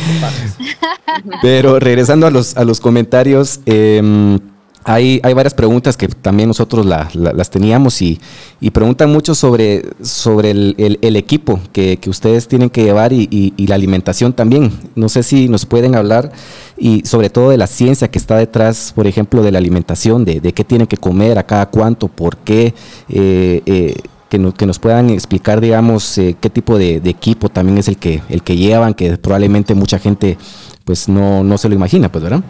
Pero 1.42 1.80
regresando 1.80 2.26
a 2.28 2.32
los, 2.32 2.58
a 2.58 2.64
los 2.64 2.80
comentarios... 2.80 3.60
Eh, 3.66 4.40
hay, 4.88 5.20
hay, 5.22 5.34
varias 5.34 5.54
preguntas 5.54 5.98
que 5.98 6.08
también 6.08 6.48
nosotros 6.48 6.86
la, 6.86 7.10
la, 7.14 7.34
las 7.34 7.50
teníamos 7.50 8.02
y, 8.02 8.22
y, 8.62 8.72
preguntan 8.72 9.12
mucho 9.12 9.36
sobre, 9.36 9.84
sobre 10.02 10.52
el, 10.52 10.76
el, 10.78 10.98
el 11.02 11.18
equipo 11.18 11.60
que, 11.74 11.98
que, 11.98 12.10
ustedes 12.10 12.48
tienen 12.48 12.70
que 12.70 12.84
llevar 12.84 13.12
y, 13.12 13.54
la 13.68 13.76
alimentación 13.76 14.32
también. 14.32 14.72
No 14.96 15.10
sé 15.10 15.24
si 15.24 15.50
nos 15.50 15.66
pueden 15.66 15.94
hablar 15.96 16.32
y 16.78 17.02
sobre 17.06 17.30
todo 17.30 17.50
de 17.50 17.58
la 17.58 17.68
ciencia 17.68 18.10
que 18.10 18.18
está 18.18 18.38
detrás, 18.38 18.94
por 18.96 19.08
ejemplo, 19.08 19.44
de 19.44 19.52
la 19.52 19.58
alimentación, 19.58 20.24
de, 20.24 20.40
de 20.40 20.54
qué 20.54 20.64
tienen 20.64 20.88
que 20.88 20.96
comer, 20.96 21.38
a 21.38 21.46
cada 21.46 21.66
cuánto, 21.66 22.08
por 22.08 22.38
qué. 22.38 22.74
Eh, 23.10 23.62
eh, 23.66 23.96
que, 24.30 24.40
no, 24.40 24.54
que, 24.54 24.66
nos 24.66 24.80
puedan 24.80 25.10
explicar, 25.10 25.60
digamos, 25.60 26.18
eh, 26.18 26.38
qué 26.40 26.50
tipo 26.50 26.78
de, 26.78 27.02
de, 27.02 27.10
equipo 27.10 27.50
también 27.50 27.78
es 27.78 27.90
el 27.90 27.98
que, 27.98 28.22
el 28.30 28.42
que 28.42 28.56
llevan, 28.56 28.94
que 28.94 29.18
probablemente 29.18 29.74
mucha 29.74 30.00
gente 30.00 30.38
pues 30.86 31.10
no, 31.10 31.44
no 31.44 31.58
se 31.58 31.68
lo 31.68 31.76
imagina, 31.76 32.10
pues, 32.10 32.24
¿verdad? 32.24 32.42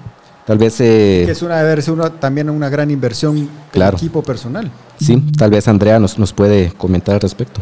Tal 0.47 0.57
vez... 0.57 0.79
Eh, 0.79 1.23
que 1.25 1.33
es 1.33 1.41
una, 1.41 1.61
debe 1.61 1.81
ser 1.81 1.93
una, 1.93 2.09
también 2.09 2.49
una 2.49 2.69
gran 2.69 2.89
inversión 2.89 3.49
claro. 3.69 3.97
equipo 3.97 4.23
personal. 4.23 4.71
Sí, 4.97 5.21
tal 5.37 5.51
vez 5.51 5.67
Andrea 5.67 5.99
nos, 5.99 6.17
nos 6.17 6.31
puede 6.31 6.71
comentar 6.71 7.15
al 7.15 7.21
respecto. 7.21 7.59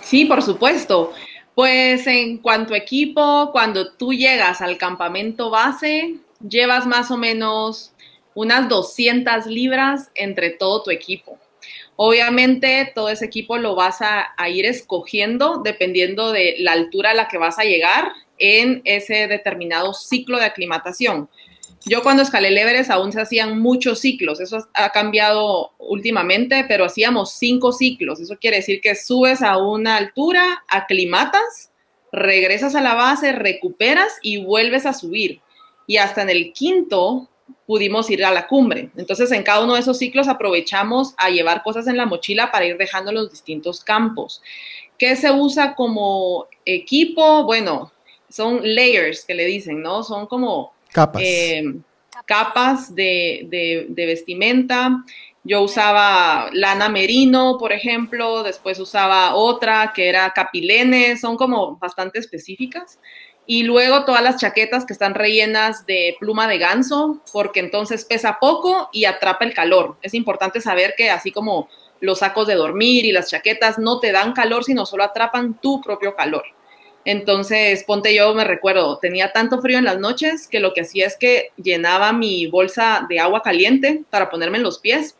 Sí, 0.00 0.24
por 0.24 0.42
supuesto. 0.42 1.12
Pues 1.54 2.06
en 2.06 2.38
cuanto 2.38 2.72
a 2.72 2.78
equipo, 2.78 3.50
cuando 3.52 3.92
tú 3.92 4.14
llegas 4.14 4.62
al 4.62 4.78
campamento 4.78 5.50
base, 5.50 6.14
llevas 6.40 6.86
más 6.86 7.10
o 7.10 7.18
menos 7.18 7.92
unas 8.34 8.66
200 8.66 9.44
libras 9.48 10.08
entre 10.14 10.48
todo 10.48 10.82
tu 10.82 10.90
equipo. 10.90 11.36
Obviamente 12.00 12.92
todo 12.94 13.08
ese 13.08 13.24
equipo 13.24 13.58
lo 13.58 13.74
vas 13.74 13.98
a, 14.02 14.32
ir 14.48 14.66
escogiendo 14.66 15.62
dependiendo 15.64 16.30
de 16.30 16.54
la 16.60 16.70
altura 16.70 17.10
a 17.10 17.14
la 17.14 17.26
que 17.26 17.38
vas 17.38 17.58
a 17.58 17.64
llegar 17.64 18.12
en 18.38 18.82
ese 18.84 19.26
determinado 19.26 19.92
ciclo 19.94 20.38
de 20.38 20.44
aclimatación. 20.44 21.28
Yo 21.86 22.04
cuando 22.04 22.22
escalé 22.22 22.48
el 22.50 22.90
aún 22.92 23.10
se 23.10 23.20
hacían 23.20 23.58
muchos 23.58 23.98
ciclos, 23.98 24.38
eso 24.38 24.68
ha 24.74 24.90
cambiado 24.90 25.72
últimamente, 25.78 26.64
pero 26.68 26.84
hacíamos 26.84 27.32
cinco 27.32 27.72
ciclos. 27.72 28.20
Eso 28.20 28.36
quiere 28.38 28.58
decir 28.58 28.80
que 28.80 28.94
subes 28.94 29.42
a 29.42 29.58
una 29.58 29.96
altura, 29.96 30.62
aclimatas, 30.68 31.72
regresas 32.12 32.76
a 32.76 32.80
la 32.80 32.94
base, 32.94 33.32
recuperas 33.32 34.12
y 34.22 34.36
vuelves 34.36 34.86
a 34.86 34.92
subir. 34.92 35.40
Y 35.88 35.96
hasta 35.96 36.22
en 36.22 36.30
el 36.30 36.52
quinto 36.52 37.28
pudimos 37.66 38.10
ir 38.10 38.24
a 38.24 38.30
la 38.30 38.46
cumbre. 38.46 38.90
Entonces, 38.96 39.30
en 39.32 39.42
cada 39.42 39.62
uno 39.62 39.74
de 39.74 39.80
esos 39.80 39.98
ciclos 39.98 40.28
aprovechamos 40.28 41.14
a 41.18 41.30
llevar 41.30 41.62
cosas 41.62 41.86
en 41.86 41.96
la 41.96 42.06
mochila 42.06 42.50
para 42.50 42.64
ir 42.64 42.78
dejando 42.78 43.12
los 43.12 43.30
distintos 43.30 43.84
campos. 43.84 44.42
¿Qué 44.96 45.14
se 45.16 45.30
usa 45.30 45.74
como 45.74 46.46
equipo? 46.64 47.44
Bueno, 47.44 47.92
son 48.28 48.60
layers 48.62 49.24
que 49.24 49.34
le 49.34 49.44
dicen, 49.44 49.80
¿no? 49.80 50.02
Son 50.02 50.26
como 50.26 50.72
capas, 50.92 51.22
eh, 51.24 51.62
capas 52.26 52.94
de, 52.94 53.46
de, 53.48 53.86
de, 53.88 54.06
vestimenta. 54.06 55.04
Yo 55.44 55.62
usaba 55.62 56.50
lana 56.52 56.88
merino, 56.88 57.56
por 57.58 57.72
ejemplo, 57.72 58.42
después 58.42 58.78
usaba 58.80 59.34
otra 59.34 59.92
que 59.94 60.08
era 60.08 60.30
capilene, 60.32 61.16
son 61.16 61.36
como 61.36 61.76
bastante 61.76 62.18
específicas. 62.18 62.98
Y 63.50 63.62
luego 63.62 64.04
todas 64.04 64.22
las 64.22 64.36
chaquetas 64.36 64.84
que 64.84 64.92
están 64.92 65.14
rellenas 65.14 65.86
de 65.86 66.18
pluma 66.20 66.46
de 66.46 66.58
ganso, 66.58 67.22
porque 67.32 67.60
entonces 67.60 68.04
pesa 68.04 68.36
poco 68.38 68.90
y 68.92 69.06
atrapa 69.06 69.46
el 69.46 69.54
calor. 69.54 69.96
Es 70.02 70.12
importante 70.12 70.60
saber 70.60 70.92
que 70.98 71.08
así 71.08 71.32
como 71.32 71.70
los 72.00 72.18
sacos 72.18 72.46
de 72.46 72.56
dormir 72.56 73.06
y 73.06 73.12
las 73.12 73.30
chaquetas 73.30 73.78
no 73.78 74.00
te 74.00 74.12
dan 74.12 74.34
calor, 74.34 74.64
sino 74.64 74.84
solo 74.84 75.02
atrapan 75.02 75.58
tu 75.62 75.80
propio 75.80 76.14
calor. 76.14 76.44
Entonces, 77.06 77.84
ponte 77.84 78.14
yo, 78.14 78.34
me 78.34 78.44
recuerdo, 78.44 78.98
tenía 78.98 79.32
tanto 79.32 79.62
frío 79.62 79.78
en 79.78 79.86
las 79.86 79.98
noches 79.98 80.46
que 80.46 80.60
lo 80.60 80.74
que 80.74 80.82
hacía 80.82 81.06
es 81.06 81.16
que 81.16 81.52
llenaba 81.56 82.12
mi 82.12 82.48
bolsa 82.48 83.06
de 83.08 83.18
agua 83.18 83.40
caliente 83.40 84.02
para 84.10 84.28
ponerme 84.28 84.58
en 84.58 84.64
los 84.64 84.78
pies. 84.78 85.16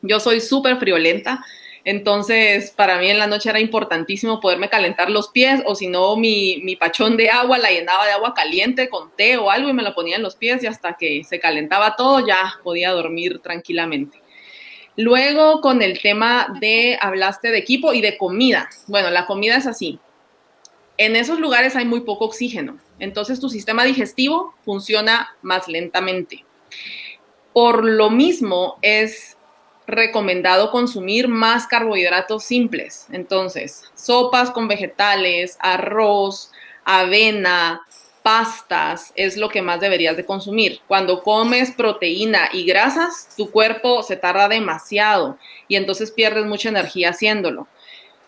Yo 0.00 0.20
soy 0.20 0.40
súper 0.40 0.76
friolenta, 0.76 1.44
entonces 1.84 2.70
para 2.70 2.98
mí 2.98 3.10
en 3.10 3.18
la 3.18 3.26
noche 3.26 3.50
era 3.50 3.60
importantísimo 3.60 4.40
poderme 4.40 4.68
calentar 4.68 5.10
los 5.10 5.28
pies 5.28 5.62
o 5.66 5.74
si 5.74 5.86
no, 5.86 6.16
mi, 6.16 6.76
pachón 6.80 7.16
de 7.16 7.30
agua 7.30 7.58
la 7.58 7.70
llenaba 7.70 8.06
de 8.06 8.12
agua 8.12 8.34
caliente 8.34 8.88
con 8.88 9.10
té 9.16 9.36
o 9.36 9.50
algo 9.50 9.68
y 9.68 9.74
me 9.74 9.82
la 9.82 9.94
ponía 9.94 10.16
en 10.16 10.22
los 10.22 10.36
pies 10.36 10.62
y 10.62 10.66
hasta 10.66 10.94
que 10.94 11.24
se 11.24 11.38
calentaba 11.38 11.96
todo 11.96 12.26
ya 12.26 12.54
podía 12.62 12.90
dormir 12.90 13.40
tranquilamente. 13.40 14.20
Luego 14.96 15.60
con 15.60 15.82
el 15.82 16.00
tema 16.00 16.46
de, 16.60 16.96
hablaste 17.00 17.50
de 17.50 17.58
equipo 17.58 17.92
y 17.92 18.00
de 18.00 18.16
comida. 18.16 18.68
Bueno, 18.86 19.10
la 19.10 19.26
comida 19.26 19.56
es 19.56 19.66
así 19.66 19.98
en 20.96 21.16
esos 21.16 21.40
lugares 21.40 21.76
hay 21.76 21.84
muy 21.84 22.00
poco 22.00 22.26
oxígeno, 22.26 22.78
entonces 22.98 23.40
tu 23.40 23.48
sistema 23.48 23.84
digestivo 23.84 24.54
funciona 24.64 25.36
más 25.42 25.68
lentamente. 25.68 26.44
Por 27.52 27.84
lo 27.84 28.10
mismo 28.10 28.78
es 28.82 29.33
recomendado 29.86 30.70
consumir 30.70 31.28
más 31.28 31.66
carbohidratos 31.66 32.44
simples, 32.44 33.06
entonces 33.12 33.84
sopas 33.94 34.50
con 34.50 34.68
vegetales, 34.68 35.56
arroz, 35.60 36.50
avena, 36.84 37.82
pastas 38.24 39.12
es 39.16 39.36
lo 39.36 39.50
que 39.50 39.60
más 39.60 39.80
deberías 39.80 40.16
de 40.16 40.24
consumir. 40.24 40.80
Cuando 40.88 41.22
comes 41.22 41.72
proteína 41.72 42.48
y 42.54 42.64
grasas, 42.64 43.28
tu 43.36 43.50
cuerpo 43.50 44.02
se 44.02 44.16
tarda 44.16 44.48
demasiado 44.48 45.36
y 45.68 45.76
entonces 45.76 46.10
pierdes 46.10 46.46
mucha 46.46 46.70
energía 46.70 47.10
haciéndolo. 47.10 47.68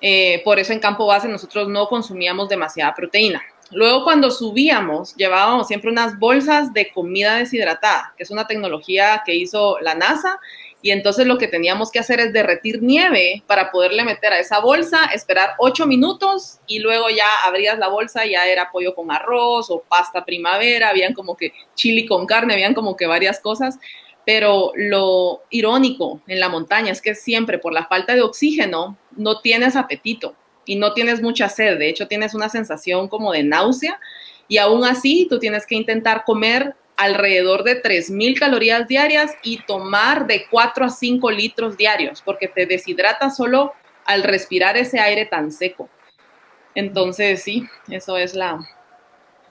Eh, 0.03 0.43
por 0.45 0.59
eso 0.59 0.75
en 0.75 0.81
campo 0.81 1.07
base 1.07 1.29
nosotros 1.29 1.69
no 1.69 1.89
consumíamos 1.89 2.51
demasiada 2.51 2.95
proteína. 2.95 3.43
Luego 3.71 4.05
cuando 4.05 4.31
subíamos, 4.31 5.17
llevábamos 5.17 5.67
siempre 5.67 5.91
unas 5.91 6.19
bolsas 6.19 6.75
de 6.75 6.93
comida 6.93 7.37
deshidratada, 7.37 8.13
que 8.19 8.23
es 8.23 8.31
una 8.31 8.47
tecnología 8.47 9.23
que 9.25 9.35
hizo 9.35 9.79
la 9.81 9.95
NASA. 9.95 10.39
Y 10.83 10.91
entonces 10.91 11.27
lo 11.27 11.39
que 11.39 11.49
teníamos 11.49 11.91
que 11.91 11.99
hacer 11.99 12.21
es 12.21 12.33
derretir 12.33 12.83
nieve 12.83 13.43
para 13.47 13.71
poderle 13.71 14.05
meter 14.05 14.33
a 14.33 14.39
esa 14.39 14.61
bolsa, 14.61 15.07
esperar 15.07 15.55
ocho 15.59 15.87
minutos 15.87 16.61
y 16.67 16.79
luego 16.79 17.09
ya 17.09 17.27
abrías 17.45 17.79
la 17.79 17.89
bolsa 17.89 18.25
ya 18.27 18.47
era 18.47 18.71
pollo 18.71 18.95
con 18.95 19.11
arroz 19.11 19.71
o 19.71 19.83
pasta 19.89 20.25
primavera, 20.25 20.91
habían 20.91 21.15
como 21.15 21.37
que 21.37 21.53
chili 21.75 22.07
con 22.07 22.27
carne, 22.27 22.55
habían 22.55 22.75
como 22.75 22.97
que 22.97 23.07
varias 23.07 23.41
cosas. 23.41 23.79
Pero 24.25 24.73
lo 24.75 25.43
irónico 25.51 26.21
en 26.27 26.41
la 26.41 26.49
montaña 26.49 26.93
es 26.93 27.01
que 27.01 27.15
siempre 27.15 27.59
por 27.59 27.73
la 27.73 27.87
falta 27.87 28.15
de 28.15 28.23
oxígeno 28.23 28.99
no 29.17 29.41
tienes 29.41 29.77
apetito 29.77 30.35
y 30.67 30.77
no 30.77 30.93
tienes 30.93 31.23
mucha 31.23 31.49
sed, 31.49 31.79
de 31.79 31.89
hecho 31.89 32.09
tienes 32.09 32.35
una 32.35 32.49
sensación 32.49 33.09
como 33.09 33.33
de 33.33 33.45
náusea 33.45 34.01
y 34.49 34.59
aún 34.59 34.85
así 34.85 35.27
tú 35.29 35.39
tienes 35.39 35.67
que 35.67 35.77
intentar 35.77 36.25
comer 36.25 36.75
alrededor 36.97 37.63
de 37.65 37.83
3.000 37.83 38.39
calorías 38.39 38.89
diarias 38.89 39.33
y 39.43 39.59
tomar 39.63 40.27
de 40.27 40.47
4 40.51 40.87
a 40.87 40.91
5 40.91 41.31
litros 41.31 41.77
diarios 41.77 42.23
porque 42.23 42.49
te 42.49 42.67
deshidrata 42.67 43.31
solo 43.31 43.73
al 44.05 44.23
respirar 44.23 44.77
ese 44.77 44.99
aire 44.99 45.27
tan 45.27 45.53
seco. 45.53 45.89
Entonces 46.75 47.43
sí, 47.43 47.69
eso 47.89 48.17
es 48.17 48.35
la, 48.35 48.67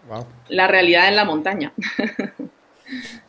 wow. 0.07 0.25
la 0.47 0.67
realidad 0.67 1.07
en 1.07 1.15
la 1.15 1.25
montaña. 1.25 1.73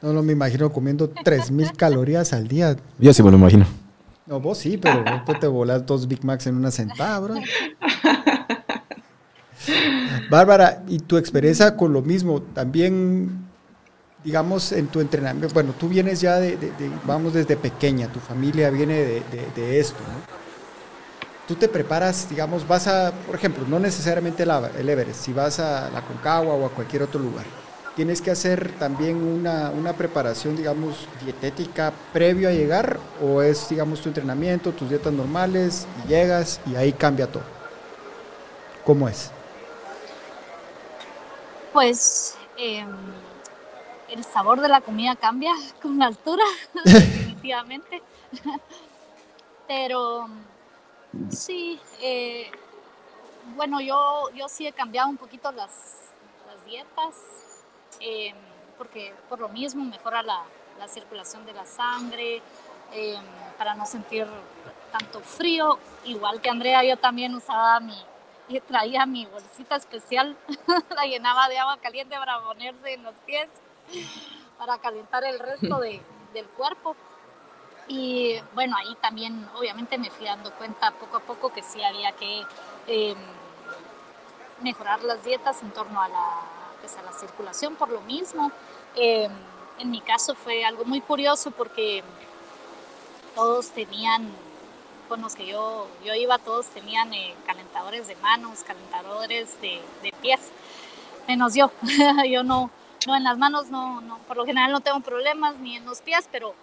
No, 0.03 0.13
no 0.13 0.23
me 0.23 0.35
imagino 0.35 0.71
comiendo 0.71 1.11
3.000 1.11 1.77
calorías 1.77 2.35
al 2.35 2.47
día. 2.47 2.77
Yo 2.99 3.15
sí 3.15 3.23
me 3.23 3.31
lo 3.31 3.39
imagino. 3.39 3.67
No, 4.27 4.41
vos 4.41 4.59
sí, 4.59 4.77
pero 4.77 5.05
vos 5.25 5.41
te 5.41 5.47
volas 5.47 5.87
dos 5.87 6.09
Big 6.09 6.25
Macs 6.25 6.47
en 6.49 6.57
una 6.57 6.73
sentada, 6.73 7.21
bro. 7.21 7.37
Bárbara, 10.31 10.83
¿y 10.89 10.99
tu 10.99 11.17
experiencia 11.17 11.77
con 11.77 11.93
lo 11.93 12.03
mismo? 12.03 12.43
También, 12.43 13.46
digamos, 14.27 14.73
en 14.73 14.89
tu 14.89 15.01
entrenamiento, 15.01 15.55
bueno, 15.55 15.73
tú 15.79 15.89
vienes 15.89 16.21
ya 16.21 16.41
de, 16.41 16.59
vamos, 17.05 17.33
desde 17.33 17.57
pequeña, 17.57 18.09
tu 18.09 18.19
familia 18.19 18.71
viene 18.71 19.23
de, 19.55 19.79
esto, 19.79 20.01
¿no? 20.01 20.37
Tú 21.47 21.55
te 21.55 21.69
preparas, 21.69 22.29
digamos, 22.29 22.67
vas 22.67 22.89
a, 22.89 23.13
por 23.13 23.37
ejemplo, 23.37 23.65
no 23.69 23.79
necesariamente 23.79 24.43
el 24.43 24.89
Everest, 24.89 25.25
si 25.27 25.33
vas 25.33 25.61
a 25.61 25.89
la 25.91 26.03
Concagua 26.03 26.55
o 26.55 26.67
a 26.67 26.71
cualquier 26.71 27.05
otro 27.05 27.21
lugar, 27.21 27.45
tienes 27.95 28.21
que 28.21 28.33
hacer 28.33 28.73
también 28.81 29.17
una, 29.17 29.71
una, 29.71 29.93
preparación, 29.93 30.57
digamos, 30.57 31.07
dietética 31.25 31.93
previo 32.13 32.49
a 32.49 32.53
llegar 32.53 32.99
o 33.23 33.43
es, 33.43 33.69
digamos, 33.69 34.01
tu 34.01 34.09
entrenamiento, 34.09 34.73
tus 34.73 34.89
dietas 34.89 35.13
normales, 35.13 35.87
y 36.05 36.09
llegas 36.09 36.61
y 36.67 36.75
ahí 36.75 36.93
cambia 36.93 37.29
todo. 37.29 37.45
¿Cómo 38.85 39.09
es? 39.09 39.31
Pues 41.73 42.35
em, 42.59 42.89
el 44.17 44.25
sabor 44.25 44.61
de 44.61 44.69
la 44.69 44.81
comida 44.81 45.15
cambia 45.17 45.53
con 45.83 45.99
la 45.99 46.07
altura, 46.07 46.45
definitivamente. 46.85 48.03
Pero 49.69 50.29
sí, 51.31 51.81
eh, 52.01 52.51
bueno, 53.57 53.81
yo, 53.81 54.31
yo 54.35 54.49
sí 54.49 54.67
he 54.67 54.73
cambiado 54.73 55.09
un 55.09 55.17
poquito 55.17 55.53
las, 55.53 56.03
dietas, 56.65 57.15
em, 58.01 58.35
porque 58.77 59.15
por 59.29 59.39
lo 59.39 59.49
mismo 59.49 59.85
mejora 59.85 60.21
la, 60.23 60.43
circulación 60.89 61.47
de 61.47 61.53
la 61.53 61.65
sangre, 61.65 62.43
em, 62.93 63.23
para 63.57 63.75
no 63.77 63.87
sentir 63.87 64.27
tanto 64.91 65.21
frío. 65.21 65.79
Igual 66.05 66.41
que 66.41 66.51
Andrea, 66.51 66.83
yo 66.83 66.97
también 66.97 67.35
usaba 67.35 67.79
mi 67.79 67.95
y 68.49 68.61
traía 68.61 69.07
mi 69.07 69.27
bolsita 69.27 69.77
especial, 69.77 70.37
la 70.95 71.05
llenaba 71.05 71.49
de 71.49 71.59
agua 71.59 71.79
caliente 71.79 72.17
para 72.17 72.41
ponerse 72.41 72.95
en 72.95 73.03
los 73.03 73.15
pies, 73.27 73.49
para 74.59 74.79
calentar 74.79 75.25
el 75.25 75.39
resto 75.39 75.79
de, 75.79 76.01
del 76.33 76.47
cuerpo. 76.47 76.97
Y 77.89 78.41
bueno, 78.55 78.77
ahí 78.77 78.97
también 79.01 79.49
obviamente 79.55 79.97
me 79.99 80.11
fui 80.11 80.27
dando 80.27 80.51
cuenta 80.53 80.91
poco 80.93 81.19
a 81.19 81.21
poco 81.21 81.53
que 81.53 81.63
sí 81.63 81.83
había 81.83 82.13
que 82.13 82.43
em, 82.89 83.19
mejorar 84.63 85.03
las 85.05 85.23
dietas 85.25 85.63
en 85.63 85.71
torno 85.71 86.01
a 86.01 86.09
la, 86.09 86.41
pues 86.81 86.97
a 86.97 87.03
la 87.03 87.13
circulación 87.13 87.77
por 87.77 87.91
lo 87.91 88.01
mismo. 88.01 88.51
Em, 88.97 89.31
en 89.79 89.91
mi 89.91 90.01
caso 90.01 90.35
fue 90.35 90.65
algo 90.65 90.85
muy 90.85 91.01
curioso 91.01 91.51
porque 91.51 92.03
todos 93.35 93.71
tenían 93.71 94.33
con 95.09 95.21
los 95.21 95.35
que 95.37 95.47
yo, 95.47 95.87
yo 96.05 96.15
iba, 96.15 96.39
todos 96.39 96.67
tenían 96.67 97.13
eh, 97.15 97.35
calentadores 97.47 98.09
de 98.09 98.17
manos, 98.17 98.65
calentadores 98.65 99.61
de, 99.61 99.81
de, 100.03 100.13
pies, 100.21 100.51
menos 101.29 101.55
yo. 101.55 101.71
yo 102.29 102.43
no, 102.43 102.71
no, 103.07 103.17
en 103.17 103.25
las 103.25 103.39
manos 103.39 103.69
no, 103.69 104.01
no, 104.01 104.19
por 104.21 104.37
lo 104.37 104.45
general 104.45 104.73
no 104.73 104.81
tengo 104.81 105.01
problemas, 105.01 105.57
ni 105.59 105.77
en 105.77 105.85
los 105.85 106.01
pies, 106.01 106.29
pero, 106.31 106.55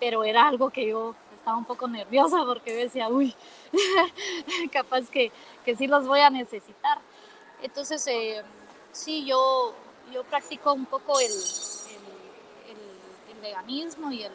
pero 0.00 0.24
era 0.24 0.48
algo 0.48 0.70
que 0.70 0.88
yo 0.88 1.14
estaba 1.36 1.56
un 1.56 1.64
poco 1.64 1.88
nerviosa 1.88 2.44
porque 2.46 2.72
decía, 2.72 3.08
uy, 3.08 3.34
capaz 4.72 5.10
que, 5.10 5.30
que 5.64 5.76
sí 5.76 5.86
los 5.86 6.06
voy 6.06 6.20
a 6.20 6.30
necesitar. 6.30 6.98
Entonces, 7.62 8.06
eh, 8.06 8.42
sí, 8.92 9.24
yo, 9.24 9.74
yo 10.12 10.24
practico 10.24 10.72
un 10.72 10.86
poco 10.86 11.18
el, 11.20 11.30
el, 11.30 13.36
el 13.36 13.42
veganismo 13.42 14.10
y 14.10 14.22
el 14.22 14.32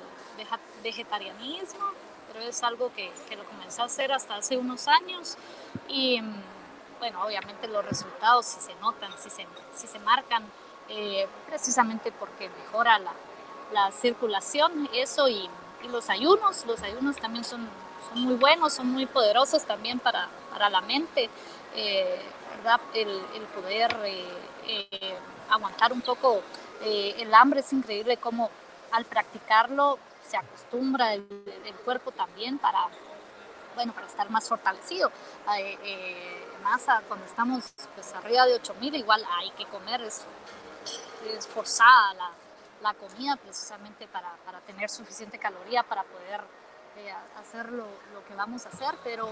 vegetarianismo 0.83 1.85
pero 2.31 2.45
es 2.45 2.63
algo 2.63 2.91
que, 2.93 3.11
que, 3.27 3.35
lo 3.35 3.43
comencé 3.43 3.81
a 3.81 3.85
hacer 3.85 4.11
hasta 4.11 4.35
hace 4.35 4.57
unos 4.57 4.87
años 4.87 5.37
y 5.87 6.21
bueno, 6.99 7.25
obviamente 7.25 7.67
los 7.67 7.85
resultados 7.85 8.45
si 8.45 8.59
se 8.59 8.75
notan, 8.75 9.11
si 9.17 9.29
se, 9.29 9.47
si 9.73 9.87
se 9.87 9.99
marcan, 9.99 10.43
eh, 10.89 11.27
precisamente 11.47 12.11
porque 12.11 12.49
mejora 12.49 12.99
la, 12.99 13.13
la 13.73 13.91
circulación, 13.91 14.89
eso 14.93 15.27
y, 15.27 15.49
y, 15.83 15.87
los 15.89 16.09
ayunos, 16.09 16.65
los 16.65 16.81
ayunos 16.81 17.17
también 17.17 17.43
son, 17.43 17.67
son, 18.09 18.21
muy 18.21 18.35
buenos, 18.35 18.73
son 18.73 18.87
muy 18.87 19.05
poderosos 19.05 19.63
también 19.65 19.99
para, 19.99 20.27
para 20.51 20.69
la 20.69 20.81
mente, 20.81 21.29
eh, 21.75 22.21
¿verdad? 22.57 22.81
El, 22.93 23.09
el 23.09 23.43
poder 23.55 23.95
eh, 24.05 25.17
aguantar 25.49 25.93
un 25.93 26.01
poco 26.01 26.41
el 26.81 27.33
hambre 27.33 27.59
es 27.59 27.73
increíble 27.73 28.15
como 28.17 28.49
al 28.91 29.03
practicarlo 29.03 29.99
se 30.29 30.37
acostumbra 30.37 31.13
el, 31.13 31.25
cuerpo 31.83 32.11
también 32.11 32.59
para, 32.59 32.79
bueno, 33.75 33.93
para 33.93 34.05
estar 34.05 34.29
más 34.29 34.47
fortalecido. 34.47 35.09
Eh, 35.57 35.77
eh, 35.83 36.45
más 36.63 36.85
cuando 37.07 37.25
estamos 37.25 37.73
pues, 37.95 38.13
arriba 38.13 38.45
de 38.45 38.55
8000, 38.55 38.95
igual 38.95 39.23
hay 39.37 39.49
que 39.51 39.65
comer, 39.65 40.01
es, 40.01 40.25
es 41.25 41.47
forzada 41.47 42.13
la, 42.13 42.31
la, 42.81 42.93
comida 42.93 43.35
precisamente 43.35 44.07
para, 44.07 44.35
para, 44.45 44.59
tener 44.61 44.89
suficiente 44.89 45.37
caloría 45.37 45.83
para 45.83 46.03
poder 46.03 46.41
eh, 46.97 47.13
hacer 47.39 47.71
lo, 47.71 47.85
lo, 48.13 48.25
que 48.27 48.35
vamos 48.35 48.65
a 48.65 48.69
hacer, 48.69 48.95
pero 49.03 49.27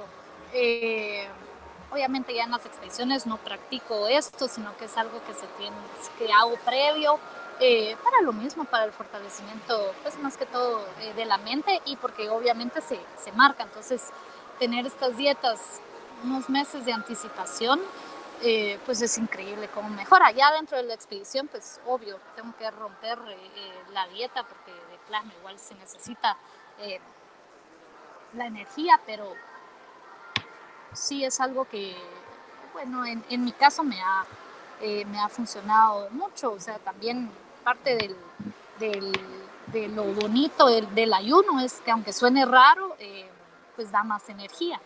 obviamente 1.91 2.33
ya 2.33 2.43
en 2.43 2.51
las 2.51 2.65
expediciones 2.65 3.25
no 3.25 3.37
practico 3.37 4.07
esto, 4.07 4.47
sino 4.47 4.75
que 4.77 4.85
es 4.85 4.97
algo 4.97 5.21
que, 5.25 5.33
se 5.33 5.47
tiene, 5.57 5.75
que 6.17 6.31
hago 6.31 6.55
previo 6.65 7.19
eh, 7.59 7.95
para 8.03 8.21
lo 8.21 8.33
mismo, 8.33 8.65
para 8.65 8.83
el 8.83 8.91
fortalecimiento, 8.91 9.93
pues 10.03 10.17
más 10.19 10.37
que 10.37 10.45
todo 10.45 10.85
eh, 11.01 11.13
de 11.15 11.25
la 11.25 11.37
mente 11.37 11.81
y 11.85 11.95
porque 11.95 12.29
obviamente 12.29 12.81
se, 12.81 12.99
se, 13.17 13.31
marca. 13.31 13.63
Entonces, 13.63 14.09
tener 14.59 14.85
estas 14.85 15.17
dietas 15.17 15.81
unos 16.23 16.49
meses 16.49 16.85
de 16.85 16.93
anticipación, 16.93 17.79
eh, 18.41 18.79
pues 18.85 19.01
es 19.01 19.17
increíble 19.17 19.69
cómo 19.73 19.89
mejora. 19.89 20.31
Ya 20.31 20.51
dentro 20.53 20.77
de 20.77 20.83
la 20.83 20.93
expedición, 20.93 21.47
pues 21.47 21.79
obvio, 21.85 22.19
tengo 22.35 22.55
que 22.57 22.69
romper 22.71 23.19
la 23.91 24.07
dieta 24.07 24.43
porque 24.43 24.71
de 24.71 24.97
plano 25.07 25.31
igual 25.39 25.57
se 25.59 25.75
necesita 25.75 26.37
la 28.33 28.45
energía, 28.45 28.99
pero 29.05 29.33
sí 30.93 31.23
es 31.23 31.39
algo 31.39 31.65
que, 31.65 31.95
bueno, 32.73 33.05
en, 33.05 33.43
mi 33.43 33.51
caso 33.51 33.83
me 33.83 33.99
ha, 34.01 34.25
me 34.81 35.19
ha 35.19 35.29
funcionado 35.29 36.09
mucho. 36.11 36.51
O 36.51 36.59
sea, 36.59 36.77
también 36.79 37.31
parte 37.63 37.95
del, 37.97 38.15
del, 38.79 39.11
de 39.67 39.87
lo 39.89 40.05
bonito 40.05 40.67
del, 40.67 40.93
del, 40.95 41.13
ayuno 41.13 41.59
es 41.59 41.81
que 41.81 41.91
aunque 41.91 42.13
suene 42.13 42.45
raro, 42.45 42.95
eh, 42.99 43.29
pues 43.75 43.91
da 43.91 44.03
más 44.03 44.29
energía, 44.29 44.79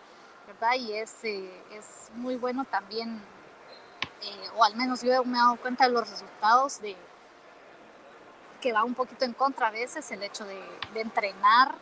¿verdad? 0.47 0.73
Y 0.79 0.93
es, 0.93 1.23
eh, 1.23 1.63
es 1.71 2.09
muy 2.15 2.35
bueno 2.35 2.65
también, 2.65 3.21
eh, 4.21 4.49
o 4.55 4.63
al 4.63 4.75
menos 4.75 5.01
yo 5.01 5.23
me 5.23 5.37
he 5.37 5.41
dado 5.41 5.55
cuenta 5.57 5.85
de 5.85 5.91
los 5.91 6.09
resultados 6.09 6.81
de 6.81 6.95
que 8.59 8.73
va 8.73 8.83
un 8.83 8.93
poquito 8.93 9.25
en 9.25 9.33
contra 9.33 9.67
a 9.67 9.71
veces 9.71 10.09
el 10.11 10.21
hecho 10.21 10.45
de, 10.45 10.61
entrenar 10.95 11.75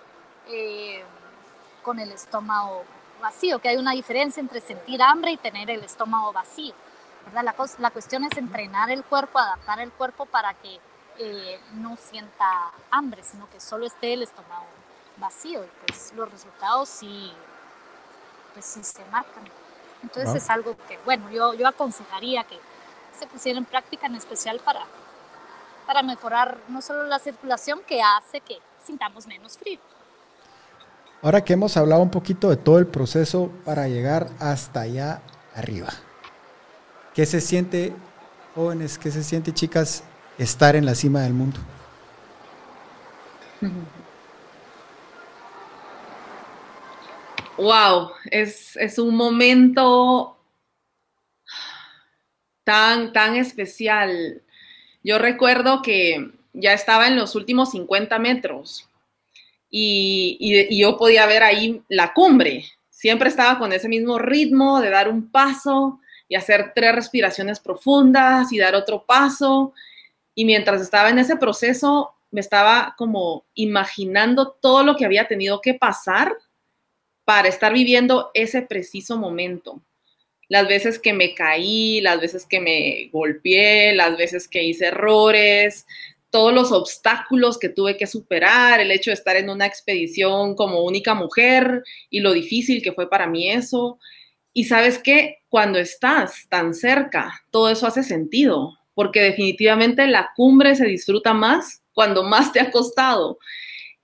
con 1.83 1.99
el 1.99 2.11
estómago 2.11 2.83
vacío, 3.21 3.59
que 3.59 3.69
hay 3.69 3.77
una 3.77 3.91
diferencia 3.91 4.41
entre 4.41 4.61
sentir 4.61 5.01
hambre 5.01 5.31
y 5.31 5.37
tener 5.37 5.69
el 5.69 5.83
estómago 5.83 6.31
vacío. 6.31 6.73
¿verdad? 7.25 7.43
La, 7.43 7.55
la 7.79 7.91
cuestión 7.91 8.23
es 8.23 8.37
entrenar 8.37 8.89
el 8.89 9.03
cuerpo, 9.03 9.37
adaptar 9.39 9.79
el 9.79 9.91
cuerpo 9.91 10.25
para 10.25 10.53
que 10.55 10.79
eh, 11.21 11.59
no 11.73 11.97
sienta 11.97 12.71
hambre, 12.91 13.23
sino 13.23 13.49
que 13.49 13.59
solo 13.59 13.85
esté 13.85 14.13
el 14.13 14.23
estómago 14.23 14.65
vacío. 15.17 15.63
Y 15.63 15.69
pues 15.85 16.13
los 16.13 16.31
resultados 16.31 16.87
sí, 16.87 17.33
pues 18.53 18.65
sí 18.65 18.83
se 18.83 19.03
marcan. 19.05 19.43
Entonces 20.03 20.43
es 20.43 20.49
algo 20.49 20.75
que, 20.87 20.97
bueno, 21.05 21.29
yo, 21.29 21.53
yo 21.53 21.67
aconsejaría 21.67 22.43
que 22.43 22.57
se 23.17 23.27
pusiera 23.27 23.59
en 23.59 23.65
práctica, 23.65 24.07
en 24.07 24.15
especial 24.15 24.59
para, 24.63 24.81
para 25.85 26.03
mejorar 26.03 26.57
no 26.69 26.81
solo 26.81 27.03
la 27.03 27.19
circulación, 27.19 27.81
que 27.85 28.01
hace 28.01 28.41
que 28.41 28.57
sintamos 28.83 29.27
menos 29.27 29.57
frío. 29.57 29.79
Ahora 31.21 31.43
que 31.43 31.53
hemos 31.53 31.75
hablado 31.75 32.01
un 32.01 32.11
poquito 32.11 32.49
de 32.49 32.55
todo 32.55 32.79
el 32.79 32.87
proceso 32.87 33.51
para 33.65 33.89
llegar 33.89 34.29
hasta 34.39 34.81
allá 34.81 35.21
arriba, 35.53 35.89
¿qué 37.13 37.25
se 37.25 37.41
siente, 37.41 37.93
jóvenes, 38.55 38.97
qué 38.97 39.11
se 39.11 39.23
siente, 39.23 39.53
chicas, 39.53 40.03
estar 40.39 40.75
en 40.75 40.85
la 40.85 40.95
cima 40.95 41.21
del 41.21 41.33
mundo. 41.33 41.59
Wow, 47.59 48.11
es, 48.31 48.77
es 48.77 48.97
un 48.97 49.13
momento 49.15 50.37
tan, 52.63 53.11
tan 53.11 53.35
especial. 53.35 54.41
Yo 55.03 55.19
recuerdo 55.19 55.81
que 55.81 56.31
ya 56.53 56.71
estaba 56.71 57.07
en 57.07 57.17
los 57.17 57.35
últimos 57.35 57.71
50 57.71 58.17
metros 58.17 58.87
y, 59.69 60.37
y, 60.39 60.79
yo 60.79 60.97
podía 60.97 61.25
ver 61.25 61.43
ahí 61.43 61.81
la 61.89 62.13
cumbre. 62.13 62.63
Siempre 62.89 63.27
estaba 63.27 63.59
con 63.59 63.73
ese 63.73 63.89
mismo 63.89 64.17
ritmo 64.19 64.79
de 64.79 64.91
dar 64.91 65.09
un 65.09 65.29
paso 65.29 65.99
y 66.29 66.35
hacer 66.35 66.71
tres 66.73 66.95
respiraciones 66.95 67.59
profundas 67.59 68.53
y 68.53 68.57
dar 68.57 68.73
otro 68.73 69.05
paso 69.05 69.73
y 70.33 70.45
mientras 70.45 70.79
estaba 70.79 71.09
en 71.09 71.19
ese 71.19 71.35
proceso, 71.35 72.13
me 72.31 72.39
estaba 72.39 72.95
como 72.97 73.43
imaginando 73.53 74.51
todo 74.61 74.81
lo 74.81 74.95
que 74.95 75.03
había 75.03 75.27
tenido 75.27 75.59
que 75.59 75.73
pasar 75.73 76.37
para 77.29 77.47
estar 77.47 77.71
viviendo 77.71 78.31
ese 78.33 78.63
preciso 78.63 79.15
momento. 79.15 79.83
Las 80.47 80.67
veces 80.67 80.97
que 80.97 81.13
me 81.13 81.35
caí, 81.35 82.01
las 82.01 82.19
veces 82.19 82.47
que 82.49 82.59
me 82.59 83.07
golpeé, 83.13 83.93
las 83.93 84.17
veces 84.17 84.47
que 84.47 84.63
hice 84.63 84.87
errores, 84.87 85.85
todos 86.31 86.51
los 86.51 86.71
obstáculos 86.71 87.59
que 87.59 87.69
tuve 87.69 87.97
que 87.97 88.07
superar, 88.07 88.79
el 88.79 88.89
hecho 88.89 89.11
de 89.11 89.13
estar 89.13 89.35
en 89.35 89.51
una 89.51 89.67
expedición 89.67 90.55
como 90.55 90.83
única 90.83 91.13
mujer 91.13 91.83
y 92.09 92.21
lo 92.21 92.33
difícil 92.33 92.81
que 92.81 92.93
fue 92.93 93.07
para 93.07 93.27
mí 93.27 93.51
eso. 93.51 93.99
Y 94.51 94.63
sabes 94.63 94.97
que 94.97 95.37
cuando 95.49 95.77
estás 95.77 96.47
tan 96.49 96.73
cerca, 96.73 97.43
todo 97.51 97.69
eso 97.69 97.85
hace 97.85 98.01
sentido, 98.01 98.75
porque 98.95 99.21
definitivamente 99.21 100.07
la 100.07 100.31
cumbre 100.35 100.73
se 100.73 100.87
disfruta 100.87 101.35
más 101.35 101.83
cuando 101.93 102.23
más 102.23 102.51
te 102.51 102.59
ha 102.59 102.71
costado. 102.71 103.37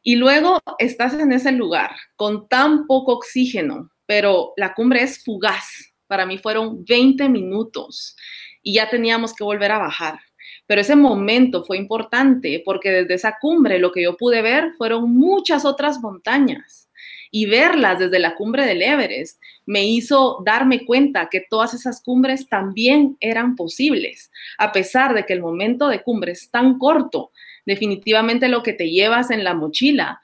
Y 0.07 0.17
luego 0.17 0.61
estás 0.77 1.15
en 1.15 1.31
ese 1.31 1.51
lugar 1.51 1.89
con 2.15 2.47
tan 2.47 2.85
poco 2.85 3.13
oxígeno, 3.13 3.89
pero 4.05 4.53
la 4.55 4.75
cumbre 4.75 5.01
es 5.01 5.23
fugaz. 5.23 5.65
Para 6.05 6.27
mí 6.27 6.37
fueron 6.37 6.85
20 6.85 7.27
minutos 7.27 8.15
y 8.61 8.75
ya 8.75 8.87
teníamos 8.87 9.33
que 9.33 9.43
volver 9.43 9.71
a 9.71 9.79
bajar. 9.79 10.19
Pero 10.67 10.81
ese 10.81 10.95
momento 10.95 11.63
fue 11.63 11.77
importante 11.77 12.61
porque 12.63 12.91
desde 12.91 13.15
esa 13.15 13.37
cumbre 13.41 13.79
lo 13.79 13.91
que 13.91 14.03
yo 14.03 14.15
pude 14.15 14.43
ver 14.43 14.73
fueron 14.77 15.11
muchas 15.11 15.65
otras 15.65 15.99
montañas 15.99 16.87
y 17.31 17.47
verlas 17.47 17.97
desde 17.97 18.19
la 18.19 18.35
cumbre 18.35 18.67
del 18.67 18.83
Everest 18.83 19.41
me 19.65 19.87
hizo 19.87 20.43
darme 20.45 20.85
cuenta 20.85 21.29
que 21.31 21.43
todas 21.49 21.73
esas 21.73 22.03
cumbres 22.03 22.47
también 22.47 23.17
eran 23.19 23.55
posibles, 23.55 24.31
a 24.59 24.71
pesar 24.71 25.15
de 25.15 25.25
que 25.25 25.33
el 25.33 25.41
momento 25.41 25.87
de 25.87 26.03
cumbre 26.03 26.33
es 26.33 26.51
tan 26.51 26.77
corto, 26.77 27.31
definitivamente 27.65 28.47
lo 28.47 28.63
que 28.63 28.73
te 28.73 28.89
llevas 28.89 29.31
en 29.31 29.43
la 29.43 29.53
mochila 29.53 30.21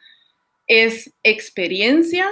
es 0.67 1.13
experiencia, 1.23 2.27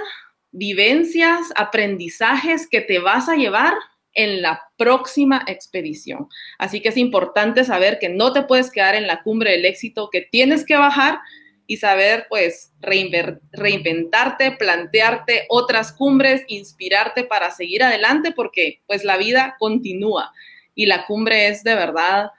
vivencias, 0.52 1.52
aprendizajes 1.56 2.68
que 2.68 2.80
te 2.80 2.98
vas 2.98 3.28
a 3.28 3.36
llevar 3.36 3.74
en 4.14 4.42
la 4.42 4.60
próxima 4.76 5.44
expedición. 5.46 6.28
Así 6.58 6.80
que 6.80 6.88
es 6.88 6.96
importante 6.96 7.64
saber 7.64 7.98
que 7.98 8.08
no 8.08 8.32
te 8.32 8.42
puedes 8.42 8.70
quedar 8.70 8.94
en 8.94 9.06
la 9.06 9.22
cumbre 9.22 9.52
del 9.52 9.64
éxito, 9.64 10.08
que 10.10 10.22
tienes 10.22 10.64
que 10.64 10.76
bajar 10.76 11.20
y 11.66 11.76
saber 11.76 12.26
pues 12.28 12.72
reinventarte, 12.80 14.52
plantearte 14.52 15.46
otras 15.48 15.92
cumbres, 15.92 16.42
inspirarte 16.48 17.22
para 17.22 17.52
seguir 17.52 17.84
adelante 17.84 18.32
porque 18.32 18.82
pues 18.86 19.04
la 19.04 19.16
vida 19.16 19.56
continúa 19.60 20.32
y 20.74 20.86
la 20.86 21.06
cumbre 21.06 21.46
es 21.46 21.62
de 21.62 21.76
verdad 21.76 22.30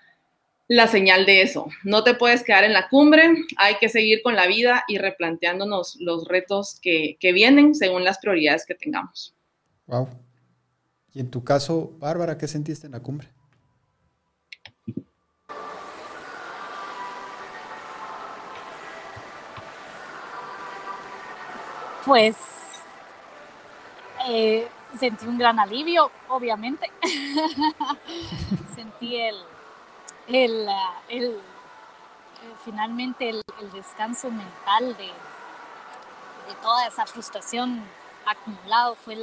la 0.72 0.88
señal 0.88 1.26
de 1.26 1.42
eso. 1.42 1.68
No 1.84 2.02
te 2.02 2.14
puedes 2.14 2.46
quedar 2.46 2.64
en 2.64 2.72
la 2.72 2.88
cumbre, 2.88 3.30
hay 3.58 3.76
que 3.76 3.90
seguir 3.90 4.22
con 4.22 4.38
la 4.38 4.48
vida 4.48 4.86
y 4.88 5.00
replanteándonos 5.00 5.98
los 6.00 6.26
retos 6.30 6.80
que, 6.82 7.18
vienen 7.22 7.76
según 7.76 8.06
las 8.06 8.20
prioridades 8.20 8.66
que 8.66 8.76
tengamos. 8.76 9.36
Wow. 9.88 10.08
Y 11.14 11.20
en 11.20 11.30
tu 11.30 11.44
caso, 11.44 11.92
Bárbara, 11.98 12.38
¿qué 12.38 12.48
sentiste 12.48 12.86
en 12.86 12.94
la 12.94 13.02
cumbre? 13.02 13.28
Pues 22.06 22.38
eh, 24.30 24.70
sentí 24.98 25.26
un 25.26 25.38
gran 25.38 25.60
alivio, 25.60 26.10
obviamente. 26.30 26.90
sentí 28.76 29.18
el, 29.18 29.36
el, 30.36 30.68
el, 31.10 31.40
finalmente 32.64 33.30
el, 33.30 33.42
descanso 33.74 34.30
mental 34.30 34.98
de, 34.98 35.10
toda 36.62 36.88
esa 36.88 37.06
frustración 37.06 37.82
acumulado 38.26 38.96
fue 38.96 39.16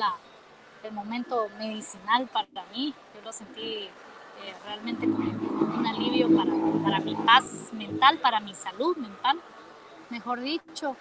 el 0.82 0.92
momento 0.92 1.48
medicinal 1.58 2.26
para 2.28 2.46
mí. 2.72 2.94
Yo 3.14 3.20
lo 3.22 3.32
sentí 3.32 3.88
eh, 4.44 4.54
realmente 4.64 5.06
como 5.06 5.76
un 5.76 5.86
alivio 5.86 6.28
para, 6.36 6.52
para, 6.84 7.00
mi 7.00 7.14
paz 7.16 7.44
mental, 7.72 8.18
para 8.18 8.40
mi 8.40 8.54
salud 8.54 8.96
mental, 8.96 9.38
mejor 10.10 10.40
dicho, 10.40 10.96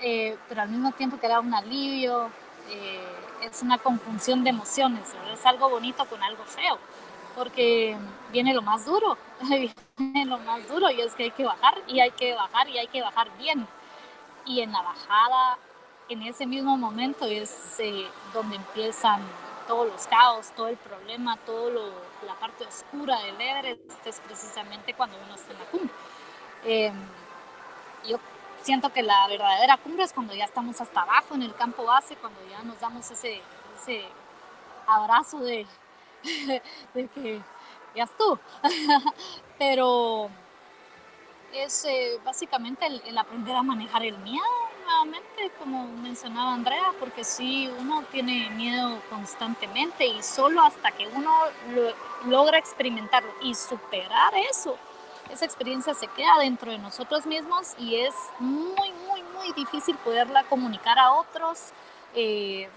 eh, 0.00 0.36
pero 0.48 0.62
al 0.62 0.68
mismo 0.68 0.92
tiempo 0.92 1.18
que 1.18 1.26
era 1.26 1.40
un 1.40 1.54
alivio, 1.54 2.30
eh, 2.68 3.06
es 3.42 3.62
una 3.62 3.78
conjunción 3.78 4.44
de 4.44 4.50
emociones, 4.50 5.14
es 5.32 5.46
algo 5.46 5.70
bonito 5.70 6.04
con 6.06 6.22
algo 6.22 6.44
feo 6.44 6.78
porque 7.36 7.96
viene 8.32 8.54
lo 8.54 8.62
más 8.62 8.84
duro, 8.86 9.16
viene 9.96 10.24
lo 10.26 10.38
más 10.38 10.66
duro 10.68 10.90
y 10.90 11.00
es 11.00 11.14
que 11.14 11.24
hay 11.24 11.30
que 11.30 11.44
bajar 11.44 11.82
y 11.86 12.00
hay 12.00 12.10
que 12.10 12.34
bajar 12.34 12.68
y 12.68 12.78
hay 12.78 12.86
que 12.88 13.02
bajar 13.02 13.36
bien. 13.38 13.66
Y 14.44 14.60
en 14.60 14.72
la 14.72 14.82
bajada, 14.82 15.58
en 16.08 16.22
ese 16.22 16.46
mismo 16.46 16.76
momento 16.76 17.26
es 17.26 17.78
eh, 17.78 18.06
donde 18.32 18.56
empiezan 18.56 19.22
todos 19.68 19.86
los 19.86 20.06
caos, 20.08 20.50
todo 20.56 20.68
el 20.68 20.76
problema, 20.76 21.36
toda 21.38 21.70
la 22.26 22.34
parte 22.34 22.64
oscura 22.64 23.20
del 23.20 23.40
Everest, 23.40 24.06
es 24.06 24.20
precisamente 24.20 24.94
cuando 24.94 25.16
uno 25.24 25.34
está 25.34 25.52
en 25.52 25.58
la 25.58 25.64
cumbre. 25.66 25.94
Em, 26.64 26.94
yo 28.08 28.18
siento 28.62 28.92
que 28.92 29.02
la 29.02 29.28
verdadera 29.28 29.76
cumbre 29.76 30.04
es 30.04 30.12
cuando 30.12 30.34
ya 30.34 30.44
estamos 30.44 30.80
hasta 30.80 31.02
abajo 31.02 31.34
en 31.34 31.42
el 31.42 31.54
campo 31.54 31.84
base, 31.84 32.16
cuando 32.16 32.40
ya 32.50 32.62
nos 32.62 32.80
damos 32.80 33.08
ese, 33.10 33.40
ese 33.80 34.04
abrazo 34.86 35.38
de, 35.38 35.66
de 36.94 37.08
que 37.08 37.40
ya 37.94 38.04
estuvo. 38.04 38.38
Pero 39.58 40.30
es 41.52 41.84
eh, 41.84 42.18
básicamente 42.24 42.86
el, 42.86 43.18
aprender 43.18 43.56
a 43.56 43.62
manejar 43.62 44.04
el 44.04 44.16
miedo 44.18 44.44
nuevamente, 44.84 45.50
como 45.58 45.86
mencionaba 45.86 46.54
Andrea, 46.54 46.92
porque 46.98 47.24
si 47.24 47.68
uno 47.68 48.04
tiene 48.10 48.50
miedo 48.50 49.00
constantemente 49.08 50.06
y 50.06 50.22
solo 50.22 50.62
hasta 50.62 50.90
que 50.92 51.06
uno 51.08 51.32
logra 52.26 52.58
experimentarlo 52.58 53.30
y 53.42 53.54
superar 53.54 54.32
eso, 54.50 54.76
esa 55.30 55.44
experiencia 55.44 55.94
se 55.94 56.08
queda 56.08 56.38
dentro 56.38 56.72
de 56.72 56.78
nosotros 56.78 57.26
mismos 57.26 57.74
y 57.78 57.96
es 57.96 58.14
muy, 58.40 58.92
muy, 59.06 59.22
muy 59.34 59.52
difícil 59.52 59.96
poderla 59.98 60.44
comunicar 60.44 60.98
a 60.98 61.12
otros 61.12 61.70
eh, 62.14 62.68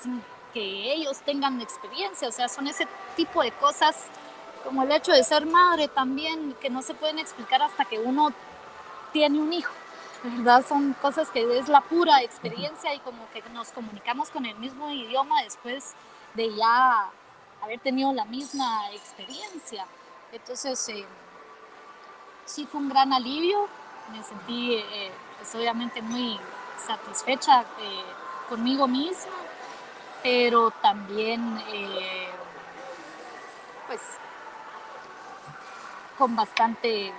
sin 0.00 0.22
que 0.52 0.92
ellos 0.92 1.20
tengan 1.20 1.60
experiencia, 1.60 2.28
o 2.28 2.32
sea, 2.32 2.48
son 2.48 2.66
ese 2.66 2.86
tipo 3.16 3.42
de 3.42 3.52
cosas 3.52 4.08
como 4.64 4.82
el 4.82 4.92
hecho 4.92 5.12
de 5.12 5.24
ser 5.24 5.46
madre 5.46 5.88
también, 5.88 6.54
que 6.60 6.70
no 6.70 6.82
se 6.82 6.94
pueden 6.94 7.18
explicar 7.18 7.62
hasta 7.62 7.84
que 7.84 7.98
uno 7.98 8.32
tiene 9.12 9.40
un 9.40 9.52
hijo, 9.52 9.72
¿verdad? 10.22 10.64
Son 10.66 10.94
cosas 10.94 11.30
que 11.30 11.58
es 11.58 11.68
la 11.68 11.80
pura 11.80 12.22
experiencia 12.22 12.94
y 12.94 13.00
como 13.00 13.28
que 13.30 13.42
nos 13.52 13.70
comunicamos 13.72 14.30
con 14.30 14.46
el 14.46 14.56
mismo 14.56 14.90
idioma 14.90 15.42
después 15.42 15.94
de 16.34 16.54
ya 16.54 17.10
haber 17.60 17.80
tenido 17.80 18.12
la 18.12 18.24
misma 18.24 18.90
experiencia. 18.92 19.86
Entonces, 20.32 20.88
eh, 20.88 21.04
sí 22.44 22.66
fue 22.66 22.80
un 22.80 22.88
gran 22.88 23.12
alivio, 23.12 23.68
me 24.12 24.22
sentí 24.22 24.74
eh, 24.74 25.12
pues, 25.38 25.54
obviamente 25.54 26.00
muy 26.02 26.38
satisfecha 26.86 27.62
eh, 27.80 28.04
conmigo 28.48 28.88
misma 28.88 29.32
pero 30.22 30.70
también 30.70 31.62
eh, 31.72 32.28
pues 33.86 34.00
con 36.16 36.36
bastante 36.36 37.12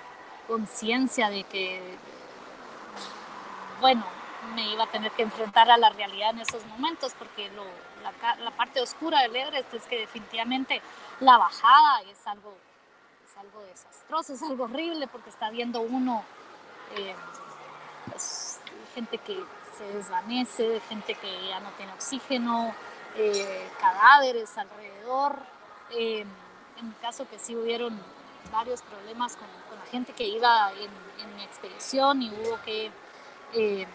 conciencia 0.47 1.30
de 1.30 1.43
que 1.43 1.97
bueno 3.82 4.04
me 4.56 4.72
iba 4.72 4.84
a 4.84 4.88
tener 4.88 5.12
que 5.12 5.24
enfrentar 5.24 5.70
a 5.70 5.78
la 5.78 5.89
realidad 5.89 6.32
en 6.32 6.39
esos 6.39 6.66
momentos 6.68 7.14
porque 7.18 7.49
la, 8.04 8.51
parte 8.51 8.82
oscura 8.82 9.22
del 9.22 9.36
Everest 9.36 9.74
es 9.74 9.84
que 9.86 9.99
definitivamente 9.99 10.82
la 11.20 11.38
bajada 11.38 12.01
es 12.10 12.26
algo 12.28 12.54
es 13.26 13.38
algo 13.38 13.62
desastroso 13.64 14.34
es 14.34 14.43
algo 14.43 14.66
horrible 14.66 15.08
porque 15.08 15.30
está 15.30 15.49
viendo 15.49 15.82
uno 15.82 16.24
eh, 16.97 17.16
pues, 18.10 18.60
gente 18.93 19.18
que 19.18 19.43
se 19.78 19.86
desvanece 19.86 20.82
gente 20.88 21.16
que 21.16 21.47
ya 21.47 21.60
no 21.60 21.70
tiene 21.72 21.93
oxígeno 21.93 22.74
eh, 23.16 23.70
cadáveres 23.80 24.57
alrededor. 24.57 25.38
Eh, 25.91 26.26
en 26.78 26.88
mi 26.88 26.93
caso 26.95 27.28
que 27.30 27.38
sí 27.38 27.55
hubieron 27.55 27.99
varios 28.51 28.82
problemas 28.82 29.36
con, 29.36 29.47
la 29.78 29.86
gente 29.91 30.14
que 30.14 30.24
iba 30.24 30.72
en, 30.74 31.36
mi 31.36 31.43
expedición 31.43 32.22
y 32.22 32.32
hubo 32.32 32.59
que 32.64 32.91
eh, 33.53 33.88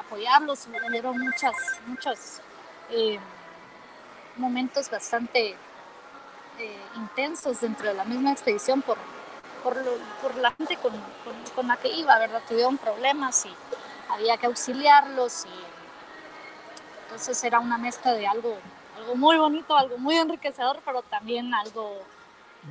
apoyarlos. 0.00 0.66
Hubieron 0.66 1.18
muchas, 1.18 1.54
muchos 1.86 2.40
momentos 4.36 4.90
bastante 4.90 5.56
intensos 6.96 7.60
dentro 7.60 7.88
de 7.88 7.94
la 7.94 8.04
misma 8.04 8.32
expedición 8.32 8.82
por, 8.82 8.98
por, 9.62 10.36
la 10.36 10.50
gente 10.52 10.76
con, 10.76 10.92
con, 11.54 11.66
la 11.66 11.76
que 11.78 11.88
iba, 11.88 12.18
¿verdad? 12.18 12.42
Tuvieron 12.46 12.76
problemas 12.76 13.46
y 13.46 13.54
había 14.10 14.36
que 14.36 14.46
auxiliarlos 14.46 15.46
y 15.46 15.71
entonces 17.12 17.44
era 17.44 17.60
una 17.60 17.76
mezcla 17.76 18.14
de 18.14 18.26
algo, 18.26 18.56
algo 18.96 19.14
muy 19.16 19.36
bonito, 19.36 19.76
algo 19.76 19.98
muy 19.98 20.16
enriquecedor, 20.16 20.80
pero 20.82 21.02
también 21.02 21.52
algo 21.52 21.98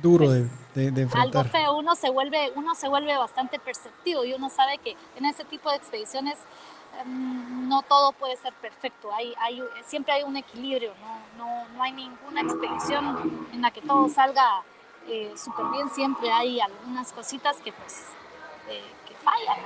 duro 0.00 0.28
de, 0.30 0.48
de, 0.74 1.02
enfrentar. 1.02 1.20
Algo 1.20 1.44
feo, 1.44 1.76
uno 1.76 1.94
se 1.94 2.10
vuelve, 2.10 2.50
uno 2.56 2.74
se 2.74 2.88
vuelve 2.88 3.16
bastante 3.16 3.60
perceptivo 3.60 4.24
y 4.24 4.34
uno 4.34 4.50
sabe 4.50 4.78
que 4.78 4.96
en 5.14 5.26
ese 5.26 5.44
tipo 5.44 5.70
de 5.70 5.76
expediciones 5.76 6.38
em, 7.00 7.68
no 7.68 7.82
todo 7.82 8.10
puede 8.12 8.36
ser 8.36 8.52
perfecto, 8.54 9.12
hay, 9.14 9.32
hay, 9.38 9.62
siempre 9.84 10.12
hay 10.12 10.24
un 10.24 10.36
equilibrio, 10.36 10.92
no, 11.00 11.44
no, 11.44 11.68
no 11.68 11.82
hay 11.84 11.92
ninguna 11.92 12.40
expedición 12.40 13.46
en 13.52 13.62
la 13.62 13.70
que 13.70 13.80
todo 13.80 14.08
salga 14.08 14.62
eh, 15.06 15.32
súper 15.36 15.66
bien, 15.66 15.88
siempre 15.90 16.32
hay 16.32 16.60
algunas 16.60 17.12
cositas 17.12 17.58
que 17.58 17.72
pues 17.72 18.06
eh, 18.68 18.82
que 19.06 19.14
fallan, 19.14 19.60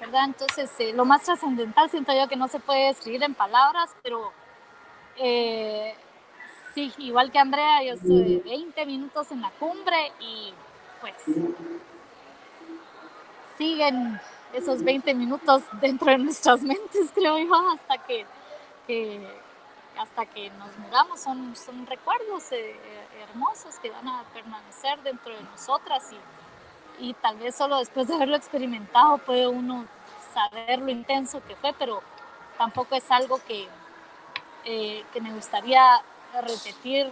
¿verdad? 0.00 0.24
Entonces 0.24 0.70
eh, 0.78 0.92
lo 0.92 1.04
más 1.04 1.22
trascendental 1.22 1.90
siento 1.90 2.12
yo 2.12 2.28
que 2.28 2.36
no 2.36 2.48
se 2.48 2.60
puede 2.60 2.90
escribir 2.90 3.22
en 3.22 3.34
palabras, 3.34 3.94
pero 4.02 4.32
sí, 6.74 6.92
igual 6.98 7.32
que 7.32 7.38
Andrea, 7.38 7.82
yo 7.82 7.94
estuve 7.94 8.40
20 8.44 8.86
minutos 8.86 9.32
en 9.32 9.40
la 9.40 9.50
cumbre 9.58 10.12
y 10.20 10.52
pues 11.00 11.14
siguen 13.58 14.20
esos 14.52 14.82
20 14.82 15.14
minutos 15.14 15.62
dentro 15.80 16.10
de 16.10 16.18
nuestras 16.18 16.62
mentes, 16.62 17.10
creo 17.14 17.38
yo, 17.38 17.54
hasta 17.70 17.98
que, 17.98 18.24
hasta 19.98 20.26
que 20.26 20.50
nos 20.50 20.78
mudamos. 20.78 21.20
Son, 21.20 21.54
son 21.56 21.86
recuerdos 21.86 22.52
eh, 22.52 22.76
hermosos 23.28 23.78
que 23.80 23.90
van 23.90 24.08
a 24.08 24.24
permanecer 24.32 25.02
dentro 25.02 25.34
de 25.34 25.42
nosotras 25.42 26.10
y, 26.12 26.16
y 26.98 27.14
tal 27.14 27.36
vez 27.38 27.54
solo 27.54 27.78
después 27.78 28.08
de 28.08 28.14
haberlo 28.14 28.36
experimentado 28.36 29.18
puede 29.18 29.46
uno 29.46 29.86
saber 30.34 30.80
lo 30.80 30.90
intenso 30.90 31.42
que 31.46 31.56
fue, 31.56 31.72
pero 31.78 32.02
tampoco 32.56 32.94
es 32.94 33.10
algo 33.10 33.40
que, 33.46 33.68
eh, 34.64 35.04
que 35.12 35.20
me 35.20 35.32
gustaría 35.32 36.02
repetir 36.34 37.08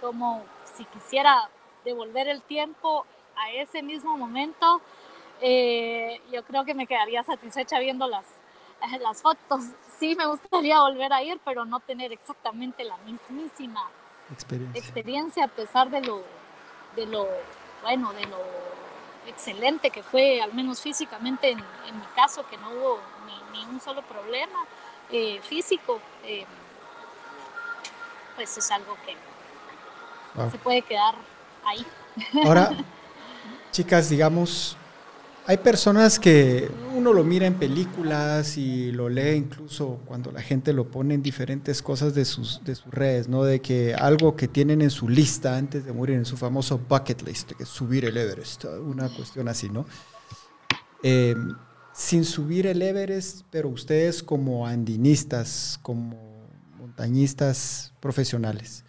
como 0.00 0.42
si 0.74 0.84
quisiera 0.86 1.48
devolver 1.84 2.28
el 2.28 2.42
tiempo 2.42 3.04
a 3.36 3.50
ese 3.52 3.82
mismo 3.82 4.16
momento 4.16 4.80
eh, 5.40 6.20
yo 6.30 6.44
creo 6.44 6.64
que 6.64 6.74
me 6.74 6.86
quedaría 6.86 7.22
satisfecha 7.22 7.78
viendo 7.78 8.06
las, 8.06 8.26
las 9.00 9.22
fotos. 9.22 9.62
Sí 9.98 10.14
me 10.14 10.26
gustaría 10.26 10.80
volver 10.80 11.12
a 11.12 11.22
ir, 11.22 11.40
pero 11.44 11.64
no 11.64 11.80
tener 11.80 12.12
exactamente 12.12 12.84
la 12.84 12.96
mismísima 12.98 13.88
experiencia, 14.74 15.44
a 15.44 15.48
pesar 15.48 15.90
de 15.90 16.02
lo, 16.02 16.22
de 16.94 17.06
lo, 17.06 17.26
bueno, 17.82 18.12
de 18.12 18.24
lo 18.26 18.38
excelente 19.26 19.90
que 19.90 20.02
fue, 20.02 20.40
al 20.40 20.52
menos 20.54 20.80
físicamente 20.80 21.50
en, 21.50 21.58
mi 21.58 22.06
caso, 22.14 22.44
que 22.48 22.56
no 22.58 22.70
hubo 22.70 23.00
ni, 23.52 23.64
un 23.64 23.80
solo 23.80 24.02
problema 24.02 24.64
eh, 25.10 25.40
físico. 25.42 26.00
Eh, 26.24 26.46
pues 28.36 28.56
es 28.56 28.70
algo 28.70 28.96
que 29.04 29.16
se 30.50 30.58
puede 30.58 30.82
quedar 30.82 31.14
ahí. 31.64 31.86
Ahora, 32.44 32.70
chicas, 33.70 34.08
digamos, 34.08 34.76
hay 35.50 35.56
personas 35.56 36.20
que 36.20 36.70
uno 36.94 37.12
lo 37.12 37.24
mira 37.24 37.44
en 37.44 37.54
películas 37.54 38.56
y 38.56 38.92
lo 38.92 39.08
lee 39.08 39.34
incluso 39.34 40.00
cuando 40.06 40.30
la 40.30 40.42
gente 40.42 40.72
lo 40.72 40.92
pone 40.92 41.14
en 41.14 41.24
diferentes 41.24 41.82
cosas 41.82 42.14
de 42.14 42.24
sus, 42.24 42.62
de 42.62 42.76
sus 42.76 42.94
redes, 42.94 43.28
¿no? 43.28 43.42
De 43.42 43.60
que 43.60 43.92
algo 43.96 44.36
que 44.36 44.46
tienen 44.46 44.80
en 44.80 44.90
su 44.90 45.08
lista 45.08 45.56
antes 45.56 45.84
de 45.84 45.92
morir, 45.92 46.14
en 46.14 46.24
su 46.24 46.36
famoso 46.36 46.78
bucket 46.78 47.22
list, 47.22 47.50
que 47.50 47.64
es 47.64 47.68
subir 47.68 48.04
el 48.04 48.16
Everest, 48.16 48.64
una 48.64 49.08
cuestión 49.08 49.48
así, 49.48 49.68
¿no? 49.68 49.86
Eh, 51.02 51.34
sin 51.92 52.24
subir 52.24 52.68
el 52.68 52.80
Everest, 52.80 53.40
pero 53.50 53.70
ustedes 53.70 54.22
como 54.22 54.68
andinistas, 54.68 55.80
como 55.82 56.46
montañistas 56.78 57.92
profesionales, 57.98 58.84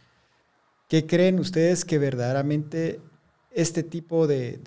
¿qué 0.87 1.07
creen 1.07 1.39
ustedes 1.39 1.85
que 1.85 1.97
verdaderamente 1.97 3.01
este 3.49 3.81
tipo 3.81 4.27
de, 4.27 4.59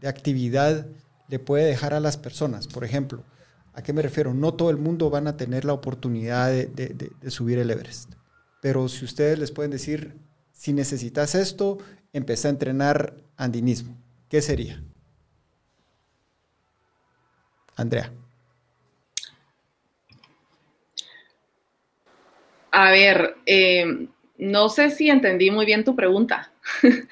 de 0.00 0.08
actividad 0.08 0.84
le 1.32 1.38
puede 1.38 1.64
dejar 1.64 1.94
a 1.94 2.00
las 2.00 2.18
personas. 2.18 2.68
Por 2.68 2.84
ejemplo, 2.84 3.24
¿a 3.72 3.82
qué 3.82 3.94
me 3.94 4.02
refiero? 4.02 4.34
No 4.34 4.52
todo 4.52 4.68
el 4.68 4.76
mundo 4.76 5.08
van 5.08 5.26
a 5.26 5.38
tener 5.38 5.64
la 5.64 5.72
oportunidad 5.72 6.50
de, 6.50 7.10
subir 7.28 7.58
el 7.58 7.70
Everest. 7.70 8.12
Pero 8.60 8.86
si 8.90 9.06
ustedes 9.06 9.38
les 9.38 9.50
pueden 9.50 9.70
decir, 9.70 10.12
si 10.52 10.74
necesitas 10.74 11.34
esto, 11.34 11.78
empieza 12.12 12.48
a 12.48 12.50
entrenar 12.50 13.16
andinismo. 13.38 13.96
¿Qué 14.28 14.42
sería? 14.42 14.82
Andrea. 17.76 18.12
A 22.72 22.90
ver, 22.90 23.36
eh, 23.46 24.06
no 24.36 24.68
sé 24.68 24.90
si 24.90 25.08
entendí 25.08 25.50
muy 25.50 25.64
bien 25.64 25.82
tu 25.82 25.96
pregunta. 25.96 26.52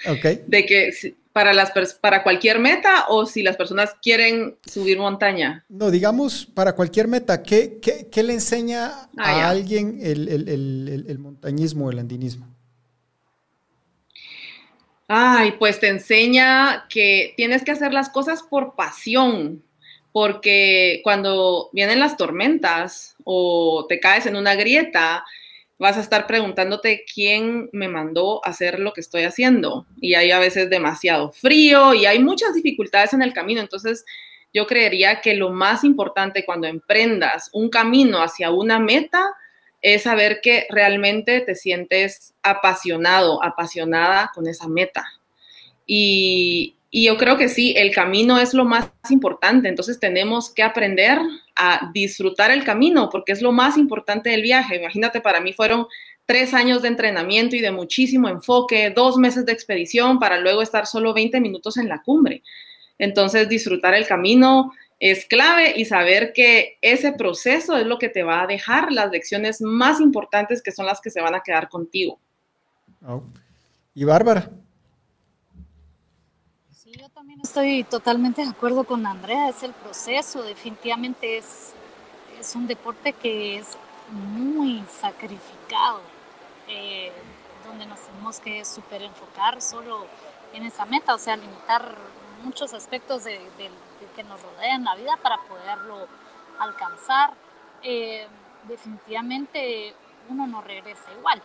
Ok. 0.07 0.25
de 0.47 0.67
que 0.67 0.93
para, 1.33 1.53
las 1.53 1.73
para 2.01 2.23
cualquier 2.23 2.59
meta 2.59 3.07
o 3.09 3.27
si 3.27 3.43
las 3.43 3.57
personas 3.57 3.95
quieren 4.03 4.57
subir 4.67 4.99
montaña? 4.99 5.65
No, 5.69 5.91
digamos 5.91 6.47
para 6.47 6.75
cualquier 6.75 7.09
meta. 7.09 7.43
¿Qué, 7.43 7.79
qué, 7.81 8.23
le 8.23 8.35
enseña 8.35 9.09
ah, 9.17 9.47
a 9.47 9.51
alguien 9.51 9.99
el, 10.03 10.29
el, 10.29 11.05
el, 11.07 11.19
montañismo, 11.19 11.91
el 11.91 11.99
andinismo? 11.99 12.47
Ay, 15.07 15.53
pues 15.59 15.81
te 15.81 15.89
enseña 15.89 16.87
que 16.89 17.35
tienes 17.37 17.65
que 17.65 17.73
hacer 17.73 17.93
las 17.93 18.11
cosas 18.11 18.43
por 18.43 18.77
pasión, 18.77 19.63
porque 20.13 21.01
cuando 21.03 21.69
vienen 21.73 21.99
las 21.99 22.17
tormentas 22.17 23.17
o 23.25 23.87
te 23.89 23.99
caes 23.99 24.27
en 24.27 24.37
una 24.37 24.55
grieta, 24.55 25.25
vas 25.81 25.97
a 25.97 26.01
estar 26.01 26.27
preguntándote 26.27 27.07
quién 27.13 27.71
me 27.73 27.89
mandó 27.89 28.45
a 28.45 28.51
hacer 28.51 28.79
lo 28.79 28.93
que 28.93 29.01
estoy 29.01 29.23
haciendo. 29.23 29.87
Y 29.99 30.15
hay 30.15 30.31
a 30.31 30.39
veces 30.39 30.69
demasiado 30.69 31.33
frío 31.33 31.95
y 31.95 32.05
hay 32.05 32.19
muchas 32.19 32.55
dificultades 32.55 33.15
en 33.15 33.23
el 33.23 33.33
camino. 33.33 33.63
Entonces, 33.63 34.05
yo 34.53 34.67
creería 34.67 35.23
que 35.23 35.35
lo 35.35 35.49
más 35.49 35.83
importante 35.83 36.45
cuando 36.45 36.67
emprendas 36.67 37.49
un 37.55 37.71
camino 37.71 38.23
hacia 38.23 38.51
una 38.51 38.79
meta 38.79 39.35
es 39.81 40.03
saber 40.03 40.43
que 40.43 40.67
realmente 40.69 41.41
te 41.41 41.55
sientes 41.55 42.35
apasionado, 42.43 43.43
apasionada 43.43 44.31
con 44.35 44.47
esa 44.47 44.69
meta. 44.69 45.07
Y, 45.87 46.77
y 46.91 47.07
yo 47.07 47.17
creo 47.17 47.37
que 47.37 47.49
sí, 47.49 47.73
el 47.77 47.95
camino 47.95 48.39
es 48.39 48.53
lo 48.53 48.65
más 48.65 48.91
importante, 49.11 49.69
entonces 49.69 50.01
tenemos 50.01 50.53
que 50.53 50.65
aprender 50.65 51.21
a 51.55 51.91
disfrutar 51.95 52.51
el 52.51 52.65
camino, 52.65 53.09
porque 53.11 53.31
es 53.31 53.43
lo 53.43 53.53
más 53.53 53.79
importante 53.79 54.31
del 54.31 54.43
viaje. 54.43 54.77
Imagínate, 54.77 55.21
para 55.21 55.41
mí 55.41 55.53
fueron 55.53 55.87
tres 56.27 56.53
años 56.53 56.83
de 56.83 56.89
entrenamiento 56.89 57.55
y 57.55 57.61
de 57.61 57.71
muchísimo 57.71 58.29
enfoque, 58.29 58.91
dos 58.91 59.17
meses 59.19 59.47
de 59.47 59.53
expedición 59.53 60.19
para 60.19 60.41
luego 60.41 60.63
estar 60.63 60.87
solo 60.87 61.15
20 61.15 61.41
minutos 61.41 61.77
en 61.77 61.89
la 61.89 62.03
cumbre. 62.03 62.43
Entonces, 62.99 63.49
disfrutar 63.49 63.95
el 63.95 64.07
camino 64.07 64.73
es 64.99 65.27
clave 65.27 65.73
y 65.77 65.85
saber 65.85 66.33
que 66.33 66.77
ese 66.83 67.13
proceso 67.13 67.77
es 67.77 67.87
lo 67.87 67.99
que 67.99 68.09
te 68.09 68.23
va 68.23 68.43
a 68.43 68.47
dejar 68.47 68.91
las 68.91 69.11
lecciones 69.11 69.61
más 69.61 70.01
importantes 70.01 70.61
que 70.61 70.73
son 70.73 70.87
las 70.87 71.01
que 71.01 71.11
se 71.11 71.21
van 71.21 71.35
a 71.35 71.43
quedar 71.43 71.69
contigo. 71.69 72.21
Y 73.95 74.05
Bárbara, 74.05 74.51
Estoy 77.43 77.85
totalmente 77.85 78.43
de 78.43 78.51
acuerdo 78.51 78.85
con 78.85 79.07
Andrea, 79.07 79.49
es 79.49 79.63
el 79.63 79.73
proceso, 79.73 80.43
definitivamente 80.43 81.39
es, 81.39 81.73
es 82.39 82.55
un 82.55 82.67
deporte 82.67 83.15
que 83.15 83.57
es 83.57 83.79
muy 84.11 84.85
sacrificado, 85.01 86.03
eh, 86.69 87.11
donde 87.67 87.87
nos 87.87 87.99
tenemos 88.01 88.41
que 88.41 88.63
super 88.67 89.01
enfocar 89.01 89.63
solo 89.63 90.05
en 90.53 90.65
esa 90.65 90.85
meta, 90.85 91.15
o 91.15 91.19
sea, 91.19 91.37
limitar 91.37 91.95
muchos 92.45 92.75
aspectos 92.75 93.25
de, 93.25 93.41
que 94.15 94.23
nos 94.25 94.43
rodean 94.43 94.85
la 94.85 94.95
vida 94.97 95.17
para 95.23 95.39
poderlo 95.39 96.09
alcanzar. 96.59 97.33
Eh, 97.83 98.27
definitivamente 98.69 99.95
uno 100.29 100.47
no 100.47 100.61
regresa 100.61 101.11
igual, 101.19 101.43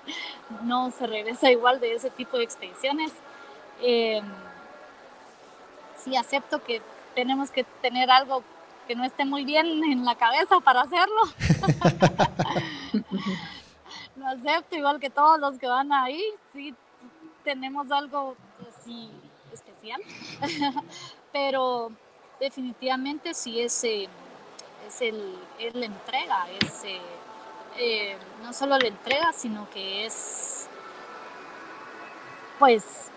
no 0.62 0.90
se 0.90 1.06
regresa 1.06 1.50
igual 1.50 1.80
de 1.80 1.94
ese 1.96 2.08
tipo 2.08 2.38
de 2.38 2.44
expediciones. 2.44 3.12
Eh, 3.82 4.22
sí 6.04 6.16
acepto 6.16 6.62
que 6.62 6.82
tenemos 7.14 7.50
que 7.50 7.64
tener 7.82 8.10
algo 8.10 8.42
que 8.86 8.94
no 8.94 9.04
esté 9.04 9.24
muy 9.24 9.44
bien 9.44 9.66
en 9.84 10.04
la 10.04 10.14
cabeza 10.14 10.60
para 10.60 10.82
hacerlo. 10.82 11.22
Lo 14.16 14.26
acepto 14.28 14.76
igual 14.76 15.00
que 15.00 15.10
todos 15.10 15.40
los 15.40 15.58
que 15.58 15.66
van 15.66 15.92
ahí, 15.92 16.22
sí 16.52 16.74
tenemos 17.42 17.90
algo 17.90 18.36
así 18.68 19.10
especial, 19.52 20.00
pero 21.32 21.90
definitivamente 22.38 23.34
sí 23.34 23.60
es, 23.60 23.82
eh, 23.84 24.08
es, 24.86 25.00
el, 25.00 25.36
la 25.72 25.86
entrega, 25.86 26.46
es 26.60 26.84
eh, 26.84 27.00
eh, 27.76 28.16
no 28.42 28.52
solo 28.52 28.78
la 28.78 28.86
entrega, 28.86 29.32
sino 29.32 29.68
que 29.70 30.06
es 30.06 30.68
pues 32.58 33.10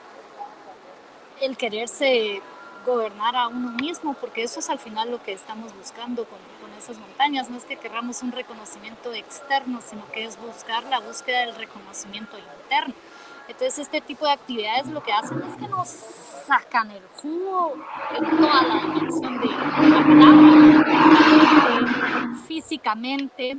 el 1.42 1.56
quererse 1.56 2.42
gobernar 2.88 3.36
a 3.36 3.50
uno 3.50 3.72
mismo, 3.72 4.14
porque 4.14 4.44
eso 4.44 4.62
es 4.62 4.70
al 4.70 4.80
final 4.80 5.12
lo 5.12 5.22
que 5.22 5.34
estamos 5.34 5.76
buscando 5.76 6.26
con, 6.26 6.40
con, 6.62 6.74
esas 6.78 6.98
montañas. 6.98 7.50
No 7.50 7.58
es 7.58 7.66
que 7.66 7.76
queramos 7.76 8.24
un 8.24 8.32
reconocimiento 8.32 9.14
externo, 9.14 9.82
sino 9.82 10.10
que 10.12 10.24
es 10.24 10.40
buscar 10.40 10.84
la 10.86 11.02
búsqueda 11.02 11.42
del 11.42 11.56
reconocimiento 11.56 12.38
interno. 12.38 12.94
Entonces 13.48 13.80
este 13.80 14.00
tipo 14.02 14.26
de 14.26 14.32
actividades 14.32 14.88
lo 14.88 15.04
que 15.04 15.12
hacen 15.12 15.42
es 15.42 15.58
que 15.58 15.68
nos 15.68 15.90
sacan 16.48 16.92
el 16.92 17.04
jugo 17.22 17.76
en 18.16 18.38
toda 18.38 18.62
la 18.64 18.80
dimensión 18.80 19.42
de 19.42 19.50
físicamente, 22.48 23.58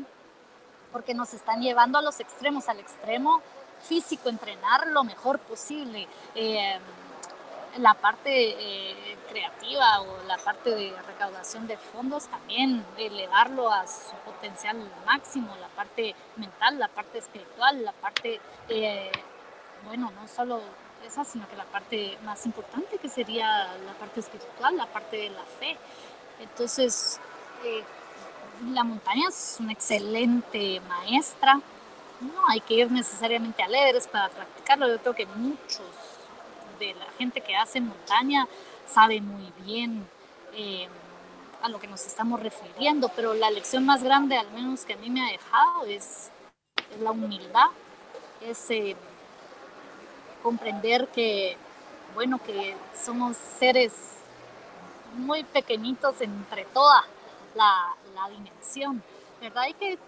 porque 0.90 1.12
nos 1.12 1.34
están 1.34 1.60
llevando 1.60 1.98
a 1.98 2.02
los 2.02 2.18
extremos, 2.20 2.68
al 2.68 2.80
extremo 2.80 3.42
físico, 3.82 4.28
entrenar 4.28 4.86
lo 4.88 5.04
mejor 5.04 5.38
posible. 5.38 6.08
Eh, 6.34 6.78
la 7.78 7.94
parte 7.94 8.30
eh, 8.30 9.16
creativa 9.28 10.00
o 10.00 10.22
la 10.26 10.36
parte 10.38 10.70
de 10.70 10.92
recaudación 11.06 11.66
de 11.66 11.76
fondos 11.76 12.26
también 12.26 12.84
elevarlo 12.96 13.70
a 13.70 13.86
su 13.86 14.14
potencial 14.24 14.76
máximo, 15.06 15.54
la 15.60 15.68
parte 15.68 16.14
mental, 16.36 16.78
la 16.78 16.88
parte 16.88 17.18
espiritual, 17.18 17.84
la 17.84 17.92
parte, 17.92 18.40
eh, 18.68 19.10
bueno, 19.84 20.10
no 20.10 20.26
solo 20.26 20.60
esa, 21.06 21.24
sino 21.24 21.48
que 21.48 21.56
la 21.56 21.64
parte 21.64 22.18
más 22.24 22.44
importante 22.46 22.98
que 22.98 23.08
sería 23.08 23.68
la 23.86 23.92
parte 23.94 24.20
espiritual, 24.20 24.76
la 24.76 24.86
parte 24.86 25.16
de 25.16 25.30
la 25.30 25.44
fe. 25.44 25.76
Entonces, 26.40 27.20
eh, 27.64 27.84
la 28.72 28.82
montaña 28.82 29.28
es 29.28 29.56
una 29.60 29.72
excelente 29.72 30.80
maestra. 30.88 31.60
No 32.20 32.48
hay 32.48 32.60
que 32.60 32.74
ir 32.74 32.90
necesariamente 32.90 33.62
a 33.62 33.66
Everest 33.66 34.10
para 34.10 34.28
practicarlo. 34.28 34.88
Yo 34.88 34.98
creo 34.98 35.14
que 35.14 35.26
muchos 35.26 35.86
de 36.78 36.94
la 36.94 37.06
gente 37.18 37.40
que 37.40 37.56
hace 37.56 37.80
montaña 37.80 38.46
sabe 38.86 39.20
muy 39.20 39.52
bien 39.64 40.06
eh, 40.54 40.88
a 41.62 41.68
lo 41.68 41.80
que 41.80 41.88
nos 41.88 42.06
estamos 42.06 42.40
refiriendo, 42.40 43.10
pero 43.14 43.34
la 43.34 43.50
lección 43.50 43.84
más 43.84 44.02
grande, 44.02 44.36
al 44.36 44.50
menos 44.52 44.84
que 44.84 44.94
a 44.94 44.96
mí 44.96 45.10
me 45.10 45.26
ha 45.26 45.32
dejado, 45.32 45.84
es, 45.86 46.30
la 47.00 47.10
humildad, 47.10 47.68
es 48.40 48.70
eh, 48.70 48.96
comprender 50.42 51.08
que, 51.08 51.56
bueno, 52.14 52.38
que 52.38 52.76
somos 52.94 53.36
seres 53.58 53.92
muy 55.16 55.44
pequeñitos 55.44 56.20
entre 56.20 56.64
toda 56.66 57.04
la, 57.54 57.94
la 58.14 58.28
dimensión, 58.30 59.02
¿verdad? 59.40 59.66
Y 59.68 59.74
que 59.74 59.98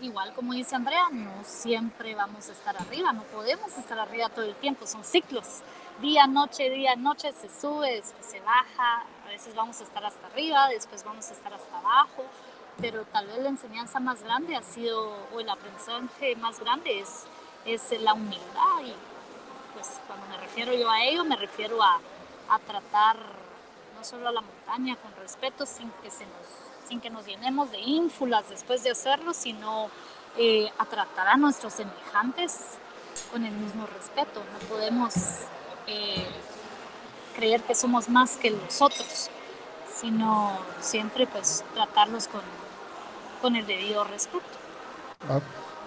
igual 0.00 0.32
como 0.34 0.52
dice 0.52 0.76
Andrea, 0.76 1.08
no 1.10 1.32
siempre 1.44 2.14
vamos 2.14 2.48
a 2.48 2.52
estar 2.52 2.76
arriba, 2.76 3.12
no 3.12 3.22
podemos 3.24 3.76
estar 3.76 3.98
arriba 3.98 4.28
todo 4.28 4.44
el 4.44 4.54
tiempo, 4.56 4.86
son 4.86 5.04
ciclos 5.04 5.62
día, 6.00 6.26
noche, 6.26 6.70
día, 6.70 6.96
noche, 6.96 7.32
se 7.32 7.48
sube, 7.48 7.94
después 7.96 8.26
se 8.26 8.40
baja, 8.40 9.04
a 9.24 9.28
veces 9.28 9.54
vamos 9.54 9.80
a 9.80 9.84
estar 9.84 10.04
hasta 10.04 10.26
arriba, 10.26 10.68
después 10.68 11.04
vamos 11.04 11.28
a 11.30 11.32
estar 11.32 11.52
hasta 11.52 11.78
abajo, 11.78 12.24
pero 12.80 13.04
tal 13.06 13.26
vez 13.26 13.38
la 13.38 13.48
enseñanza 13.48 14.00
más 14.00 14.22
grande 14.22 14.56
ha 14.56 14.62
sido, 14.62 15.14
o 15.34 15.40
el 15.40 15.48
aprendizaje 15.48 16.36
más 16.36 16.60
grande 16.60 17.00
es, 17.00 17.24
es 17.64 18.00
la 18.02 18.14
humildad 18.14 18.80
y 18.84 18.94
pues 19.74 20.00
cuando 20.06 20.26
me 20.26 20.36
refiero 20.38 20.72
yo 20.74 20.88
a 20.90 21.02
ello 21.02 21.24
me 21.24 21.36
refiero 21.36 21.82
a, 21.82 21.98
a 22.48 22.58
tratar 22.60 23.16
no 23.96 24.04
solo 24.04 24.28
a 24.28 24.32
la 24.32 24.40
montaña 24.40 24.96
con 24.96 25.14
respeto 25.16 25.66
sin 25.66 25.90
que, 26.02 26.10
se 26.10 26.24
nos, 26.24 26.88
sin 26.88 27.00
que 27.00 27.10
nos 27.10 27.26
llenemos 27.26 27.70
de 27.70 27.80
ínfulas 27.80 28.48
después 28.48 28.82
de 28.82 28.90
hacerlo, 28.90 29.32
sino 29.32 29.90
eh, 30.36 30.70
a 30.78 30.84
tratar 30.84 31.28
a 31.28 31.36
nuestros 31.36 31.72
semejantes 31.74 32.78
con 33.32 33.44
el 33.44 33.52
mismo 33.52 33.86
respeto. 33.86 34.42
No 34.52 34.68
podemos 34.68 35.14
eh, 35.86 36.24
creer 37.36 37.62
que 37.62 37.74
somos 37.74 38.08
más 38.08 38.36
que 38.36 38.50
los 38.50 38.80
otros, 38.80 39.30
sino 40.00 40.52
siempre 40.80 41.26
pues 41.26 41.64
tratarlos 41.74 42.28
con, 42.28 42.42
con 43.42 43.56
el 43.56 43.66
debido 43.66 44.04
respeto. 44.04 44.44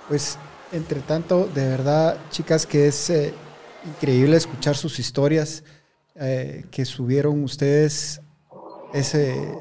pues 0.07 0.37
entre 0.71 1.01
tanto, 1.01 1.47
de 1.47 1.67
verdad, 1.67 2.17
chicas, 2.29 2.65
que 2.65 2.87
es 2.87 3.09
eh, 3.09 3.33
increíble 3.85 4.37
escuchar 4.37 4.75
sus 4.75 4.99
historias 4.99 5.63
eh, 6.15 6.65
que 6.71 6.83
subieron 6.85 7.43
ustedes 7.43 8.21
ese 8.93 9.55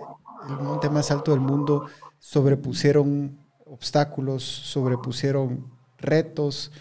monte 0.61 0.89
más 0.91 1.11
alto 1.11 1.33
del 1.33 1.41
mundo, 1.41 1.87
sobrepusieron 2.19 3.39
obstáculos, 3.67 4.43
sobrepusieron 4.43 5.71
retos, 5.99 6.73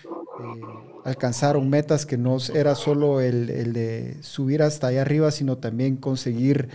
alcanzaron 1.06 1.70
metas 1.70 2.06
que 2.08 2.18
no 2.18 2.38
era 2.54 2.74
solo 2.74 3.22
el, 3.22 3.74
de 3.74 4.18
subir 4.22 4.64
hasta 4.64 4.88
allá 4.88 5.04
arriba, 5.04 5.30
sino 5.30 5.60
también 5.60 5.98
conseguir 5.98 6.68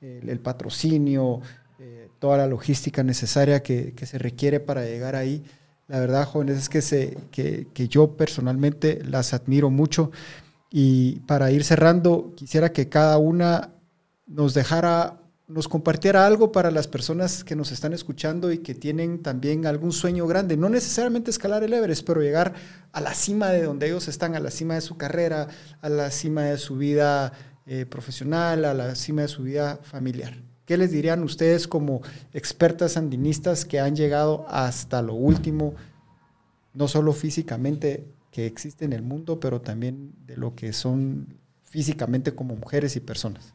el, 0.00 0.40
patrocinio, 0.40 1.42
eh, 1.78 2.08
toda 2.18 2.38
la 2.38 2.46
logística 2.46 3.02
necesaria 3.02 3.62
que, 3.62 3.92
se 4.02 4.18
requiere 4.18 4.58
para 4.58 4.86
llegar 4.86 5.14
ahí. 5.14 5.44
La 5.86 6.00
verdad, 6.00 6.26
jóvenes, 6.26 6.56
es 6.56 6.68
que, 6.70 6.80
se, 6.80 7.18
que, 7.30 7.68
que 7.74 7.86
yo 7.86 8.16
personalmente 8.16 9.02
las 9.04 9.34
admiro 9.34 9.68
mucho. 9.68 10.10
Y 10.70 11.20
para 11.26 11.50
ir 11.50 11.62
cerrando, 11.62 12.32
quisiera 12.36 12.72
que 12.72 12.88
cada 12.88 13.18
una 13.18 13.74
nos 14.26 14.54
dejara 14.54 15.20
nos 15.46 15.68
compartiera 15.68 16.26
algo 16.26 16.52
para 16.52 16.70
las 16.70 16.88
personas 16.88 17.44
que 17.44 17.54
nos 17.54 17.70
están 17.70 17.92
escuchando 17.92 18.50
y 18.50 18.58
que 18.58 18.74
tienen 18.74 19.22
también 19.22 19.66
algún 19.66 19.92
sueño 19.92 20.26
grande. 20.26 20.56
No 20.56 20.70
necesariamente 20.70 21.30
escalar 21.30 21.62
el 21.62 21.74
Everest, 21.74 22.06
pero 22.06 22.22
llegar 22.22 22.54
a 22.92 23.00
la 23.00 23.14
cima 23.14 23.48
de 23.50 23.62
donde 23.62 23.86
ellos 23.86 24.08
están, 24.08 24.34
a 24.34 24.40
la 24.40 24.50
cima 24.50 24.74
de 24.74 24.80
su 24.80 24.96
carrera, 24.96 25.48
a 25.82 25.88
la 25.88 26.10
cima 26.10 26.42
de 26.44 26.56
su 26.56 26.76
vida 26.76 27.32
eh, 27.66 27.84
profesional, 27.84 28.64
a 28.64 28.72
la 28.72 28.94
cima 28.94 29.22
de 29.22 29.28
su 29.28 29.42
vida 29.42 29.80
familiar. 29.82 30.34
¿Qué 30.64 30.78
les 30.78 30.90
dirían 30.90 31.22
ustedes 31.22 31.68
como 31.68 32.00
expertas 32.32 32.96
andinistas 32.96 33.66
que 33.66 33.80
han 33.80 33.94
llegado 33.94 34.46
hasta 34.48 35.02
lo 35.02 35.12
último, 35.12 35.74
no 36.72 36.88
solo 36.88 37.12
físicamente 37.12 38.08
que 38.30 38.46
existe 38.46 38.86
en 38.86 38.94
el 38.94 39.02
mundo, 39.02 39.40
pero 39.40 39.60
también 39.60 40.14
de 40.26 40.38
lo 40.38 40.54
que 40.54 40.72
son 40.72 41.38
físicamente 41.62 42.34
como 42.34 42.56
mujeres 42.56 42.96
y 42.96 43.00
personas? 43.00 43.53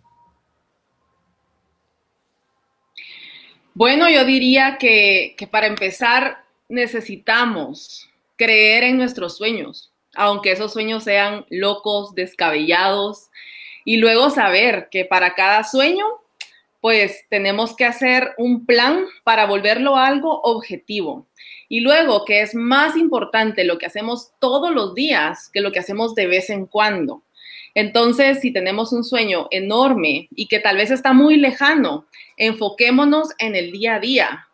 Bueno, 3.79 4.09
yo 4.09 4.25
diría 4.25 4.75
que, 4.77 5.37
para 5.51 5.67
empezar 5.67 6.43
necesitamos 6.67 8.09
creer 8.35 8.83
en 8.83 8.97
nuestros 8.97 9.37
sueños, 9.37 9.93
aunque 10.15 10.51
esos 10.51 10.73
sueños 10.73 11.05
sean 11.05 11.45
locos, 11.49 12.13
descabellados, 12.13 13.29
y 13.85 13.95
luego 13.95 14.31
saber 14.31 14.89
que 14.91 15.05
para 15.05 15.33
cada 15.33 15.63
sueño, 15.63 16.05
pues 16.81 17.23
tenemos 17.29 17.73
que 17.73 17.85
hacer 17.85 18.31
un 18.37 18.65
plan 18.65 19.05
para 19.23 19.45
volverlo 19.45 19.95
algo 19.95 20.41
objetivo. 20.41 21.25
Y 21.69 21.79
luego, 21.79 22.25
que 22.25 22.41
es 22.41 22.55
más 22.55 22.97
importante 22.97 23.63
lo 23.63 23.77
que 23.77 23.85
hacemos 23.85 24.33
todos 24.39 24.71
los 24.71 24.93
días 24.93 25.49
que 25.53 25.61
lo 25.61 25.71
que 25.71 25.79
hacemos 25.79 26.15
de 26.15 26.27
vez 26.27 26.49
en 26.49 26.65
cuando. 26.65 27.23
Entonces, 27.79 28.41
si 28.41 28.51
tenemos 28.51 28.91
un 28.91 29.05
sueño 29.05 29.47
enorme 29.51 30.27
y 30.31 30.47
que 30.47 30.59
tal 30.59 30.75
vez 30.75 30.91
está 30.91 31.13
muy 31.13 31.37
lejano, 31.37 32.05
enfoquémonos 32.35 33.29
en 33.37 33.55
el 33.55 33.71
día 33.71 33.95
a 33.95 33.99
día. 34.01 34.47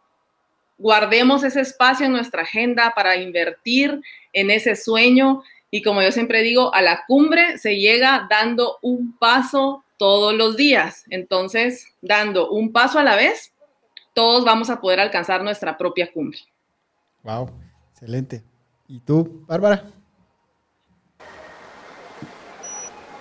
Guardemos 0.77 1.43
ese 1.43 1.61
espacio 1.61 2.05
en 2.05 2.11
nuestra 2.11 2.43
agenda 2.43 2.93
para 2.95 3.15
invertir 3.17 3.99
en 4.31 4.51
ese 4.51 4.75
sueño 4.75 5.41
y 5.71 5.81
como 5.81 6.03
yo 6.03 6.11
siempre 6.11 6.43
digo, 6.43 6.71
a 6.75 6.83
la 6.83 7.03
cumbre 7.07 7.57
se 7.57 7.77
llega 7.77 8.27
dando 8.29 8.77
un 8.83 9.17
paso 9.17 9.83
todos 9.97 10.35
los 10.35 10.55
días. 10.55 11.03
Entonces, 11.09 11.87
dando 12.03 12.51
un 12.51 12.71
paso 12.71 12.99
a 12.99 13.03
la 13.03 13.15
vez, 13.15 13.53
todos 14.13 14.45
vamos 14.45 14.69
a 14.69 14.79
poder 14.79 14.99
alcanzar 14.99 15.43
nuestra 15.43 15.79
propia 15.79 16.11
cumbre. 16.13 16.41
Wow, 17.23 17.49
excelente. 17.91 18.43
¿Y 18.87 18.99
tú, 18.99 19.43
Bárbara? 19.47 19.83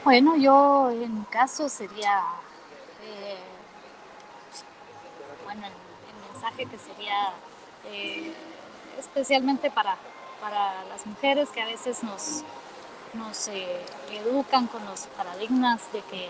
Bueno, 0.05 0.37
yo 0.37 0.91
en 0.91 1.21
mi 1.21 1.25
caso 1.25 1.67
sería, 1.71 2.23
eh, 3.03 3.39
bueno, 5.45 5.67
el, 5.67 5.73
mensaje 6.31 6.67
que 6.67 6.79
sería 6.79 7.33
eh, 7.87 8.35
especialmente 8.99 9.71
para, 9.71 9.97
para 10.43 10.85
las 10.85 11.07
mujeres 11.07 11.49
que 11.49 11.63
a 11.63 11.65
veces 11.65 12.03
nos, 12.03 12.43
nos 13.15 13.49
eh, 13.49 13.81
educan 14.11 14.67
con 14.67 14.85
los 14.85 15.07
paradigmas 15.17 15.91
de 15.91 16.03
que 16.03 16.29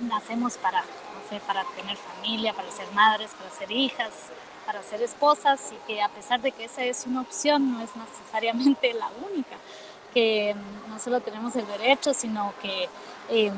nacemos 0.00 0.56
para, 0.56 0.80
no 0.80 1.28
sé, 1.30 1.38
para 1.46 1.62
tener 1.76 1.96
familia, 1.98 2.52
para 2.52 2.68
ser 2.72 2.90
madres, 2.94 3.30
para 3.38 3.48
ser 3.50 3.70
hijas, 3.70 4.10
para 4.66 4.82
ser 4.82 5.00
esposas 5.00 5.72
y 5.72 5.76
que 5.86 6.02
a 6.02 6.08
pesar 6.08 6.40
de 6.40 6.50
que 6.50 6.64
esa 6.64 6.82
es 6.82 7.06
una 7.06 7.20
opción, 7.20 7.74
no 7.74 7.80
es 7.80 7.90
necesariamente 7.94 8.92
la 8.94 9.08
única 9.30 9.56
que 10.12 10.54
no 10.88 10.98
solo 10.98 11.20
tenemos 11.20 11.56
el 11.56 11.66
derecho, 11.66 12.14
sino 12.14 12.52
que 12.60 12.88
em, 13.28 13.54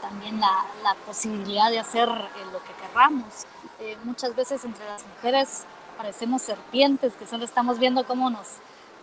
también 0.00 0.40
la, 0.40 0.94
posibilidad 1.06 1.70
de 1.70 1.78
hacer 1.78 2.08
eh, 2.08 2.44
lo 2.52 2.62
que 2.62 2.72
querramos. 2.72 3.46
Eh, 3.80 3.96
muchas 4.04 4.34
veces 4.34 4.64
entre 4.64 4.84
las 4.86 5.04
mujeres 5.06 5.64
parecemos 5.96 6.42
serpientes, 6.42 7.14
que 7.14 7.26
solo 7.26 7.44
estamos 7.44 7.78
viendo 7.78 8.04
cómo 8.04 8.30
nos, 8.30 8.56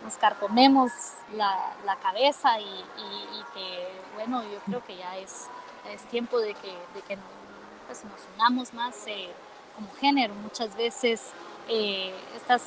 nos 0.04 0.16
carcomemos 0.16 0.90
la, 1.34 1.96
cabeza 2.02 2.60
y, 2.60 2.64
y, 2.64 3.44
que, 3.54 3.88
bueno, 4.14 4.42
yo 4.42 4.58
creo 4.66 4.84
que 4.84 4.96
ya 4.96 5.16
es, 5.16 5.48
es 5.90 6.02
tiempo 6.08 6.38
de 6.38 6.54
que, 6.54 6.72
de 6.94 7.02
que 7.06 7.18
pues, 7.86 8.04
nos 8.04 8.20
unamos 8.34 8.74
más 8.74 9.06
eh, 9.06 9.30
como 9.74 9.88
género. 10.00 10.34
Muchas 10.34 10.76
veces 10.76 11.32
estas 12.34 12.62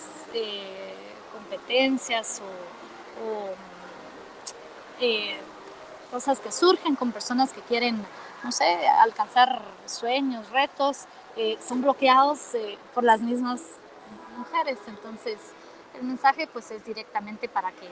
competencias 1.33 2.39
o 2.39 2.70
eh, 4.99 5.39
cosas 6.09 6.39
que 6.39 6.51
surgen 6.51 6.95
con 6.95 7.11
personas 7.11 7.53
que 7.53 7.61
quieren, 7.61 8.03
no 8.43 8.51
sé, 8.51 8.87
alcanzar 8.87 9.61
sueños, 9.85 10.49
retos, 10.49 11.05
eh, 11.35 11.57
son 11.65 11.81
bloqueados 11.81 12.39
por 12.93 13.03
las 13.03 13.21
mismas 13.21 13.61
mujeres. 14.37 14.79
Entonces, 14.87 15.37
el 15.95 16.03
mensaje 16.03 16.47
pues 16.47 16.71
es 16.71 16.83
directamente 16.85 17.47
para 17.47 17.71
que, 17.71 17.89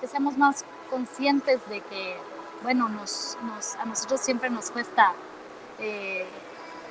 que 0.00 0.06
seamos 0.06 0.36
más 0.36 0.64
conscientes 0.90 1.66
de 1.68 1.80
que, 1.82 2.16
bueno, 2.62 2.88
nos, 2.88 3.36
nos, 3.42 3.74
a 3.76 3.84
nosotros 3.84 4.20
siempre 4.20 4.50
nos 4.50 4.70
cuesta 4.70 5.12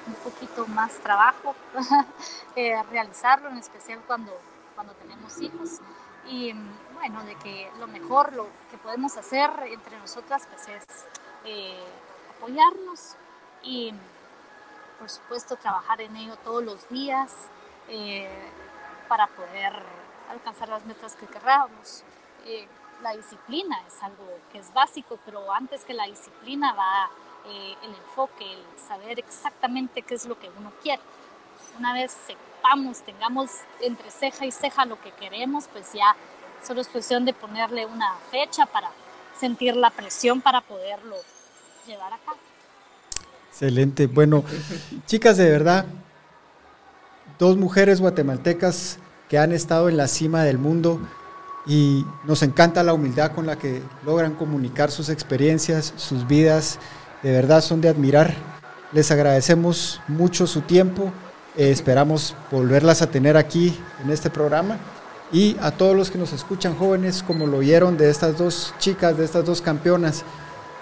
un 0.07 0.13
poquito 0.15 0.67
más 0.67 0.93
trabajo 0.99 1.55
eh, 2.55 2.81
realizarlo, 2.91 3.49
en 3.49 3.57
especial 3.57 3.99
cuando, 4.05 4.31
cuando 4.75 4.93
tenemos 4.93 5.39
hijos. 5.41 5.79
Y 6.27 6.53
bueno, 6.93 7.23
de 7.23 7.35
que 7.35 7.69
lo 7.79 7.87
mejor, 7.87 8.33
lo 8.33 8.47
que 8.71 8.77
podemos 8.77 9.17
hacer 9.17 9.49
entre 9.65 9.97
nosotras, 9.99 10.47
pues 10.49 10.67
es 10.69 11.05
eh, 11.45 11.83
apoyarnos 12.37 13.15
y 13.61 13.93
por 14.99 15.09
supuesto 15.09 15.55
trabajar 15.57 16.01
en 16.01 16.15
ello 16.15 16.35
todos 16.37 16.63
los 16.63 16.87
días 16.89 17.49
eh, 17.89 18.29
para 19.07 19.27
poder 19.27 19.73
alcanzar 20.29 20.69
las 20.69 20.85
metas 20.85 21.15
que 21.15 21.27
queramos. 21.27 22.03
la 23.01 23.11
disciplina 23.11 23.81
es 23.85 24.01
algo 24.01 24.25
que 24.51 24.59
es 24.59 24.73
básico, 24.73 25.19
pero 25.25 25.51
antes 25.51 25.83
que 25.83 25.93
la 25.93 26.05
disciplina 26.05 26.73
va 26.73 27.09
eh, 27.45 27.75
el 27.83 27.93
enfoque, 27.93 28.53
el 28.53 28.79
saber 28.79 29.19
exactamente 29.19 30.01
qué 30.01 30.15
es 30.15 30.25
lo 30.25 30.39
que 30.39 30.49
uno 30.57 30.71
quiere. 30.81 31.01
Una 31.77 31.93
vez 31.93 32.15
sepamos, 32.27 33.01
tengamos 33.01 33.49
entre 33.81 34.11
ceja 34.11 34.45
y 34.45 34.51
ceja 34.51 34.85
lo 34.85 34.99
que 35.01 35.11
queremos, 35.11 35.65
pues 35.71 35.91
ya 35.93 36.15
solo 36.65 36.81
es 36.81 36.87
cuestión 36.87 37.25
de 37.25 37.33
ponerle 37.33 37.85
una 37.85 38.13
fecha 38.31 38.65
para 38.65 38.89
sentir 39.39 39.75
la 39.75 39.89
presión 39.89 40.41
para 40.41 40.61
poderlo 40.61 41.15
llevar 41.87 42.13
a 42.13 42.17
cabo. 42.19 42.37
Excelente. 43.49 44.07
Bueno, 44.07 44.43
chicas, 45.05 45.37
de 45.37 45.49
verdad, 45.49 45.85
dos 47.39 47.57
mujeres 47.57 47.99
guatemaltecas 47.99 48.99
que 49.29 49.37
han 49.37 49.51
estado 49.51 49.89
en 49.89 49.97
la 49.97 50.07
cima 50.07 50.43
del 50.43 50.57
mundo 50.57 50.99
y 51.65 52.05
nos 52.23 52.43
encanta 52.43 52.83
la 52.83 52.93
humildad 52.93 53.31
con 53.31 53.45
la 53.45 53.57
que 53.57 53.81
logran 54.05 54.35
comunicar 54.35 54.91
sus 54.91 55.09
experiencias, 55.09 55.93
sus 55.97 56.27
vidas 56.27 56.79
de 57.23 57.31
verdad 57.31 57.61
son 57.61 57.79
de 57.81 57.89
admirar. 57.89 58.35
Les 58.91 59.09
agradecemos 59.09 60.01
mucho 60.07 60.45
su 60.45 60.61
tiempo. 60.61 61.11
Eh, 61.55 61.69
esperamos 61.69 62.35
volverlas 62.51 63.01
a 63.01 63.07
tener 63.07 63.37
aquí 63.37 63.77
en 64.03 64.11
este 64.11 64.29
programa. 64.29 64.77
Y 65.31 65.57
a 65.61 65.71
todos 65.71 65.95
los 65.95 66.11
que 66.11 66.17
nos 66.17 66.31
escuchan 66.31 66.75
jóvenes, 66.75 67.23
como 67.25 67.47
lo 67.47 67.57
oyeron 67.57 67.97
de 67.97 68.09
estas 68.09 68.37
dos 68.37 68.73
chicas, 68.77 69.17
de 69.17 69.25
estas 69.25 69.43
dos 69.45 69.61
campeonas, 69.61 70.23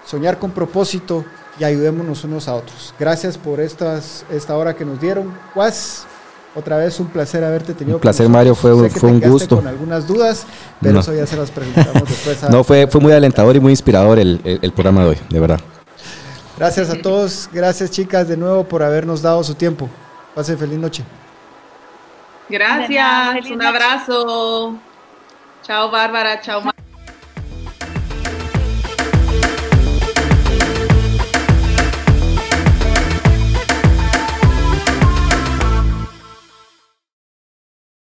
soñar 0.06 0.38
con 0.38 0.50
propósito 0.50 1.24
y 1.58 1.64
ayudémonos 1.64 2.24
unos 2.24 2.48
a 2.48 2.54
otros. 2.54 2.94
Gracias 2.98 3.38
por 3.38 3.60
estas, 3.60 4.26
esta 4.30 4.56
hora 4.56 4.74
que 4.74 4.84
nos 4.84 5.00
dieron. 5.00 5.32
Juaz, 5.54 6.04
otra 6.54 6.76
vez 6.76 7.00
un 7.00 7.06
placer 7.06 7.42
haberte 7.44 7.72
tenido. 7.72 7.96
Un 7.96 8.02
placer, 8.02 8.28
Mario, 8.28 8.54
fue, 8.54 8.74
un, 8.74 8.90
fue 8.90 9.10
un 9.10 9.20
gusto. 9.20 9.56
Con 9.56 9.66
algunas 9.66 10.06
dudas, 10.06 10.44
pero 10.82 11.00
eso 11.00 11.14
ya 11.14 11.26
se 11.26 11.36
las 11.36 11.50
presentamos 11.50 12.06
después. 12.06 12.42
no, 12.50 12.62
fue, 12.62 12.86
fue 12.86 13.00
muy 13.00 13.12
alentador 13.12 13.56
y 13.56 13.60
muy 13.60 13.72
inspirador 13.72 14.18
el, 14.18 14.40
el 14.44 14.72
programa 14.72 15.02
de 15.02 15.08
hoy, 15.10 15.18
de 15.30 15.40
verdad. 15.40 15.60
Gracias 16.58 16.90
a 16.90 17.00
todos, 17.00 17.48
gracias 17.52 17.90
chicas 17.90 18.28
de 18.28 18.36
nuevo 18.36 18.64
por 18.64 18.82
habernos 18.82 19.22
dado 19.22 19.42
su 19.42 19.54
tiempo. 19.54 19.88
Pase 20.34 20.56
feliz 20.56 20.78
noche. 20.78 21.04
Gracias, 22.48 23.50
un 23.50 23.62
abrazo. 23.62 24.78
Chao 25.62 25.90
Bárbara, 25.90 26.40
chao. 26.40 26.62